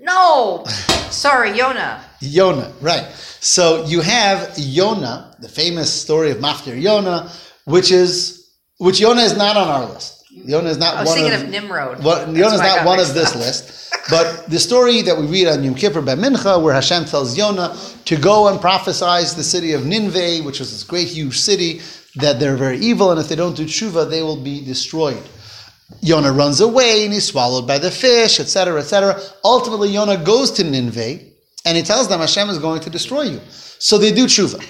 No! 0.00 0.64
Sorry, 1.10 1.56
Yonah. 1.56 2.04
Yonah, 2.20 2.72
right. 2.80 3.04
So 3.40 3.84
you 3.86 4.00
have 4.00 4.52
Yonah, 4.56 5.36
the 5.40 5.48
famous 5.48 5.92
story 5.92 6.30
of 6.30 6.38
Maftir 6.38 6.80
Yonah, 6.80 7.32
which 7.64 7.90
is 7.90 8.50
which 8.78 9.00
Yonah 9.00 9.22
is 9.22 9.36
not 9.36 9.56
on 9.56 9.68
our 9.68 9.86
list. 9.86 10.24
Yonah 10.30 10.68
is 10.68 10.78
not 10.78 10.94
I 10.94 11.00
was 11.00 11.08
one 11.08 11.18
thinking 11.18 11.34
of, 11.34 11.42
of 11.42 11.48
Nimrod. 11.50 12.04
Well, 12.04 12.26
That's 12.26 12.38
Yonah's 12.38 12.60
why 12.60 12.68
I 12.68 12.76
not 12.76 12.86
one 12.86 13.00
of 13.00 13.12
this 13.14 13.30
up. 13.30 13.36
list, 13.36 13.92
but 14.08 14.48
the 14.48 14.58
story 14.60 15.02
that 15.02 15.18
we 15.18 15.26
read 15.26 15.48
on 15.48 15.64
Yom 15.64 15.74
Kippur 15.74 16.00
by 16.02 16.14
Mincha, 16.14 16.62
where 16.62 16.74
Hashem 16.74 17.06
tells 17.06 17.36
Yonah 17.36 17.76
to 18.04 18.16
go 18.16 18.48
and 18.48 18.60
prophesize 18.60 19.34
the 19.34 19.42
city 19.42 19.72
of 19.72 19.84
Nineveh, 19.84 20.44
which 20.44 20.60
was 20.60 20.70
this 20.70 20.84
great, 20.84 21.08
huge 21.08 21.38
city, 21.38 21.80
that 22.16 22.40
they're 22.40 22.56
very 22.56 22.78
evil, 22.78 23.10
and 23.10 23.20
if 23.20 23.28
they 23.28 23.36
don't 23.36 23.56
do 23.56 23.64
tshuva, 23.64 24.08
they 24.08 24.22
will 24.22 24.42
be 24.42 24.64
destroyed. 24.64 25.22
Yonah 26.00 26.32
runs 26.32 26.60
away, 26.60 27.04
and 27.04 27.12
he's 27.12 27.26
swallowed 27.26 27.66
by 27.66 27.78
the 27.78 27.90
fish, 27.90 28.40
etc., 28.40 28.78
etc. 28.80 29.20
Ultimately, 29.44 29.88
Yonah 29.90 30.24
goes 30.24 30.50
to 30.52 30.64
Nineveh, 30.64 31.20
and 31.64 31.76
he 31.76 31.82
tells 31.82 32.08
them 32.08 32.20
Hashem 32.20 32.48
is 32.50 32.58
going 32.58 32.80
to 32.80 32.90
destroy 32.90 33.22
you. 33.22 33.40
So 33.78 33.98
they 33.98 34.12
do 34.12 34.26
tshuva. 34.26 34.64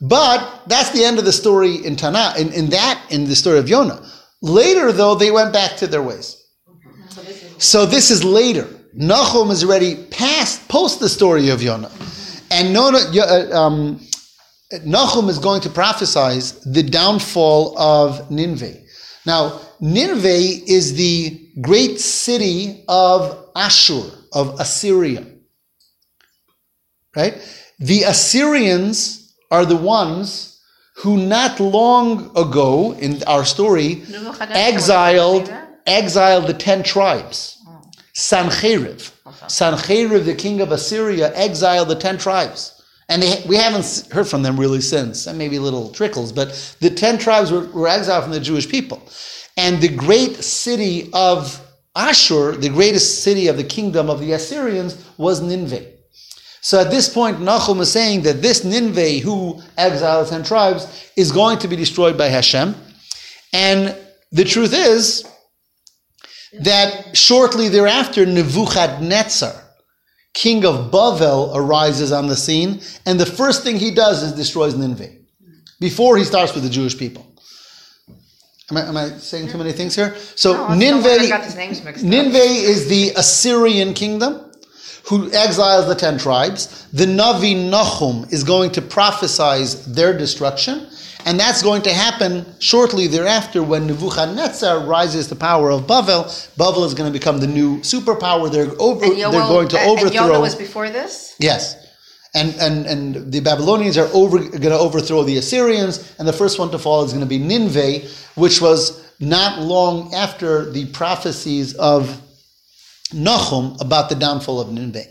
But 0.00 0.62
that's 0.66 0.90
the 0.90 1.04
end 1.04 1.18
of 1.18 1.24
the 1.24 1.32
story 1.32 1.76
in 1.76 1.96
Tanakh, 1.96 2.38
in, 2.38 2.52
in 2.52 2.70
that, 2.70 3.02
in 3.10 3.24
the 3.24 3.36
story 3.36 3.58
of 3.58 3.68
Yonah. 3.68 4.06
Later, 4.42 4.92
though, 4.92 5.14
they 5.14 5.30
went 5.30 5.52
back 5.52 5.76
to 5.78 5.86
their 5.86 6.02
ways. 6.02 6.42
So 7.58 7.86
this 7.86 8.10
is 8.10 8.22
later. 8.22 8.68
Nahum 8.92 9.50
is 9.50 9.64
already 9.64 10.04
past, 10.10 10.68
post 10.68 11.00
the 11.00 11.08
story 11.08 11.48
of 11.48 11.62
Yonah. 11.62 11.90
And 12.50 12.72
Nona, 12.72 12.98
uh, 12.98 13.50
um, 13.52 14.05
Nahum 14.84 15.28
is 15.28 15.38
going 15.38 15.60
to 15.62 15.68
prophesize 15.68 16.60
the 16.72 16.82
downfall 16.82 17.78
of 17.78 18.30
Nineveh. 18.30 18.74
Now, 19.24 19.60
Nineveh 19.80 20.64
is 20.66 20.94
the 20.94 21.50
great 21.60 22.00
city 22.00 22.84
of 22.88 23.50
Ashur, 23.54 24.10
of 24.32 24.58
Assyria. 24.60 25.24
Right? 27.14 27.34
The 27.78 28.04
Assyrians 28.04 29.34
are 29.50 29.64
the 29.64 29.76
ones 29.76 30.60
who 30.96 31.16
not 31.16 31.60
long 31.60 32.30
ago 32.36 32.92
in 32.94 33.22
our 33.24 33.44
story 33.44 34.02
exiled 34.50 35.42
was 35.42 35.48
he 35.48 35.54
there? 35.54 35.78
exiled 35.86 36.46
the 36.46 36.54
ten 36.54 36.82
tribes. 36.82 37.58
Sancheriv. 38.14 39.12
Sancheriv, 39.46 40.24
the 40.24 40.34
king 40.34 40.60
of 40.60 40.72
Assyria, 40.72 41.36
exiled 41.36 41.88
the 41.88 41.96
ten 41.96 42.16
tribes. 42.16 42.75
And 43.08 43.22
they, 43.22 43.42
we 43.48 43.56
haven't 43.56 44.08
heard 44.10 44.26
from 44.26 44.42
them 44.42 44.58
really 44.58 44.80
since, 44.80 45.26
and 45.26 45.38
maybe 45.38 45.58
little 45.58 45.90
trickles, 45.90 46.32
but 46.32 46.76
the 46.80 46.90
ten 46.90 47.18
tribes 47.18 47.52
were, 47.52 47.66
were 47.66 47.88
exiled 47.88 48.24
from 48.24 48.32
the 48.32 48.40
Jewish 48.40 48.68
people. 48.68 49.00
And 49.56 49.80
the 49.80 49.88
great 49.88 50.36
city 50.42 51.08
of 51.12 51.60
Ashur, 51.94 52.52
the 52.52 52.68
greatest 52.68 53.22
city 53.22 53.46
of 53.46 53.56
the 53.56 53.64
kingdom 53.64 54.10
of 54.10 54.20
the 54.20 54.32
Assyrians, 54.32 55.02
was 55.16 55.40
Nineveh. 55.40 55.92
So 56.60 56.80
at 56.80 56.90
this 56.90 57.08
point, 57.08 57.40
Nahum 57.40 57.80
is 57.80 57.92
saying 57.92 58.22
that 58.22 58.42
this 58.42 58.64
Nineveh, 58.64 59.20
who 59.20 59.62
exiled 59.78 60.26
the 60.26 60.30
ten 60.30 60.42
tribes, 60.42 61.10
is 61.16 61.30
going 61.30 61.60
to 61.60 61.68
be 61.68 61.76
destroyed 61.76 62.18
by 62.18 62.26
Hashem. 62.26 62.74
And 63.52 63.96
the 64.32 64.44
truth 64.44 64.74
is 64.74 65.24
that 66.60 67.16
shortly 67.16 67.68
thereafter, 67.68 68.26
Nebuchadnezzar, 68.26 69.62
king 70.36 70.66
of 70.66 70.90
Bavel, 70.90 71.50
arises 71.56 72.12
on 72.12 72.26
the 72.26 72.36
scene, 72.36 72.80
and 73.06 73.18
the 73.18 73.24
first 73.24 73.62
thing 73.64 73.76
he 73.76 73.90
does 73.90 74.22
is 74.22 74.32
destroys 74.32 74.76
Nineveh 74.76 75.12
before 75.80 76.18
he 76.18 76.24
starts 76.24 76.54
with 76.54 76.62
the 76.62 76.70
Jewish 76.70 76.96
people. 76.96 77.26
Am 78.70 78.76
I, 78.76 78.82
am 78.82 78.96
I 78.96 79.08
saying 79.16 79.48
too 79.48 79.58
many 79.58 79.72
things 79.72 79.96
here? 79.96 80.14
So 80.34 80.52
No, 80.52 80.74
Nineveh, 80.74 81.28
got 81.28 81.44
his 81.44 81.56
names 81.56 81.82
mixed 81.82 82.04
up. 82.04 82.10
Nineveh 82.10 82.52
is 82.72 82.86
the 82.88 83.12
Assyrian 83.16 83.94
kingdom 83.94 84.52
who 85.08 85.32
exiles 85.32 85.86
the 85.86 85.94
ten 85.94 86.18
tribes. 86.18 86.86
The 86.92 87.06
Navi 87.06 87.70
Nahum 87.70 88.26
is 88.30 88.44
going 88.44 88.72
to 88.72 88.82
prophesize 88.82 89.84
their 89.86 90.16
destruction, 90.18 90.88
and 91.26 91.38
that's 91.38 91.60
going 91.62 91.82
to 91.82 91.92
happen 91.92 92.46
shortly 92.60 93.06
thereafter 93.08 93.62
when 93.62 93.86
Nebuchadnezzar 93.88 94.86
rises 94.86 95.26
to 95.28 95.34
power 95.36 95.70
of 95.70 95.82
Bavel. 95.86 96.24
Bavel 96.56 96.84
is 96.86 96.94
going 96.94 97.12
to 97.12 97.18
become 97.18 97.38
the 97.40 97.46
new 97.48 97.78
superpower. 97.80 98.50
They're 98.50 98.72
over. 98.80 99.04
And 99.04 99.18
they're 99.20 99.30
going 99.54 99.68
to 99.68 99.78
and- 99.78 99.98
And 100.00 100.14
Yonah 100.14 100.26
overthrow. 100.28 100.40
was 100.40 100.54
before 100.54 100.88
this? 100.88 101.34
Yes. 101.38 101.76
And, 102.34 102.54
and, 102.56 102.86
and 102.86 103.32
the 103.32 103.40
Babylonians 103.40 103.96
are 103.98 104.08
over, 104.12 104.38
going 104.38 104.60
to 104.78 104.78
overthrow 104.78 105.22
the 105.24 105.36
Assyrians, 105.38 106.14
and 106.18 106.28
the 106.28 106.32
first 106.34 106.58
one 106.58 106.70
to 106.70 106.78
fall 106.78 107.02
is 107.04 107.12
going 107.12 107.24
to 107.24 107.34
be 107.36 107.38
Nineveh, 107.38 108.06
which 108.34 108.60
was 108.60 109.02
not 109.20 109.60
long 109.62 110.12
after 110.14 110.70
the 110.70 110.86
prophecies 110.92 111.74
of 111.74 112.20
Nahum 113.12 113.76
about 113.80 114.08
the 114.10 114.14
downfall 114.16 114.60
of 114.60 114.70
Nineveh. 114.70 115.04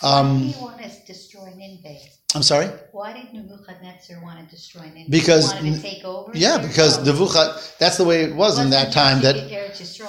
Why 0.00 0.18
Um, 0.20 0.38
did 0.46 0.54
he 0.54 0.60
want 0.62 0.80
to 0.82 0.90
destroy 1.06 1.52
Nineveh? 1.56 1.98
I'm 2.34 2.42
sorry? 2.42 2.66
Why 2.92 3.14
did 3.14 3.32
Nebuchadnezzar 3.32 4.20
want 4.22 4.38
to 4.38 4.54
destroy 4.54 4.82
Nineveh? 4.82 5.10
Because 5.10 5.50
he 5.52 5.70
wanted 5.70 5.76
to 5.76 5.82
take 5.82 6.04
over. 6.04 6.30
Yeah, 6.34 6.58
because. 6.58 7.02
Nebuchadnezzar, 7.02 7.58
that's 7.78 7.96
the 7.96 8.04
way 8.04 8.22
it 8.22 8.36
was 8.36 8.58
in 8.58 8.68
that 8.68 8.92
time. 8.92 9.22
That 9.22 9.36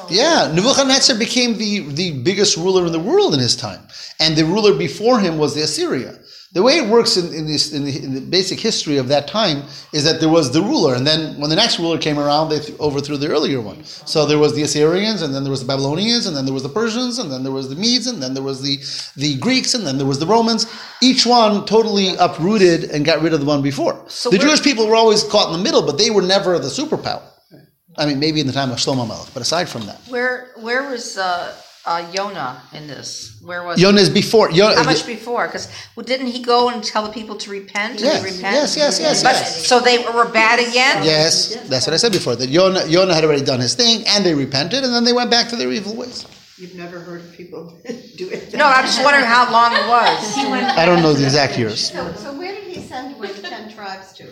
Yeah, 0.10 0.52
Nebuchadnezzar 0.54 1.18
became 1.18 1.58
the, 1.58 1.80
the 1.94 2.22
biggest 2.22 2.58
ruler 2.58 2.86
in 2.86 2.92
the 2.92 3.00
world 3.00 3.34
in 3.34 3.40
his 3.40 3.56
time. 3.56 3.88
And 4.20 4.36
the 4.36 4.44
ruler 4.44 4.78
before 4.78 5.22
him 5.22 5.38
was 5.38 5.56
the 5.56 5.62
Assyria. 5.62 6.19
The 6.52 6.64
way 6.64 6.78
it 6.78 6.90
works 6.90 7.16
in, 7.16 7.32
in, 7.32 7.46
this, 7.46 7.74
in, 7.74 7.86
the, 7.86 8.04
in 8.04 8.16
the 8.16 8.22
basic 8.22 8.60
history 8.60 8.98
of 8.98 9.08
that 9.10 9.28
time 9.28 9.66
is 9.94 10.04
that 10.04 10.20
there 10.20 10.30
was 10.30 10.52
the 10.52 10.62
ruler, 10.62 10.96
and 10.96 11.06
then 11.06 11.40
when 11.40 11.52
the 11.52 11.56
next 11.56 11.78
ruler 11.78 12.00
came 12.00 12.18
around, 12.18 12.50
they 12.50 12.60
th- 12.60 12.80
overthrew 12.80 13.18
the 13.18 13.28
earlier 13.28 13.62
one. 13.62 13.84
So 13.84 14.26
there 14.26 14.40
was 14.40 14.56
the 14.56 14.64
Assyrians, 14.64 15.22
and 15.22 15.32
then 15.34 15.44
there 15.44 15.52
was 15.52 15.62
the 15.62 15.68
Babylonians, 15.68 16.26
and 16.26 16.36
then 16.36 16.46
there 16.46 16.54
was 16.54 16.64
the 16.64 16.70
Persians, 16.70 17.20
and 17.20 17.32
then 17.32 17.44
there 17.44 17.52
was 17.52 17.70
the 17.70 17.76
Medes, 17.76 18.08
and 18.08 18.22
then 18.22 18.34
there 18.34 18.42
was 18.42 18.64
the, 18.64 18.80
the 19.16 19.38
Greeks, 19.38 19.76
and 19.76 19.86
then 19.86 20.00
there 20.00 20.08
was 20.08 20.18
the 20.18 20.26
Romans. 20.26 20.66
Each 21.04 21.24
one 21.24 21.68
totally 21.68 22.16
uprooted 22.16 22.86
and 22.86 23.06
got 23.06 23.22
rid 23.22 23.34
of 23.34 23.42
the 23.42 23.46
one 23.46 23.62
before. 23.62 24.04
So 24.08 24.32
the 24.32 24.40
Jewish 24.40 24.64
people 24.64 24.88
were 24.88 24.96
always 24.96 25.24
caught 25.24 25.54
in 25.54 25.58
the 25.58 25.64
middle, 25.64 25.86
but 25.86 26.00
they 26.00 26.10
were 26.10 26.24
never 26.24 26.58
the 26.58 26.70
superpower. 26.70 27.22
I 27.96 28.08
mean, 28.08 28.20
maybe 28.20 28.40
in 28.40 28.48
the 28.48 28.54
time 28.54 28.72
of 28.72 28.78
Shlomo 28.78 29.08
Melech, 29.08 29.30
but 29.36 29.42
aside 29.42 29.70
from 29.70 29.86
that. 29.86 30.00
Where 30.08 30.52
where 30.56 30.90
was 30.90 31.18
uh, 31.18 31.54
uh, 31.86 32.10
Yonah 32.14 32.62
in 32.74 32.88
this? 32.88 33.40
Where 33.42 33.64
was 33.64 33.80
Yonah 33.80 34.02
is 34.02 34.10
before. 34.10 34.52
Yonah, 34.52 34.76
How 34.76 34.84
much 34.84 35.06
before? 35.06 35.48
Because 35.48 35.70
well, 35.96 36.06
didn't 36.06 36.28
he 36.28 36.42
go 36.42 36.70
and 36.70 36.84
tell 36.84 37.06
the 37.06 37.12
people 37.12 37.36
to 37.38 37.50
repent? 37.50 38.00
Yes, 38.00 38.22
they 38.22 38.32
repent? 38.32 38.56
yes, 38.56 38.78
yes, 38.78 39.00
yes, 39.00 39.24
But, 39.24 39.34
yes. 39.34 39.68
So 39.68 39.80
they 39.80 40.00
were 40.00 40.30
bad 40.30 40.60
again. 40.60 41.04
Yes, 41.04 41.56
that's 41.68 41.88
what 41.88 41.94
I 41.94 41.98
said 41.98 42.12
before. 42.12 42.36
That 42.36 42.50
Yonah, 42.50 42.86
Yonah 42.88 43.14
had 43.14 43.24
already 43.24 43.44
done 43.44 43.60
his 43.60 43.76
thing, 43.76 44.04
and 44.08 44.26
they 44.26 44.34
repented, 44.34 44.84
and 44.84 44.94
then 44.94 45.04
they 45.04 45.14
went 45.14 45.32
back 45.32 45.48
to 45.50 45.56
their 45.56 45.72
evil 45.72 45.96
ways. 45.96 46.26
You've 46.58 46.76
never 46.76 47.00
heard 47.00 47.22
of 47.22 47.32
people 47.38 47.80
do 48.18 48.30
it? 48.30 48.54
No, 48.54 48.66
I'm 48.66 48.84
just 48.86 49.02
wondering 49.04 49.26
how 49.26 49.50
long 49.50 49.72
it 49.72 49.88
was. 49.88 50.38
I 50.78 50.86
don't 50.86 51.02
know 51.02 51.14
the 51.14 51.24
exact 51.24 51.58
years. 51.58 51.90
So, 51.90 52.12
so 52.14 52.38
where 52.38 52.54
did 52.54 52.66
he 52.66 52.82
send 52.82 53.16
away 53.16 53.32
the 53.32 53.44
ten 53.48 53.74
tribes 53.74 54.12
to? 54.14 54.26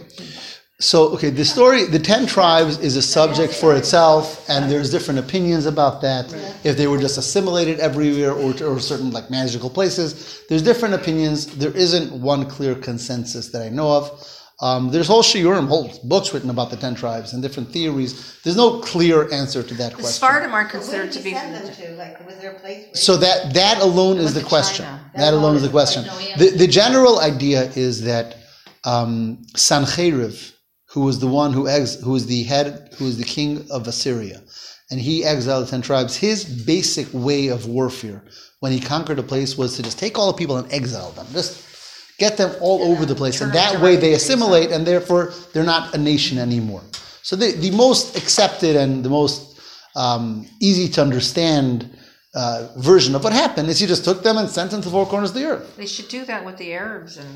So, 0.79 1.07
okay, 1.15 1.31
the 1.31 1.43
story, 1.43 1.85
the 1.85 1.97
ten 1.97 2.27
tribes, 2.27 2.77
is 2.77 2.95
a 2.97 3.01
subject 3.01 3.51
for 3.51 3.75
itself, 3.75 4.47
and 4.47 4.69
there's 4.69 4.91
different 4.91 5.19
opinions 5.19 5.65
about 5.65 6.01
that. 6.01 6.31
If 6.63 6.77
they 6.77 6.85
were 6.85 6.99
just 6.99 7.17
assimilated 7.17 7.79
everywhere, 7.79 8.31
or, 8.31 8.51
or 8.63 8.79
certain 8.79 9.09
like 9.09 9.31
magical 9.31 9.71
places, 9.71 10.43
there's 10.49 10.61
different 10.61 10.93
opinions. 10.93 11.47
There 11.47 11.75
isn't 11.75 12.11
one 12.21 12.47
clear 12.47 12.75
consensus 12.75 13.49
that 13.49 13.63
I 13.63 13.69
know 13.69 13.91
of. 13.91 14.27
Um, 14.59 14.91
there's 14.91 15.07
whole 15.07 15.23
shiurim, 15.23 15.67
whole 15.67 15.91
books 16.03 16.31
written 16.33 16.51
about 16.51 16.69
the 16.69 16.77
ten 16.77 16.93
tribes 16.93 17.33
and 17.33 17.41
different 17.41 17.69
theories. 17.71 18.39
There's 18.43 18.57
no 18.57 18.79
clear 18.79 19.31
answer 19.33 19.63
to 19.63 19.73
that 19.75 19.91
The 19.91 19.95
question. 19.95 20.13
Sephardim 20.13 20.51
are 20.51 20.65
considered 20.65 21.11
to 21.11 21.19
he 21.19 21.31
be. 21.31 21.35
send 21.35 21.55
them 21.55 21.73
to? 21.73 21.95
Like, 21.95 22.23
was 22.25 22.37
there 22.37 22.51
a 22.51 22.59
place? 22.59 22.87
So 22.93 23.17
that 23.17 23.53
that 23.55 23.81
alone 23.81 24.17
is 24.17 24.35
the 24.35 24.43
question. 24.43 24.85
China. 24.85 25.11
That 25.15 25.33
alone 25.33 25.55
is 25.55 25.63
the 25.63 25.69
question. 25.69 26.03
The, 26.37 26.53
the 26.55 26.67
general 26.67 27.19
idea 27.19 27.71
is 27.71 28.03
that 28.03 28.37
um, 28.83 29.37
Sancheriv, 29.53 30.53
who 30.97 31.03
was 31.03 31.19
the 31.19 31.27
one 31.27 31.53
who 31.53 31.67
ex, 31.67 31.93
who 32.01 32.13
was 32.13 32.25
the 32.25 32.41
head, 32.41 32.89
who 32.97 33.05
was 33.05 33.19
the 33.19 33.23
king 33.23 33.63
of 33.69 33.87
Assyria, 33.87 34.41
and 34.89 34.99
he 34.99 35.23
exiled 35.23 35.67
the 35.67 35.69
ten 35.69 35.83
tribes. 35.83 36.15
His 36.15 36.43
basic 36.43 37.07
way 37.13 37.49
of 37.49 37.67
warfare 37.67 38.23
when 38.61 38.71
he 38.71 38.79
conquered 38.79 39.19
a 39.19 39.23
place 39.23 39.55
was 39.55 39.75
to 39.75 39.83
just 39.83 39.99
take 39.99 40.17
all 40.17 40.31
the 40.31 40.37
people 40.41 40.57
and 40.57 40.73
exile 40.73 41.11
them, 41.11 41.27
just 41.33 42.17
get 42.17 42.35
them 42.35 42.51
all 42.61 42.81
over 42.81 43.05
the 43.05 43.13
place, 43.13 43.41
and 43.41 43.53
that 43.53 43.79
way 43.79 43.95
they 43.95 44.13
assimilate, 44.13 44.71
and 44.71 44.87
therefore 44.87 45.33
they're 45.53 45.63
not 45.63 45.93
a 45.93 45.99
nation 45.99 46.39
anymore. 46.39 46.81
So 47.21 47.35
the 47.35 47.51
the 47.51 47.69
most 47.69 48.17
accepted 48.17 48.75
and 48.75 49.05
the 49.05 49.09
most 49.09 49.61
um, 49.95 50.47
easy 50.59 50.87
to 50.93 51.01
understand 51.03 51.95
uh, 52.41 52.67
version 52.91 53.13
of 53.15 53.21
what 53.25 53.33
happened 53.33 53.67
is 53.71 53.79
he 53.79 53.87
just 53.87 54.03
took 54.05 54.19
them 54.27 54.37
and 54.37 54.47
sent 54.49 54.69
them 54.71 54.81
to 54.81 54.87
the 54.89 54.93
four 54.97 55.05
corners 55.11 55.29
of 55.31 55.35
the 55.35 55.45
earth. 55.51 55.65
They 55.81 55.87
should 55.95 56.07
do 56.17 56.21
that 56.31 56.41
with 56.45 56.57
the 56.57 56.69
Arabs 56.83 57.17
and 57.17 57.33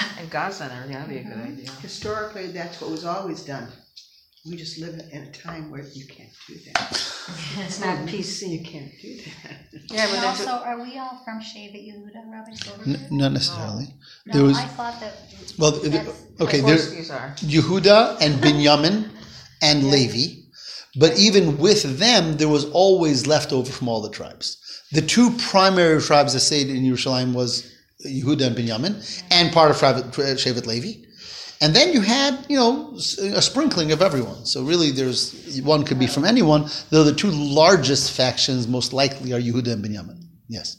and 0.18 0.26
Gaza. 0.30 0.64
and 0.64 0.72
everything. 0.72 0.94
That'd 0.94 1.08
be 1.08 1.18
a 1.18 1.24
good 1.24 1.52
idea. 1.52 1.70
Historically, 1.88 2.46
that's 2.58 2.80
what 2.80 2.90
was 2.90 3.04
always 3.04 3.42
done. 3.44 3.66
We 4.48 4.56
just 4.56 4.78
live 4.78 4.94
in 5.12 5.22
a 5.24 5.32
time 5.32 5.70
where 5.70 5.82
you 5.98 6.06
can't 6.06 6.32
do 6.48 6.54
that. 6.66 6.88
It's 7.66 7.78
not 7.84 7.96
PC. 8.08 8.48
You 8.56 8.62
can't 8.72 8.90
do 9.02 9.10
that. 9.42 9.56
Yeah, 9.92 10.04
And 10.06 10.10
but 10.12 10.24
also, 10.28 10.44
that's 10.44 10.64
are 10.68 10.78
we 10.82 10.96
all 10.98 11.16
from 11.24 11.38
Shevet 11.40 11.82
Yehuda, 11.88 12.20
Rabbi 12.34 12.54
Silver? 12.54 12.84
N- 12.86 13.06
not 13.10 13.32
necessarily. 13.32 13.86
No, 14.26 14.32
There 14.34 14.44
was 14.44 14.58
I 14.58 14.64
thought 14.78 14.98
that. 15.02 15.14
well, 15.58 15.72
th- 15.72 15.92
that's- 15.92 16.22
okay. 16.40 16.60
of 16.60 16.66
There, 16.66 16.78
these 16.98 17.10
are. 17.10 17.28
Yehuda 17.54 17.98
and 18.24 18.32
Binyamin 18.42 18.96
and 19.68 19.90
Levi, 19.92 20.39
but 20.96 21.18
even 21.18 21.58
with 21.58 21.98
them, 21.98 22.36
there 22.36 22.48
was 22.48 22.64
always 22.70 23.26
leftover 23.26 23.70
from 23.70 23.88
all 23.88 24.00
the 24.00 24.10
tribes. 24.10 24.56
The 24.92 25.02
two 25.02 25.30
primary 25.38 26.00
tribes 26.00 26.32
that 26.32 26.40
stayed 26.40 26.68
in 26.68 26.82
Yerushalayim 26.82 27.32
was 27.32 27.72
Yehuda 28.06 28.46
and 28.48 28.56
Binyamin, 28.56 29.22
and 29.30 29.52
part 29.52 29.70
of 29.70 29.78
tribe- 29.78 30.12
Shevet 30.12 30.66
Levi. 30.66 31.06
And 31.62 31.76
then 31.76 31.92
you 31.92 32.00
had, 32.00 32.46
you 32.48 32.56
know, 32.56 32.94
a 32.96 33.42
sprinkling 33.42 33.92
of 33.92 34.00
everyone. 34.00 34.46
So 34.46 34.62
really, 34.62 34.90
there's 34.90 35.60
one 35.60 35.84
could 35.84 35.98
be 35.98 36.06
from 36.06 36.24
anyone. 36.24 36.68
Though 36.88 37.04
the 37.04 37.14
two 37.14 37.30
largest 37.30 38.12
factions, 38.12 38.66
most 38.66 38.94
likely, 38.94 39.32
are 39.34 39.40
Yehuda 39.40 39.70
and 39.74 39.82
Benjamin. 39.82 40.26
Yes. 40.48 40.78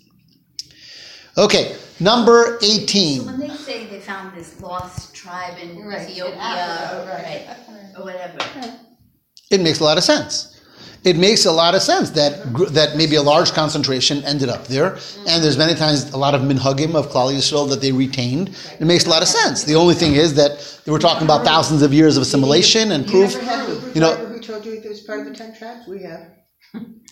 Okay, 1.38 1.78
number 2.00 2.58
18. 2.62 2.66
So 2.66 2.82
eighteen. 2.82 3.26
when 3.26 3.40
they 3.40 3.56
say 3.56 3.86
they 3.86 4.00
found 4.00 4.36
this 4.36 4.60
lost 4.60 5.14
tribe 5.16 5.58
in 5.62 5.78
Right, 5.86 6.10
Ethiopia, 6.10 6.36
Africa, 6.36 7.24
right, 7.24 7.98
or 7.98 8.04
whatever, 8.04 8.78
It 9.52 9.62
makes 9.62 9.80
a 9.80 9.84
lot 9.84 9.98
of 9.98 10.04
sense. 10.04 10.48
It 11.04 11.18
makes 11.18 11.46
a 11.46 11.52
lot 11.52 11.74
of 11.74 11.82
sense 11.82 12.12
that 12.12 12.32
that 12.74 12.96
maybe 12.96 13.16
a 13.16 13.22
large 13.24 13.52
concentration 13.54 14.24
ended 14.24 14.50
up 14.50 14.68
there, 14.68 14.98
and 15.28 15.44
there's 15.44 15.58
many 15.58 15.74
times 15.74 16.14
a 16.14 16.18
lot 16.18 16.36
of 16.36 16.42
minhagim 16.42 16.94
of 16.96 17.08
Klal 17.10 17.34
Yisrael 17.34 17.68
that 17.70 17.82
they 17.82 17.92
retained. 17.92 18.50
It 18.80 18.86
makes 18.86 19.06
a 19.08 19.10
lot 19.10 19.24
of 19.24 19.28
sense. 19.28 19.64
The 19.64 19.76
only 19.76 19.96
thing 19.96 20.14
is 20.14 20.36
that 20.36 20.52
we're 20.86 21.00
talking 21.00 21.26
about 21.26 21.44
thousands 21.44 21.82
of 21.82 21.92
years 21.92 22.18
of 22.18 22.22
assimilation 22.24 22.92
and 22.92 23.08
proof. 23.08 23.34
never 23.34 23.46
had 23.46 23.70
Hebrew 23.70 23.92
you 23.96 24.02
know- 24.02 24.16
who 24.16 24.40
told 24.40 24.64
you 24.66 24.74
it 24.74 24.88
was 24.88 25.02
part 25.02 25.22
of 25.22 25.26
the 25.26 25.34
ten 25.34 25.56
tribes? 25.56 25.88
We 25.88 26.04
have. 26.04 26.22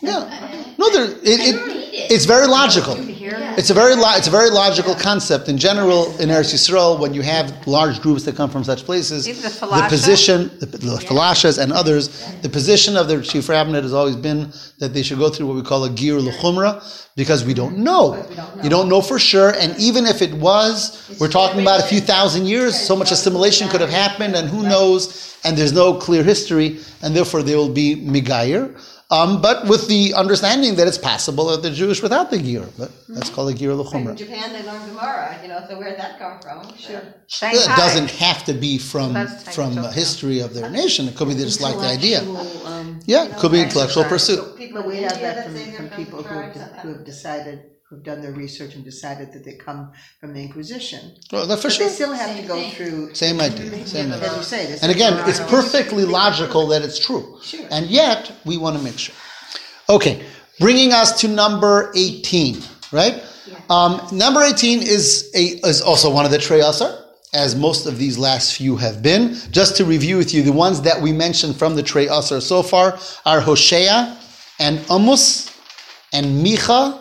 Yeah, 0.01 0.74
no, 0.78 0.89
there. 0.91 1.12
It, 1.12 1.20
it, 1.24 1.55
it. 1.55 2.12
it's 2.12 2.24
very 2.24 2.47
logical. 2.47 2.97
Yeah. 2.97 3.55
It's 3.57 3.70
a 3.70 3.74
very 3.74 3.95
lo- 3.95 4.14
it's 4.16 4.28
a 4.28 4.32
very 4.32 4.49
logical 4.49 4.95
concept 4.95 5.49
in 5.49 5.57
general 5.57 6.05
in 6.22 6.30
Eretz 6.30 6.53
Yisrael 6.53 6.97
when 6.97 7.14
you 7.14 7.22
have 7.22 7.68
large 7.68 8.01
groups 8.01 8.24
that 8.24 8.38
come 8.38 8.49
from 8.49 8.64
such 8.64 8.86
places. 8.86 9.28
Even 9.28 9.41
the 9.43 9.86
position, 9.89 10.49
the, 10.60 10.68
the 10.68 10.78
falashas 11.05 11.60
and 11.62 11.74
others, 11.74 12.32
the 12.41 12.47
position 12.47 12.95
of 12.95 13.10
the 13.10 13.22
chief 13.22 13.49
rabbinate 13.49 13.84
has 13.84 13.91
always 13.93 14.16
been 14.16 14.53
that 14.78 14.93
they 14.93 15.03
should 15.03 15.18
go 15.20 15.30
through 15.30 15.47
what 15.47 15.57
we 15.57 15.64
call 15.64 15.84
a 15.84 15.89
gir 15.89 16.18
l'chumra 16.18 16.82
because 17.18 17.43
we 17.43 17.53
don't 17.53 17.78
know. 17.78 18.26
You 18.64 18.70
don't 18.70 18.88
know 18.88 19.01
for 19.01 19.20
sure, 19.20 19.49
and 19.60 19.78
even 19.78 20.05
if 20.05 20.22
it 20.22 20.34
was, 20.34 21.14
we're 21.20 21.28
talking 21.28 21.60
about 21.60 21.82
a 21.82 21.88
few 21.88 21.99
thousand 21.99 22.45
years. 22.45 22.80
So 22.80 22.95
much 22.95 23.12
assimilation 23.12 23.68
could 23.68 23.82
have 23.82 23.89
happened, 23.89 24.36
and 24.38 24.47
who 24.47 24.64
knows? 24.64 25.38
And 25.43 25.57
there's 25.57 25.74
no 25.74 25.95
clear 25.95 26.24
history, 26.24 26.80
and 27.01 27.14
therefore 27.14 27.43
there 27.43 27.57
will 27.57 27.74
be 27.74 27.97
migayer. 27.97 28.80
Um, 29.12 29.41
but 29.41 29.68
with 29.68 29.88
the 29.88 30.14
understanding 30.14 30.76
that 30.76 30.88
it's 30.88 30.97
possible 30.99 31.45
that 31.47 31.64
they're 31.64 31.74
Jewish 31.74 32.01
without 32.03 32.30
the 32.30 32.38
gir, 32.38 32.64
but 32.78 32.91
that's 33.07 33.32
called 33.32 33.49
a 33.49 33.53
gir 33.55 33.72
In 33.72 33.78
l'chumra. 33.78 34.16
Japan, 34.16 34.53
they 34.53 34.62
learn 34.64 34.88
Gemara, 34.88 35.39
you 35.41 35.47
know, 35.47 35.60
so 35.68 35.80
where'd 35.80 35.97
that 35.97 36.20
come 36.20 36.39
from? 36.39 36.78
Sure. 36.78 37.01
Shanghai. 37.26 37.57
It 37.60 37.76
doesn't 37.76 38.12
have 38.12 38.45
to 38.45 38.53
be 38.53 38.78
from 38.78 39.14
That's 39.14 39.55
from 39.55 39.80
of 39.80 39.86
a 39.86 39.91
history 39.91 40.41
of 40.41 40.53
their 40.53 40.70
nation. 40.70 41.07
It 41.07 41.16
could 41.16 41.28
be 41.28 41.34
they 41.34 41.43
just 41.45 41.60
like 41.60 41.78
the 41.78 41.88
idea. 41.88 42.22
Um, 42.22 42.99
Yeah, 43.07 43.26
it 43.26 43.38
could 43.38 43.51
be 43.51 43.62
intellectual 43.62 44.03
exercise. 44.03 44.38
pursuit. 44.38 44.57
People 44.57 44.82
But 44.84 44.88
we 44.88 44.97
have 44.97 45.14
India 45.14 45.34
that 45.34 45.45
from, 45.45 45.55
from 45.55 45.89
from 45.89 45.97
people 45.97 46.22
who 46.22 46.36
have, 46.36 46.53
that- 46.53 46.80
who 46.82 46.89
have 46.93 47.03
decided, 47.03 47.60
who've 47.90 48.04
done 48.04 48.22
their 48.22 48.34
research 48.34 48.76
and 48.76 48.84
decided 48.86 49.34
that 49.34 49.44
they 49.44 49.54
come 49.54 49.92
from 50.20 50.34
the 50.34 50.40
Inquisition. 50.42 51.16
Well, 51.32 51.48
that 51.48 51.58
for 51.58 51.70
But 51.70 51.80
they 51.80 51.90
still 51.90 52.14
have 52.14 52.40
to 52.40 52.48
go 52.48 52.56
thing. 52.56 52.72
through, 52.72 53.16
Same 53.16 53.42
idea. 53.42 53.86
Same 53.88 54.12
as 54.12 54.22
idea. 54.22 54.38
you 54.38 54.44
say. 54.44 54.78
And 54.84 54.92
again, 54.92 55.28
it's 55.28 55.40
perfectly 55.40 56.06
logical 56.06 56.68
that 56.68 56.84
it's 56.84 57.00
true. 57.00 57.40
Sure. 57.42 57.66
And 57.72 57.88
yet, 57.88 58.32
we 58.46 58.58
want 58.58 58.78
to 58.78 58.84
make 58.84 59.00
sure. 59.00 59.16
Okay, 59.90 60.24
bringing 60.60 60.94
us 60.94 61.20
to 61.22 61.28
number 61.28 61.92
18, 61.96 62.62
right? 62.92 63.24
Um, 63.72 64.00
number 64.12 64.42
18 64.44 64.84
is, 64.84 65.32
a, 65.36 65.60
is 65.68 65.82
also 65.82 66.14
one 66.14 66.26
of 66.26 66.32
the 66.32 66.38
Treyasar, 66.38 67.06
as 67.34 67.56
most 67.56 67.88
of 67.88 67.98
these 67.98 68.20
last 68.20 68.56
few 68.56 68.76
have 68.78 69.02
been. 69.02 69.34
Just 69.50 69.78
to 69.78 69.86
review 69.86 70.18
with 70.18 70.32
you, 70.32 70.44
the 70.44 70.52
ones 70.54 70.82
that 70.84 71.02
we 71.02 71.12
mentioned 71.12 71.56
from 71.56 71.76
the 71.76 71.82
Treyasar 71.82 72.40
so 72.42 72.62
far 72.62 73.00
are 73.26 73.40
Hosea 73.42 74.16
and 74.60 74.80
Amos 74.92 75.52
and 76.14 76.46
Micha, 76.46 76.99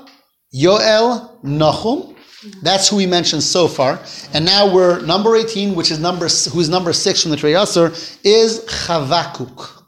Yoel, 0.54 1.42
Nahum. 1.42 2.14
That's 2.62 2.88
who 2.88 2.96
we 2.96 3.06
mentioned 3.06 3.42
so 3.42 3.68
far. 3.68 4.00
And 4.32 4.44
now 4.44 4.72
we're 4.72 5.00
number 5.02 5.36
18, 5.36 5.74
which 5.74 5.90
is 5.90 5.98
number 5.98 6.26
who's 6.52 6.68
number 6.68 6.92
6 6.92 7.22
from 7.22 7.30
the 7.32 7.36
Treyasar, 7.36 7.90
is 8.24 8.64
Chavakuk. 8.66 9.82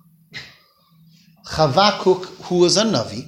Chavakuk, 1.46 2.26
who 2.44 2.58
was 2.58 2.76
a 2.76 2.82
Navi. 2.82 3.26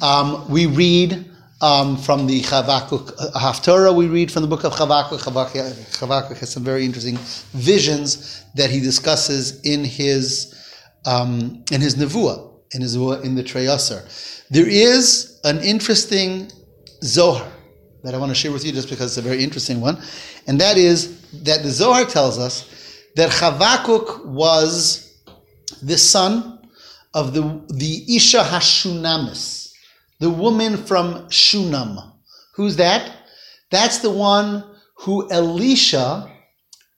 Um, 0.00 0.48
we 0.48 0.66
read 0.66 1.28
um, 1.60 1.96
from 1.96 2.26
the 2.26 2.40
Chavakuk 2.42 3.12
uh, 3.18 3.38
Haftarah, 3.38 3.94
we 3.94 4.06
read 4.06 4.30
from 4.30 4.42
the 4.42 4.48
book 4.48 4.64
of 4.64 4.72
Chavakuk. 4.72 5.18
Chavakuk. 5.20 5.98
Chavakuk 5.98 6.38
has 6.38 6.50
some 6.50 6.64
very 6.64 6.84
interesting 6.84 7.16
visions 7.52 8.44
that 8.54 8.70
he 8.70 8.80
discusses 8.80 9.60
in 9.62 9.84
his 9.84 10.54
um, 11.04 11.64
in 11.72 11.80
his 11.80 11.96
Nevuah, 11.96 12.52
in 12.74 12.80
his 12.80 12.94
in 12.94 13.34
the 13.34 13.42
Treyasar. 13.42 14.46
There 14.50 14.68
is 14.68 15.40
an 15.44 15.58
interesting 15.60 16.50
Zohar 17.02 17.50
that 18.04 18.14
I 18.14 18.18
want 18.18 18.30
to 18.30 18.34
share 18.34 18.52
with 18.52 18.64
you 18.64 18.72
just 18.72 18.88
because 18.90 19.16
it's 19.16 19.24
a 19.24 19.28
very 19.28 19.42
interesting 19.44 19.80
one, 19.80 20.00
and 20.46 20.60
that 20.60 20.76
is 20.76 21.20
that 21.44 21.62
the 21.62 21.70
Zohar 21.70 22.04
tells 22.04 22.38
us 22.38 22.68
that 23.16 23.30
Chavakuk 23.30 24.24
was 24.26 25.14
the 25.82 25.96
son 25.98 26.58
of 27.14 27.34
the, 27.34 27.42
the 27.74 28.16
Isha 28.16 28.38
Hashunamis, 28.42 29.72
the 30.20 30.30
woman 30.30 30.76
from 30.76 31.26
Shunam. 31.28 32.12
Who's 32.54 32.76
that? 32.76 33.10
That's 33.70 33.98
the 33.98 34.10
one 34.10 34.64
who 34.96 35.30
Elisha 35.30 36.30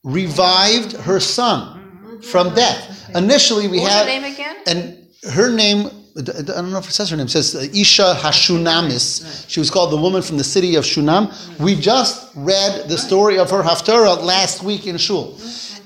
revived 0.04 0.92
her 0.92 1.20
son 1.20 2.20
from 2.22 2.54
death. 2.54 3.10
Initially, 3.14 3.68
we 3.68 3.78
What 3.78 3.84
was 3.84 3.92
have 3.92 4.06
her 4.06 4.12
name 4.20 4.32
again? 4.32 4.56
and 4.66 5.32
her 5.32 5.50
name. 5.50 5.90
I 6.16 6.42
don't 6.42 6.70
know 6.70 6.78
if 6.78 6.88
it 6.88 6.92
says 6.92 7.10
her 7.10 7.16
name. 7.16 7.26
It 7.26 7.30
says 7.30 7.56
uh, 7.56 7.66
Isha 7.74 8.14
Hashunamis. 8.20 9.48
She 9.48 9.58
was 9.58 9.68
called 9.68 9.90
the 9.90 9.96
woman 9.96 10.22
from 10.22 10.36
the 10.36 10.44
city 10.44 10.76
of 10.76 10.84
Shunam. 10.84 11.32
We 11.58 11.74
just 11.74 12.30
read 12.36 12.88
the 12.88 12.96
story 12.96 13.36
of 13.36 13.50
her 13.50 13.62
Haftarah 13.62 14.22
last 14.22 14.62
week 14.62 14.86
in 14.86 14.96
Shul, 14.96 15.36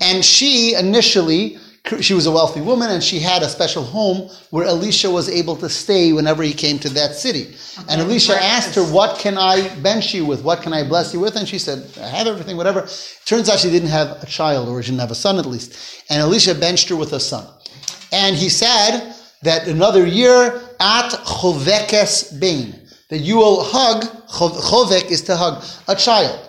and 0.02 0.22
she 0.22 0.74
initially 0.74 1.58
she 2.02 2.12
was 2.12 2.26
a 2.26 2.30
wealthy 2.30 2.60
woman 2.60 2.90
and 2.90 3.02
she 3.02 3.18
had 3.18 3.42
a 3.42 3.48
special 3.48 3.82
home 3.82 4.28
where 4.50 4.66
Elisha 4.66 5.10
was 5.10 5.30
able 5.30 5.56
to 5.56 5.70
stay 5.70 6.12
whenever 6.12 6.42
he 6.42 6.52
came 6.52 6.78
to 6.80 6.90
that 6.90 7.14
city. 7.14 7.54
And 7.88 8.02
Elisha 8.02 8.34
asked 8.34 8.74
her, 8.74 8.82
What 8.82 9.18
can 9.18 9.38
I 9.38 9.74
bench 9.76 10.12
you 10.12 10.26
with? 10.26 10.42
What 10.42 10.60
can 10.60 10.74
I 10.74 10.86
bless 10.86 11.14
you 11.14 11.20
with? 11.20 11.36
And 11.36 11.48
she 11.48 11.58
said, 11.58 11.86
I 11.98 12.08
have 12.08 12.26
everything, 12.26 12.58
whatever. 12.58 12.86
Turns 13.24 13.48
out 13.48 13.60
she 13.60 13.70
didn't 13.70 13.88
have 13.88 14.22
a 14.22 14.26
child, 14.26 14.68
or 14.68 14.82
she 14.82 14.90
didn't 14.90 15.00
have 15.00 15.10
a 15.10 15.14
son 15.14 15.38
at 15.38 15.46
least. 15.46 16.04
And 16.10 16.20
Elisha 16.20 16.54
benched 16.54 16.90
her 16.90 16.96
with 16.96 17.14
a 17.14 17.20
son. 17.20 17.46
And 18.12 18.36
he 18.36 18.50
said 18.50 19.14
that 19.42 19.68
another 19.68 20.06
year, 20.06 20.60
at 20.80 21.10
chovekes 21.10 22.38
bain, 22.40 22.74
that 23.10 23.18
you 23.18 23.36
will 23.36 23.62
hug, 23.62 24.04
chovek 24.28 25.10
is 25.10 25.22
to 25.22 25.36
hug, 25.36 25.64
a 25.88 25.94
child. 25.94 26.48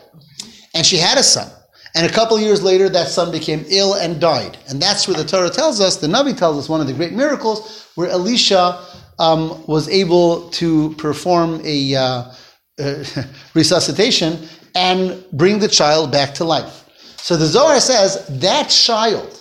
And 0.73 0.85
she 0.85 0.97
had 0.97 1.17
a 1.17 1.23
son. 1.23 1.49
And 1.95 2.09
a 2.09 2.13
couple 2.13 2.39
years 2.39 2.61
later, 2.61 2.87
that 2.89 3.07
son 3.07 3.31
became 3.31 3.65
ill 3.67 3.95
and 3.95 4.21
died. 4.21 4.57
And 4.69 4.81
that's 4.81 5.07
where 5.07 5.17
the 5.17 5.23
Torah 5.23 5.49
tells 5.49 5.81
us, 5.81 5.97
the 5.97 6.07
Navi 6.07 6.37
tells 6.37 6.57
us, 6.57 6.69
one 6.69 6.81
of 6.81 6.87
the 6.87 6.93
great 6.93 7.13
miracles, 7.13 7.87
where 7.95 8.09
Elisha 8.09 8.85
um, 9.17 9.65
was 9.65 9.89
able 9.89 10.49
to 10.51 10.93
perform 10.95 11.61
a 11.63 11.95
uh, 11.95 12.31
uh, 12.79 13.03
resuscitation 13.53 14.47
and 14.75 15.23
bring 15.33 15.59
the 15.59 15.67
child 15.67 16.11
back 16.11 16.33
to 16.35 16.43
life. 16.43 16.85
So 17.17 17.35
the 17.35 17.45
Zohar 17.45 17.79
says 17.79 18.25
that 18.39 18.69
child 18.69 19.38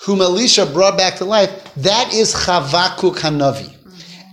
whom 0.00 0.20
Elisha 0.20 0.66
brought 0.66 0.96
back 0.98 1.16
to 1.16 1.24
life, 1.24 1.74
that 1.76 2.12
is 2.12 2.34
Chavakuk 2.34 3.16
Hanavi. 3.16 3.72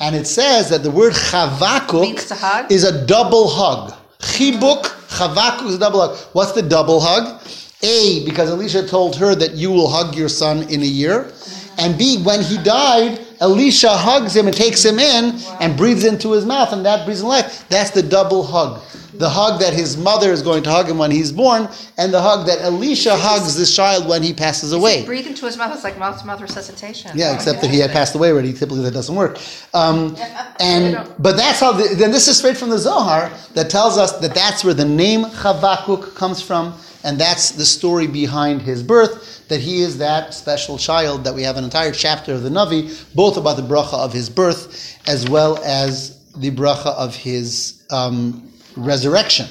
And 0.01 0.15
it 0.15 0.27
says 0.27 0.69
that 0.69 0.83
the 0.83 0.91
word 0.91 1.13
Chavakuk 1.13 2.69
is 2.69 2.83
a 2.83 3.05
double 3.05 3.47
hug. 3.47 3.93
Chibuk, 4.19 4.83
Chavakuk 5.09 5.67
is 5.67 5.75
a 5.75 5.79
double 5.79 6.01
hug. 6.01 6.17
What's 6.33 6.51
the 6.51 6.61
double 6.61 6.99
hug? 6.99 7.41
A, 7.83 8.25
because 8.25 8.49
Elisha 8.49 8.87
told 8.87 9.15
her 9.17 9.35
that 9.35 9.53
you 9.53 9.71
will 9.71 9.89
hug 9.89 10.15
your 10.15 10.29
son 10.29 10.63
in 10.69 10.81
a 10.81 10.85
year. 10.85 11.31
And 11.77 11.97
B, 11.97 12.21
when 12.21 12.41
he 12.41 12.57
died, 12.63 13.19
Elisha 13.41 13.89
hugs 13.89 14.35
him 14.35 14.47
and 14.47 14.55
takes 14.55 14.85
him 14.85 14.99
in 14.99 15.35
and 15.59 15.75
breathes 15.75 16.05
into 16.05 16.31
his 16.31 16.45
mouth, 16.45 16.71
and 16.71 16.85
that 16.85 17.05
breathes 17.05 17.21
in 17.21 17.27
life. 17.27 17.67
That's 17.67 17.89
the 17.89 18.03
double 18.03 18.43
hug. 18.43 18.81
The 19.15 19.29
hug 19.29 19.59
that 19.59 19.73
his 19.73 19.97
mother 19.97 20.31
is 20.31 20.41
going 20.41 20.63
to 20.63 20.71
hug 20.71 20.89
him 20.89 20.97
when 20.97 21.11
he's 21.11 21.31
born, 21.31 21.69
and 21.97 22.13
the 22.13 22.21
hug 22.21 22.47
that 22.47 22.61
Elisha 22.61 23.15
hugs 23.15 23.55
this 23.55 23.75
child 23.75 24.07
when 24.07 24.23
he 24.23 24.33
passes 24.33 24.73
away. 24.73 25.05
Breathe 25.05 25.27
into 25.27 25.45
his 25.45 25.57
mouth. 25.57 25.73
It's 25.73 25.83
like 25.83 25.97
mouth 25.97 26.19
to 26.19 26.25
mouth 26.25 26.41
resuscitation. 26.41 27.11
Yeah, 27.15 27.33
except 27.33 27.61
that 27.61 27.69
he 27.69 27.79
had 27.79 27.91
passed 27.91 28.15
away 28.15 28.31
already. 28.31 28.53
Typically, 28.53 28.81
that 28.83 28.93
doesn't 28.93 29.15
work. 29.15 29.39
Um, 29.73 30.15
and 30.59 30.95
but 31.19 31.37
that's 31.37 31.59
how. 31.59 31.73
The, 31.73 31.95
then 31.95 32.11
this 32.11 32.27
is 32.27 32.37
straight 32.37 32.57
from 32.57 32.69
the 32.69 32.77
Zohar 32.79 33.31
that 33.53 33.69
tells 33.69 33.97
us 33.97 34.19
that 34.19 34.33
that's 34.33 34.63
where 34.63 34.73
the 34.73 34.85
name 34.85 35.25
Chavakuk 35.25 36.15
comes 36.15 36.41
from, 36.41 36.73
and 37.03 37.19
that's 37.19 37.51
the 37.51 37.65
story 37.65 38.07
behind 38.07 38.61
his 38.61 38.81
birth. 38.83 39.47
That 39.49 39.59
he 39.59 39.81
is 39.81 39.97
that 39.99 40.33
special 40.33 40.77
child. 40.77 41.23
That 41.25 41.35
we 41.35 41.43
have 41.43 41.57
an 41.57 41.63
entire 41.63 41.91
chapter 41.91 42.33
of 42.33 42.43
the 42.43 42.49
Navi, 42.49 43.13
both 43.13 43.37
about 43.37 43.57
the 43.57 43.63
bracha 43.63 43.93
of 43.93 44.13
his 44.13 44.29
birth 44.29 44.97
as 45.07 45.29
well 45.29 45.61
as 45.63 46.19
the 46.35 46.51
bracha 46.51 46.87
of 46.95 47.15
his 47.15 47.83
um, 47.91 48.49
resurrection. 48.75 49.47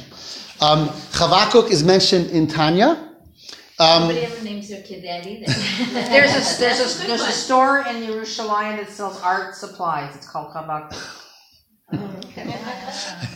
Um, 0.61 0.89
Chavakuk 1.11 1.71
is 1.71 1.83
mentioned 1.83 2.31
in 2.31 2.47
Tanya. 2.47 3.11
Um, 3.79 4.03
Nobody 4.03 4.21
ever 4.21 4.45
names 4.45 4.69
their 4.69 4.83
kid 4.83 5.03
that 5.05 5.27
either. 5.27 5.47
There's 5.93 6.31
a 6.31 6.61
there's 6.61 6.79
That's 6.79 6.97
a 6.97 7.01
good 7.01 7.11
there's 7.11 7.23
a 7.23 7.33
store 7.33 7.79
in 7.81 7.97
Yerushalayim 7.97 8.77
that 8.77 8.91
sells 8.91 9.21
art 9.23 9.57
supplies. 9.57 10.15
It's 10.15 10.29
called 10.29 10.53
Kabak. 10.53 10.95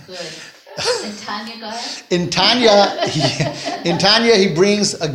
Good. 0.06 0.18
And 1.04 1.18
Tanya, 1.18 1.58
go 1.58 1.68
ahead. 1.68 2.04
In 2.10 2.28
Tanya, 2.28 3.08
he, 3.08 3.90
in 3.90 3.98
Tanya, 3.98 4.36
he 4.36 4.54
brings 4.54 4.94
a, 5.00 5.08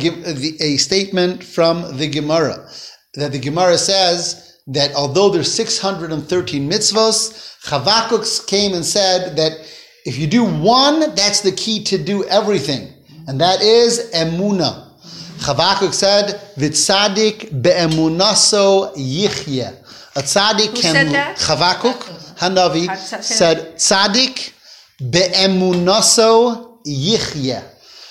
a 0.62 0.76
statement 0.76 1.44
from 1.44 1.96
the 1.96 2.08
Gemara 2.08 2.68
that 3.14 3.32
the 3.32 3.38
Gemara 3.38 3.78
says 3.78 4.58
that 4.66 4.92
although 4.94 5.28
there's 5.30 5.52
613 5.52 6.68
mitzvos, 6.68 7.58
Chavakuk 7.64 8.46
came 8.46 8.74
and 8.74 8.84
said 8.84 9.36
that 9.36 9.52
if 10.04 10.18
you 10.18 10.26
do 10.26 10.44
one, 10.44 11.14
that's 11.14 11.40
the 11.40 11.52
key 11.52 11.82
to 11.84 11.98
do 11.98 12.24
everything, 12.24 12.92
and 13.26 13.40
that 13.40 13.62
is 13.62 14.10
emuna. 14.14 14.88
Chavakuk 15.38 15.92
said, 15.92 16.40
"Vitzadik 16.56 17.62
beemunaso 17.62 18.94
yichye." 18.96 19.74
A 20.14 20.22
tzaddik 20.22 20.68
Who 20.68 20.80
can 20.80 20.94
said 20.94 21.08
that? 21.08 21.38
Chavakuk 21.38 21.98
Hanavi 22.36 22.86
said, 23.22 23.76
"Tzaddik 23.76 24.52
be'emunaso 25.10 26.78
yichye." 26.86 27.62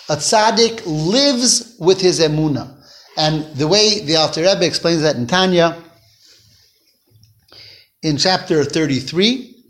A 0.10 0.16
tzaddik 0.18 0.82
lives 0.86 1.76
with 1.80 2.02
his 2.02 2.20
emuna. 2.20 2.68
And 3.18 3.46
the 3.56 3.68
way 3.68 4.00
the 4.00 4.16
Alter 4.16 4.42
Rebbe 4.42 4.66
explains 4.66 5.02
that 5.02 5.16
in 5.16 5.28
Tanya, 5.28 5.78
in 8.02 8.18
chapter 8.18 8.64
33, 8.64 9.61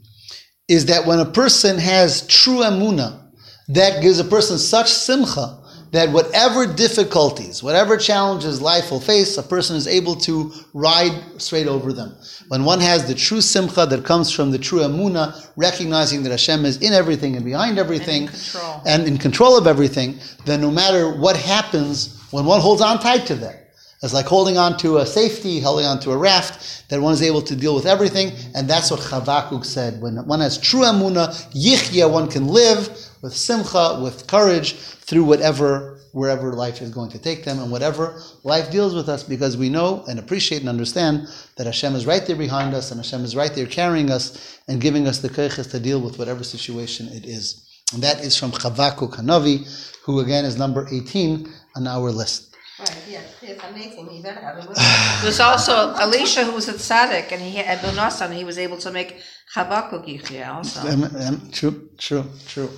is 0.71 0.85
that 0.85 1.05
when 1.05 1.19
a 1.19 1.25
person 1.25 1.77
has 1.77 2.25
true 2.27 2.59
emuna, 2.59 3.19
that 3.67 4.01
gives 4.01 4.19
a 4.19 4.23
person 4.23 4.57
such 4.57 4.89
simcha 4.89 5.57
that 5.91 6.09
whatever 6.11 6.65
difficulties, 6.65 7.61
whatever 7.61 7.97
challenges 7.97 8.61
life 8.61 8.89
will 8.89 9.01
face, 9.01 9.37
a 9.37 9.43
person 9.43 9.75
is 9.75 9.85
able 9.85 10.15
to 10.15 10.49
ride 10.73 11.11
straight 11.37 11.67
over 11.67 11.91
them. 11.91 12.15
When 12.47 12.63
one 12.63 12.79
has 12.79 13.05
the 13.05 13.13
true 13.13 13.41
simcha 13.41 13.85
that 13.85 14.05
comes 14.05 14.31
from 14.31 14.51
the 14.51 14.57
true 14.57 14.79
emuna, 14.79 15.49
recognizing 15.57 16.23
that 16.23 16.29
Hashem 16.29 16.63
is 16.63 16.77
in 16.81 16.93
everything 16.93 17.35
and 17.35 17.43
behind 17.43 17.77
everything, 17.77 18.27
control. 18.27 18.81
and 18.85 19.05
in 19.05 19.17
control 19.17 19.57
of 19.57 19.67
everything, 19.67 20.19
then 20.45 20.61
no 20.61 20.71
matter 20.71 21.11
what 21.11 21.35
happens, 21.35 22.17
when 22.31 22.45
one 22.45 22.61
holds 22.61 22.81
on 22.81 22.99
tight 22.99 23.25
to 23.25 23.35
that, 23.35 23.70
it's 24.01 24.13
like 24.13 24.25
holding 24.25 24.57
on 24.57 24.77
to 24.77 24.97
a 24.97 25.05
safety, 25.05 25.59
holding 25.59 25.85
on 25.85 25.99
to 25.99 26.11
a 26.11 26.17
raft, 26.17 26.89
that 26.89 26.99
one 26.99 27.13
is 27.13 27.21
able 27.21 27.43
to 27.43 27.55
deal 27.55 27.75
with 27.75 27.85
everything, 27.85 28.31
and 28.55 28.67
that's 28.67 28.89
what 28.89 28.99
Chavakuk 28.99 29.63
said. 29.63 30.01
When 30.01 30.15
one 30.25 30.39
has 30.39 30.57
true 30.57 30.81
amuna, 30.81 31.27
yichya, 31.53 32.11
one 32.11 32.27
can 32.27 32.47
live 32.47 32.89
with 33.21 33.35
simcha, 33.35 33.99
with 34.01 34.25
courage, 34.25 34.73
through 34.73 35.25
whatever, 35.25 35.99
wherever 36.13 36.53
life 36.53 36.81
is 36.81 36.89
going 36.89 37.11
to 37.11 37.19
take 37.19 37.43
them, 37.43 37.59
and 37.59 37.71
whatever 37.71 38.19
life 38.43 38.71
deals 38.71 38.95
with 38.95 39.07
us, 39.07 39.23
because 39.23 39.55
we 39.55 39.69
know 39.69 40.03
and 40.07 40.17
appreciate 40.17 40.61
and 40.61 40.69
understand 40.69 41.27
that 41.57 41.67
Hashem 41.67 41.95
is 41.95 42.07
right 42.07 42.25
there 42.25 42.35
behind 42.35 42.73
us, 42.73 42.89
and 42.89 42.99
Hashem 42.99 43.23
is 43.23 43.35
right 43.35 43.53
there 43.53 43.67
carrying 43.67 44.09
us 44.09 44.59
and 44.67 44.81
giving 44.81 45.07
us 45.07 45.19
the 45.19 45.29
keiches 45.29 45.69
to 45.71 45.79
deal 45.79 46.01
with 46.01 46.17
whatever 46.17 46.43
situation 46.43 47.07
it 47.09 47.25
is. 47.25 47.67
And 47.93 48.01
that 48.01 48.21
is 48.21 48.35
from 48.35 48.51
Chavakuk 48.51 49.17
Hanavi, 49.17 49.99
who 50.05 50.21
again 50.21 50.43
is 50.43 50.57
number 50.57 50.87
18 50.91 51.47
on 51.75 51.85
our 51.85 52.09
list. 52.09 52.50
Right, 52.81 53.03
yes, 53.07 53.35
it's 53.43 53.63
amazing, 53.63 54.11
you 54.11 54.23
better 54.23 54.39
have. 54.39 54.57
There's 55.21 55.39
also 55.39 55.93
Elisha 55.93 56.43
who 56.43 56.53
was 56.53 56.67
a 56.67 56.73
tzaddik, 56.73 57.31
and 57.31 57.39
he 57.39 57.57
had 57.57 57.77
Bunasa, 57.79 58.25
and 58.25 58.33
he 58.33 58.43
was 58.43 58.57
able 58.57 58.77
to 58.77 58.91
make 58.91 59.21
Chabakuk 59.53 60.07
yichya 60.07 60.47
also. 60.47 60.87
Um, 60.89 61.03
um, 61.03 61.49
true, 61.51 61.89
true, 61.99 62.25
true. 62.47 62.69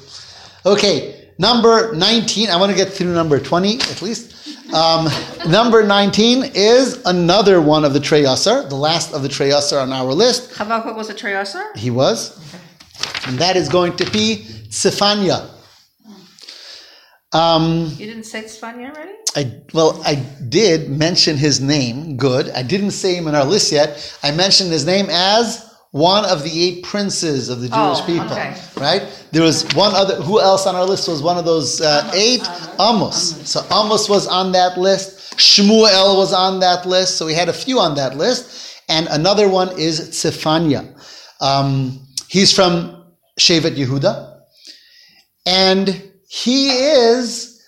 Okay, 0.65 1.31
number 1.37 1.93
19. 1.93 2.49
I 2.49 2.57
want 2.57 2.71
to 2.71 2.77
get 2.77 2.91
through 2.91 3.13
number 3.13 3.39
20 3.39 3.75
at 3.75 4.01
least. 4.01 4.73
Um, 4.73 5.07
number 5.49 5.83
19 5.83 6.51
is 6.53 7.01
another 7.05 7.61
one 7.61 7.85
of 7.85 7.93
the 7.93 7.99
Treyasar, 7.99 8.67
the 8.67 8.75
last 8.75 9.13
of 9.13 9.21
the 9.21 9.29
Treyasar 9.29 9.81
on 9.81 9.93
our 9.93 10.13
list. 10.13 10.51
Chabakuk 10.51 10.95
was 10.97 11.09
a 11.09 11.13
treyasar? 11.13 11.77
He 11.77 11.91
was. 11.91 12.39
And 13.25 13.37
that 13.39 13.55
is 13.55 13.69
going 13.69 13.95
to 13.97 14.11
be 14.11 14.45
Tzifanya. 14.67 15.52
Um, 17.33 17.91
You 17.97 18.05
didn't 18.05 18.23
say 18.25 18.43
Tzfanya 18.43 18.91
already? 18.95 19.13
I 19.35 19.61
well, 19.73 19.99
I 20.05 20.15
did 20.49 20.89
mention 20.89 21.35
his 21.37 21.59
name. 21.59 22.17
Good. 22.17 22.49
I 22.51 22.61
didn't 22.63 22.91
say 22.91 23.15
him 23.15 23.27
in 23.27 23.33
our 23.35 23.45
list 23.45 23.71
yet. 23.71 23.89
I 24.21 24.31
mentioned 24.31 24.71
his 24.71 24.85
name 24.85 25.07
as 25.09 25.67
one 25.91 26.25
of 26.25 26.43
the 26.43 26.51
eight 26.63 26.83
princes 26.83 27.49
of 27.49 27.61
the 27.61 27.67
Jewish 27.69 27.99
Oh, 28.01 28.03
people. 28.05 28.31
okay. 28.31 28.55
Right? 28.77 29.03
There 29.31 29.41
was 29.41 29.63
one 29.73 29.93
other. 29.95 30.15
Who 30.21 30.39
else 30.39 30.67
on 30.67 30.75
our 30.75 30.85
list 30.85 31.07
was 31.07 31.21
one 31.23 31.37
of 31.39 31.45
those 31.45 31.81
uh, 31.81 32.11
eight? 32.13 32.41
Amos. 32.79 33.49
So 33.49 33.61
Amos 33.71 34.07
was 34.07 34.27
on 34.27 34.51
that 34.51 34.77
list. 34.77 35.35
Shmuel 35.37 36.15
was 36.17 36.33
on 36.33 36.59
that 36.59 36.85
list. 36.85 37.17
So 37.17 37.25
we 37.25 37.33
had 37.33 37.49
a 37.49 37.53
few 37.53 37.79
on 37.79 37.95
that 37.95 38.15
list, 38.15 38.81
and 38.89 39.07
another 39.09 39.49
one 39.49 39.69
is 39.79 39.99
Tzefanya. 40.11 40.83
Um, 41.41 41.99
he's 42.29 42.53
from 42.53 43.03
Shevet 43.39 43.75
Yehuda, 43.75 44.41
and 45.47 46.11
he 46.33 46.69
is 46.71 47.61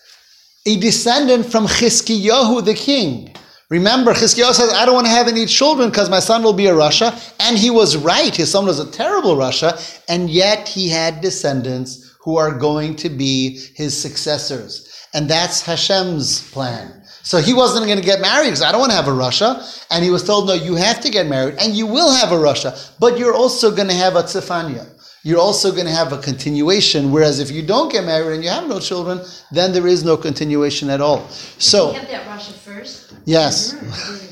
a 0.65 0.79
descendant 0.79 1.45
from 1.45 1.67
Chizkiyahu 1.67 2.65
the 2.65 2.73
king. 2.73 3.35
Remember, 3.69 4.11
Chizkiyahu 4.11 4.53
says, 4.53 4.73
I 4.73 4.87
don't 4.87 4.95
want 4.95 5.05
to 5.05 5.11
have 5.11 5.27
any 5.27 5.45
children 5.45 5.89
because 5.89 6.09
my 6.09 6.19
son 6.19 6.41
will 6.41 6.53
be 6.53 6.65
a 6.65 6.73
rasha. 6.73 7.13
And 7.39 7.59
he 7.59 7.69
was 7.69 7.95
right. 7.95 8.35
His 8.35 8.49
son 8.49 8.65
was 8.65 8.79
a 8.79 8.89
terrible 8.89 9.35
rasha. 9.35 10.01
And 10.09 10.31
yet 10.31 10.67
he 10.67 10.89
had 10.89 11.21
descendants 11.21 12.15
who 12.21 12.37
are 12.37 12.57
going 12.57 12.95
to 12.95 13.09
be 13.09 13.59
his 13.75 13.95
successors. 13.95 15.07
And 15.13 15.29
that's 15.29 15.61
Hashem's 15.61 16.49
plan. 16.49 17.03
So 17.21 17.37
he 17.37 17.53
wasn't 17.53 17.85
going 17.85 17.99
to 17.99 18.03
get 18.03 18.19
married 18.19 18.47
because 18.47 18.63
I 18.63 18.71
don't 18.71 18.81
want 18.81 18.91
to 18.91 18.95
have 18.95 19.07
a 19.07 19.11
rasha. 19.11 19.85
And 19.91 20.03
he 20.03 20.09
was 20.09 20.23
told, 20.23 20.47
no, 20.47 20.55
you 20.55 20.73
have 20.73 21.01
to 21.01 21.11
get 21.11 21.27
married 21.27 21.57
and 21.59 21.75
you 21.75 21.85
will 21.85 22.11
have 22.11 22.31
a 22.31 22.35
rasha. 22.35 22.93
But 22.99 23.19
you're 23.19 23.35
also 23.35 23.69
going 23.75 23.89
to 23.89 23.93
have 23.93 24.15
a 24.15 24.23
Tzefanya 24.23 24.94
you're 25.25 25.39
also 25.39 25.71
going 25.71 25.87
to 25.87 25.91
have 25.91 26.13
a 26.13 26.19
continuation. 26.19 27.11
Whereas 27.11 27.39
if 27.39 27.49
you 27.49 27.63
don't 27.63 27.91
get 27.91 28.05
married 28.05 28.35
and 28.35 28.43
you 28.43 28.51
have 28.51 28.67
no 28.67 28.79
children, 28.79 29.19
then 29.51 29.73
there 29.73 29.87
is 29.87 30.03
no 30.03 30.15
continuation 30.15 30.87
at 30.87 31.01
all. 31.01 31.27
So, 31.57 31.93
have 31.93 32.07
that 32.09 32.27
rasha 32.27 32.53
first. 32.53 33.11
yes. 33.25 33.73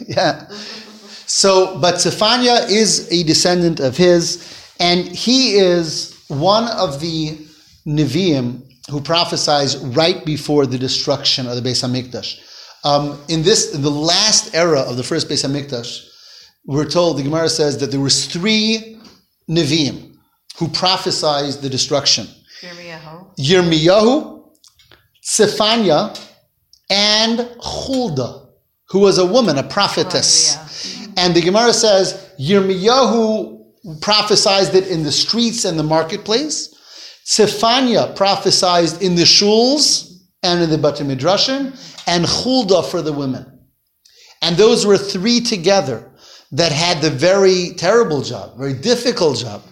yeah. 0.08 0.48
So, 1.26 1.80
but 1.80 2.00
Zephaniah 2.00 2.68
is 2.70 3.12
a 3.12 3.24
descendant 3.24 3.80
of 3.80 3.98
his, 3.98 4.56
and 4.80 5.08
he 5.08 5.56
is 5.56 6.24
one 6.28 6.68
of 6.68 7.00
the 7.00 7.40
Nevi'im 7.88 8.62
who 8.92 9.02
prophesies 9.02 9.78
right 9.78 10.24
before 10.24 10.68
the 10.68 10.78
destruction 10.78 11.48
of 11.48 11.56
the 11.56 11.68
Beis 11.68 11.82
Hamikdash. 11.82 12.40
Um, 12.84 13.20
in 13.30 13.42
this, 13.42 13.74
in 13.74 13.82
the 13.82 13.90
last 13.90 14.54
era 14.54 14.82
of 14.82 14.98
the 14.98 15.04
first 15.04 15.28
Beis 15.28 15.44
Hamikdash, 15.44 16.08
we're 16.68 16.86
told 16.88 17.18
the 17.18 17.24
Gemara 17.24 17.50
says 17.50 17.80
that 17.80 17.90
there 17.90 18.00
was 18.00 18.28
three 18.28 19.00
Nevi'im 19.50 20.13
who 20.58 20.68
prophesied 20.70 21.54
the 21.62 21.70
destruction. 21.70 22.28
Yirmiyahu. 22.62 23.38
Yirmiyahu, 23.38 24.44
Zephaniah, 25.26 26.16
and 26.90 27.50
Huldah, 27.60 28.48
who 28.90 29.00
was 29.00 29.18
a 29.18 29.26
woman, 29.26 29.58
a 29.58 29.64
prophetess. 29.64 30.56
Mm-hmm. 30.56 31.14
And 31.18 31.36
the 31.36 31.42
Gemara 31.42 31.74
says 31.74 32.32
Yirmiyahu 32.40 34.02
prophesied 34.02 34.74
it 34.76 34.88
in 34.88 35.04
the 35.04 35.12
streets 35.12 35.66
and 35.66 35.78
the 35.78 35.84
marketplace. 35.84 36.70
Zephaniah 37.26 38.14
prophesied 38.16 39.02
in 39.02 39.16
the 39.16 39.24
shuls 39.24 40.12
and 40.44 40.62
in 40.62 40.70
the 40.70 40.78
Bati 40.78 41.04
Midrashim, 41.04 41.74
and 42.06 42.26
Huldah 42.26 42.84
for 42.84 43.02
the 43.02 43.14
women. 43.14 43.46
And 44.42 44.58
those 44.58 44.86
were 44.86 44.98
three 44.98 45.40
together 45.40 46.12
that 46.52 46.74
had 46.74 47.02
the 47.02 47.10
very 47.10 47.74
terrible 47.78 48.22
job, 48.22 48.58
very 48.58 48.74
difficult 48.74 49.38
job 49.38 49.64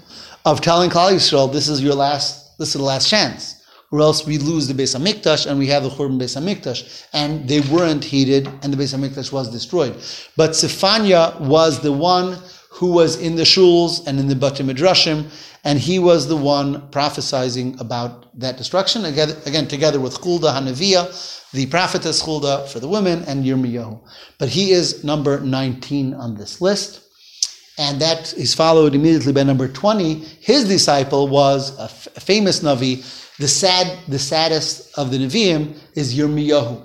of 0.46 0.62
telling 0.62 0.90
Klal 0.90 1.14
Yisrael, 1.14 1.52
this 1.52 1.68
is 1.68 1.82
your 1.82 1.96
last, 1.96 2.58
this 2.58 2.70
is 2.70 2.74
the 2.76 2.84
last 2.84 3.10
chance, 3.10 3.64
or 3.92 4.00
else 4.02 4.26
we 4.26 4.38
lose 4.38 4.68
the 4.68 4.74
Beis 4.74 4.98
Hamikdash 4.98 5.46
and 5.46 5.60
we 5.60 5.68
have 5.68 5.84
the 5.84 5.90
Churban 5.90 6.20
Beis 6.20 6.40
Hamikdash. 6.40 7.08
And 7.14 7.48
they 7.48 7.60
weren't 7.62 8.04
heeded, 8.04 8.48
and 8.64 8.74
the 8.74 8.78
Beis 8.78 8.96
Hamikdash 8.96 9.32
was 9.32 9.52
destroyed. 9.52 9.96
But 10.38 10.56
Zephaniah 10.56 11.38
was 11.40 11.82
the 11.82 11.92
one 11.92 12.38
who 12.72 12.92
was 12.94 13.20
in 13.22 13.36
the 13.36 13.44
shuls 13.44 14.08
and 14.08 14.20
in 14.20 14.28
the 14.28 14.36
Bati 14.36 14.64
Midrashim, 14.64 15.30
and 15.64 15.78
he 15.78 16.00
was 16.00 16.28
the 16.28 16.38
one 16.38 16.90
prophesizing 16.90 17.80
about 17.80 18.40
that 18.40 18.58
destruction, 18.58 19.06
again, 19.06 19.36
again 19.46 19.68
together 19.68 20.00
with 20.00 20.16
Huldah 20.16 20.48
Hanaviah, 20.48 21.52
the 21.52 21.68
prophetess 21.68 22.22
Huldah 22.22 22.68
for 22.68 22.80
the 22.80 22.88
women, 22.88 23.24
and 23.28 23.46
Yirmiyahu. 23.46 24.02
But 24.40 24.50
he 24.50 24.72
is 24.72 25.04
number 25.04 25.40
19 25.40 26.16
on 26.16 26.36
this 26.36 26.62
list 26.62 27.01
and 27.82 28.00
that 28.00 28.32
is 28.34 28.54
followed 28.54 28.94
immediately 28.94 29.34
by 29.34 29.42
number 29.42 29.68
20. 29.68 30.14
His 30.40 30.68
disciple 30.68 31.28
was 31.28 31.76
a 31.80 31.86
f- 31.86 32.08
famous 32.20 32.60
Navi. 32.60 33.04
The 33.38 33.48
sad, 33.48 33.98
the 34.08 34.20
saddest 34.20 34.96
of 35.00 35.10
the 35.10 35.18
Nevi'im 35.18 35.76
is 35.96 36.14
Yirmiyahu. 36.14 36.80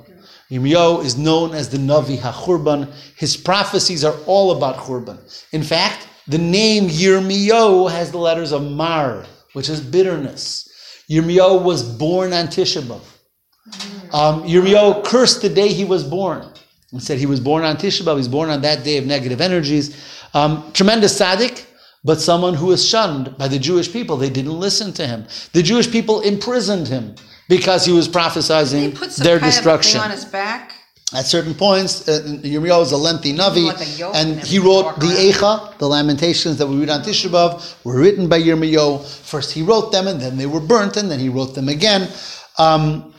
Yirmiyahu 0.50 1.04
is 1.04 1.18
known 1.18 1.52
as 1.52 1.68
the 1.68 1.76
Navi 1.76 2.16
HaChurban. 2.16 2.90
His 3.18 3.36
prophecies 3.36 4.04
are 4.04 4.16
all 4.24 4.56
about 4.56 4.76
Churban. 4.76 5.18
In 5.52 5.62
fact, 5.62 6.08
the 6.28 6.38
name 6.38 6.88
Yirmiyahu 6.88 7.90
has 7.90 8.10
the 8.10 8.18
letters 8.18 8.52
of 8.52 8.62
Mar, 8.62 9.26
which 9.52 9.68
is 9.68 9.82
bitterness. 9.82 10.66
Yirmiyahu 11.10 11.62
was 11.62 11.82
born 11.82 12.32
on 12.32 12.46
Tisha 12.46 12.80
B'Av. 12.80 14.14
Um, 14.14 14.44
Yirmiyahu 14.44 15.04
cursed 15.04 15.42
the 15.42 15.50
day 15.50 15.68
he 15.68 15.84
was 15.84 16.04
born 16.04 16.50
and 16.90 17.02
said 17.02 17.18
he 17.18 17.26
was 17.26 17.40
born 17.40 17.64
on 17.64 17.76
Tisha 17.76 18.00
B'Av. 18.00 18.12
He 18.12 18.16
was 18.16 18.28
born 18.28 18.48
on 18.48 18.62
that 18.62 18.82
day 18.82 18.96
of 18.96 19.04
negative 19.04 19.42
energies. 19.42 19.94
Um, 20.36 20.70
tremendous 20.72 21.18
tzaddik, 21.18 21.64
but 22.04 22.20
someone 22.20 22.54
who 22.54 22.66
was 22.66 22.86
shunned 22.86 23.36
by 23.38 23.48
the 23.48 23.58
Jewish 23.58 23.90
people. 23.90 24.18
They 24.18 24.28
didn't 24.28 24.58
listen 24.68 24.92
to 25.00 25.06
him. 25.06 25.26
The 25.52 25.62
Jewish 25.62 25.90
people 25.90 26.20
imprisoned 26.20 26.88
him 26.88 27.14
because 27.48 27.86
he 27.86 27.92
was 27.92 28.06
He 28.06 28.12
prophesizing 28.12 28.84
their 29.16 29.38
destruction. 29.38 29.98
of 29.98 30.06
a 30.06 30.08
thing 30.08 30.10
on 30.10 30.16
his 30.18 30.24
back. 30.26 30.74
At 31.14 31.24
certain 31.24 31.54
points, 31.54 32.06
uh, 32.08 32.20
Yirmiyahu 32.52 32.82
is 32.82 32.92
a 32.92 32.96
lengthy 32.96 33.32
Navi, 33.32 33.66
Like 33.68 34.00
a 34.00 34.16
and 34.18 34.40
he 34.40 34.58
wrote 34.58 35.00
the. 35.00 35.06
Eicha, 35.06 35.78
the 35.78 35.88
Lamentations 35.88 36.58
that 36.58 36.66
we 36.66 36.76
read 36.80 36.90
on 36.90 37.00
Tisha 37.02 37.28
B'Av, 37.30 37.76
were 37.84 37.98
written 37.98 38.28
by 38.28 38.38
Yirmiyahu. 38.40 39.04
First 39.32 39.52
he 39.52 39.62
wrote 39.62 39.90
them, 39.92 40.06
and 40.06 40.20
then 40.20 40.36
they 40.36 40.46
were 40.46 40.60
burnt, 40.60 40.96
and 40.98 41.10
then 41.10 41.20
he 41.20 41.30
wrote 41.30 41.54
them 41.54 41.68
again. 41.68 42.10
Um, 42.58 43.14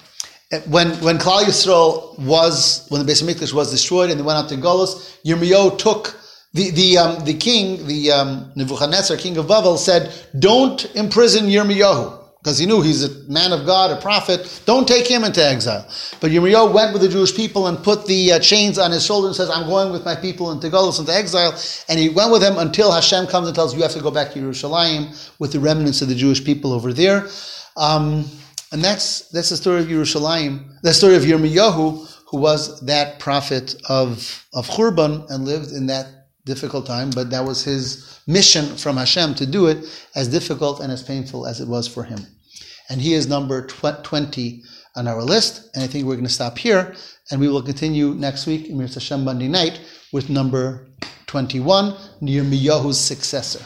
when 0.68 0.89
when 1.05 1.18
Klal 1.18 1.43
Yisrael 1.43 2.20
was 2.20 2.86
when 2.89 3.03
the 3.03 3.11
Beis 3.11 3.24
Hamikdash 3.24 3.53
was 3.53 3.72
destroyed 3.72 4.11
and 4.11 4.20
they 4.20 4.24
went 4.24 4.38
out 4.38 4.49
to 4.49 4.55
Golos, 4.55 4.93
Yirmiyahu 5.26 5.78
took 5.78 6.15
the 6.54 6.72
the 6.72 6.98
um, 6.98 7.26
the 7.26 7.34
king, 7.34 7.86
the 7.88 8.12
um, 8.12 8.52
Nebuchadnezzar, 8.56 9.18
king 9.18 9.38
of 9.38 9.48
Babel, 9.48 9.78
said, 9.78 10.14
"Don't 10.39 10.84
imprison 10.95 11.45
Yirmiyahu." 11.45 12.26
Because 12.48 12.60
he 12.60 12.66
knew 12.66 12.82
he's 12.82 13.04
a 13.04 13.30
man 13.30 13.52
of 13.52 13.66
God, 13.66 13.91
a 13.91 14.00
prophet. 14.00 14.62
Don't 14.66 14.88
take 14.88 15.06
him 15.06 15.26
into 15.26 15.43
exile. 15.43 15.86
But 16.22 16.32
Yirmiyahu 16.32 16.72
went 16.72 16.93
with 16.93 17.02
the 17.02 17.10
Jewish 17.10 17.36
people 17.36 17.68
and 17.68 17.78
put 17.84 18.06
the 18.06 18.34
uh, 18.34 18.39
chains 18.39 18.80
on 18.80 18.91
his 18.91 19.06
shoulder 19.06 19.28
and 19.28 19.36
says, 19.36 19.50
I'm 19.50 19.68
going 19.68 19.91
with 19.91 20.06
my 20.06 20.16
people 20.16 20.52
into 20.52 20.70
Golos, 20.70 20.98
into 20.98 21.14
exile. 21.14 21.60
And 21.89 22.00
he 22.00 22.08
went 22.08 22.32
with 22.32 22.41
them 22.41 22.58
until 22.58 22.91
Hashem 22.91 23.28
comes 23.28 23.48
and 23.48 23.56
tells 23.56 23.76
you 23.76 23.82
have 23.82 23.91
to 23.91 24.02
go 24.02 24.12
back 24.12 24.32
to 24.32 24.39
Yerushalayim 24.39 25.30
with 25.39 25.52
the 25.52 25.60
remnants 25.60 26.02
of 26.02 26.08
the 26.08 26.16
Jewish 26.16 26.45
people 26.45 26.72
over 26.72 26.93
there. 26.93 27.28
Um, 27.76 28.24
and 28.72 28.82
that's 28.82 29.28
that's 29.30 29.50
the 29.50 29.58
story 29.58 29.82
of 29.82 29.88
Yerushalayim, 29.88 30.82
the 30.84 30.93
story 30.93 31.16
of 31.16 31.24
Yirmiyahu, 31.24 32.14
who 32.30 32.38
was 32.38 32.80
that 32.82 33.20
prophet 33.20 33.76
of, 33.89 34.45
of 34.54 34.68
Churban 34.68 35.30
and 35.30 35.43
lived 35.43 35.72
in 35.72 35.88
that 35.88 36.16
difficult 36.48 36.88
time, 36.88 37.12
but 37.12 37.30
that 37.30 37.45
was 37.45 37.64
his 37.64 38.20
mission 38.26 38.76
from 38.78 38.98
Hashem 38.98 39.36
to 39.36 39.45
do 39.45 39.68
it, 39.68 39.78
as 40.16 40.28
difficult 40.28 40.80
and 40.80 40.91
as 40.91 41.04
painful 41.04 41.45
as 41.45 41.62
it 41.62 41.68
was 41.68 41.88
for 41.88 42.04
him. 42.04 42.26
And 42.89 43.02
he 43.02 43.14
is 43.14 43.28
number 43.28 43.68
tw- 43.68 44.04
20 44.04 44.64
on 44.95 45.08
our 45.08 45.22
list, 45.22 45.70
and 45.76 45.84
I 45.84 45.88
think 45.88 46.06
we're 46.06 46.16
going 46.16 46.26
to 46.26 46.34
stop 46.34 46.58
here, 46.58 46.95
and 47.30 47.39
we 47.39 47.48
will 47.48 47.62
continue 47.62 48.16
next 48.16 48.48
week, 48.48 48.72
Mir 48.72 48.88
Hashem 48.88 49.24
Monday 49.24 49.48
night, 49.48 49.80
with 50.12 50.30
number 50.30 50.88
21, 51.28 51.93
Yirmiyahu's 52.22 53.00
successor. 53.00 53.64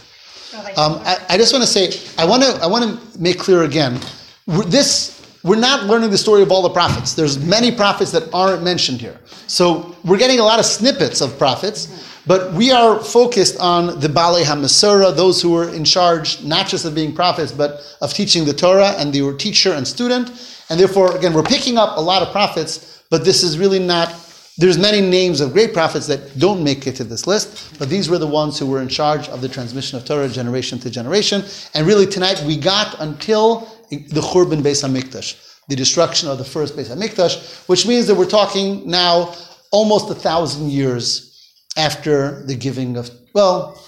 Um, 0.76 1.00
I, 1.06 1.18
I 1.30 1.38
just 1.38 1.54
want 1.54 1.64
to 1.64 1.72
say, 1.72 1.84
I 2.18 2.26
want 2.26 2.44
to, 2.44 2.60
I 2.62 2.68
want 2.68 2.84
to 2.84 3.20
make 3.20 3.40
clear 3.40 3.64
again, 3.64 4.00
we're, 4.48 4.66
this, 4.66 5.22
we're 5.44 5.60
not 5.60 5.86
learning 5.86 6.10
the 6.10 6.18
story 6.18 6.42
of 6.42 6.52
all 6.52 6.62
the 6.62 6.70
prophets. 6.70 7.14
There's 7.14 7.40
many 7.40 7.72
prophets 7.72 8.12
that 8.12 8.34
aren't 8.34 8.64
mentioned 8.64 9.00
here. 9.00 9.18
So 9.48 9.96
we're 10.04 10.18
getting 10.18 10.40
a 10.40 10.44
lot 10.44 10.60
of 10.60 10.66
snippets 10.66 11.22
of 11.22 11.38
prophets, 11.38 12.11
but 12.28 12.53
we 12.53 12.72
are 12.72 12.99
focused 12.99 13.59
on 13.59 13.99
the 13.99 14.07
Balei 14.07 14.43
HaMasura, 14.43 15.15
those 15.15 15.41
who 15.41 15.51
were 15.51 15.69
in 15.69 15.84
charge 15.84 16.41
not 16.43 16.67
just 16.67 16.86
of 16.86 16.93
being 16.93 17.13
prophets, 17.13 17.51
but 17.51 17.82
of 18.01 18.13
teaching 18.13 18.45
the 18.45 18.53
Torah, 18.53 18.93
and 18.97 19.11
they 19.13 19.22
were 19.22 19.34
teacher 19.34 19.74
and 19.74 19.88
student. 19.88 20.30
And 20.69 20.80
therefore, 20.80 21.15
again, 21.15 21.34
we're 21.34 21.43
picking 21.43 21.78
up 21.78 21.97
a 21.97 22.01
lot 22.01 22.22
of 22.22 22.32
prophets, 22.32 23.03
but 23.09 23.26
this 23.26 23.43
is 23.43 23.57
really 23.57 23.80
not 23.80 24.15
there's 24.57 24.78
many 24.78 25.01
names 25.01 25.41
of 25.41 25.53
great 25.53 25.74
prophets 25.74 26.05
that 26.07 26.38
don't 26.38 26.63
make 26.63 26.86
it 26.86 26.95
to 26.97 27.03
this 27.03 27.26
list, 27.26 27.80
but 27.80 27.89
these 27.89 28.09
were 28.09 28.17
the 28.17 28.28
ones 28.28 28.59
who 28.59 28.67
were 28.67 28.82
in 28.82 28.89
charge 28.89 29.28
of 29.30 29.41
the 29.41 29.49
transmission 29.49 29.97
of 29.97 30.05
Torah 30.05 30.30
generation 30.30 30.78
to 30.80 30.89
generation. 30.89 31.43
And 31.74 31.88
really 31.88 32.05
tonight 32.05 32.43
we 32.45 32.57
got 32.57 32.99
until 32.99 33.61
the 33.89 34.22
Churban 34.22 34.61
Beis 34.61 34.84
Hamikdash, 34.84 35.65
the 35.67 35.76
destruction 35.76 36.30
of 36.30 36.38
the 36.38 36.43
first 36.43 36.76
Beis 36.76 36.95
Hamikdash, 36.95 37.67
which 37.67 37.88
means 37.88 38.05
that 38.07 38.15
we're 38.15 38.26
talking 38.26 38.88
now 38.88 39.34
almost 39.72 40.11
a 40.11 40.15
thousand 40.15 40.69
years 40.69 41.31
after 41.78 42.43
the 42.45 42.55
giving 42.55 42.97
of, 42.97 43.09
well, 43.34 43.82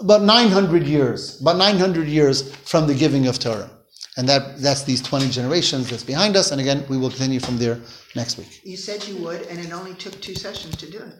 about 0.00 0.22
900 0.22 0.84
years, 0.84 1.40
about 1.40 1.56
900 1.56 2.06
years 2.08 2.54
from 2.56 2.86
the 2.86 2.94
giving 2.94 3.26
of 3.26 3.38
Torah. 3.38 3.70
And 4.16 4.28
that, 4.28 4.58
that's 4.58 4.84
these 4.84 5.02
20 5.02 5.28
generations 5.28 5.90
that's 5.90 6.04
behind 6.04 6.36
us. 6.36 6.52
And 6.52 6.60
again, 6.60 6.84
we 6.88 6.96
will 6.96 7.10
continue 7.10 7.40
from 7.40 7.58
there 7.58 7.80
next 8.14 8.38
week. 8.38 8.60
You 8.62 8.76
said 8.76 9.06
you 9.08 9.16
would, 9.16 9.42
and 9.42 9.58
it 9.58 9.72
only 9.72 9.94
took 9.94 10.20
two 10.20 10.34
sessions 10.34 10.76
to 10.76 10.90
do 10.90 10.98
it. 10.98 11.14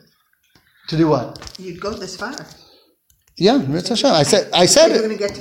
To 0.87 0.97
do 0.97 1.07
what? 1.09 1.53
You'd 1.59 1.81
go 1.81 1.91
this 1.91 2.15
far. 2.15 2.35
Yeah, 3.37 3.57
Mitzvah. 3.57 4.07
I 4.07 4.23
said, 4.23 4.49
I 4.53 4.65
said 4.65 4.91
it. 4.91 5.01
gonna 5.01 5.15
get 5.15 5.29
to 5.29 5.33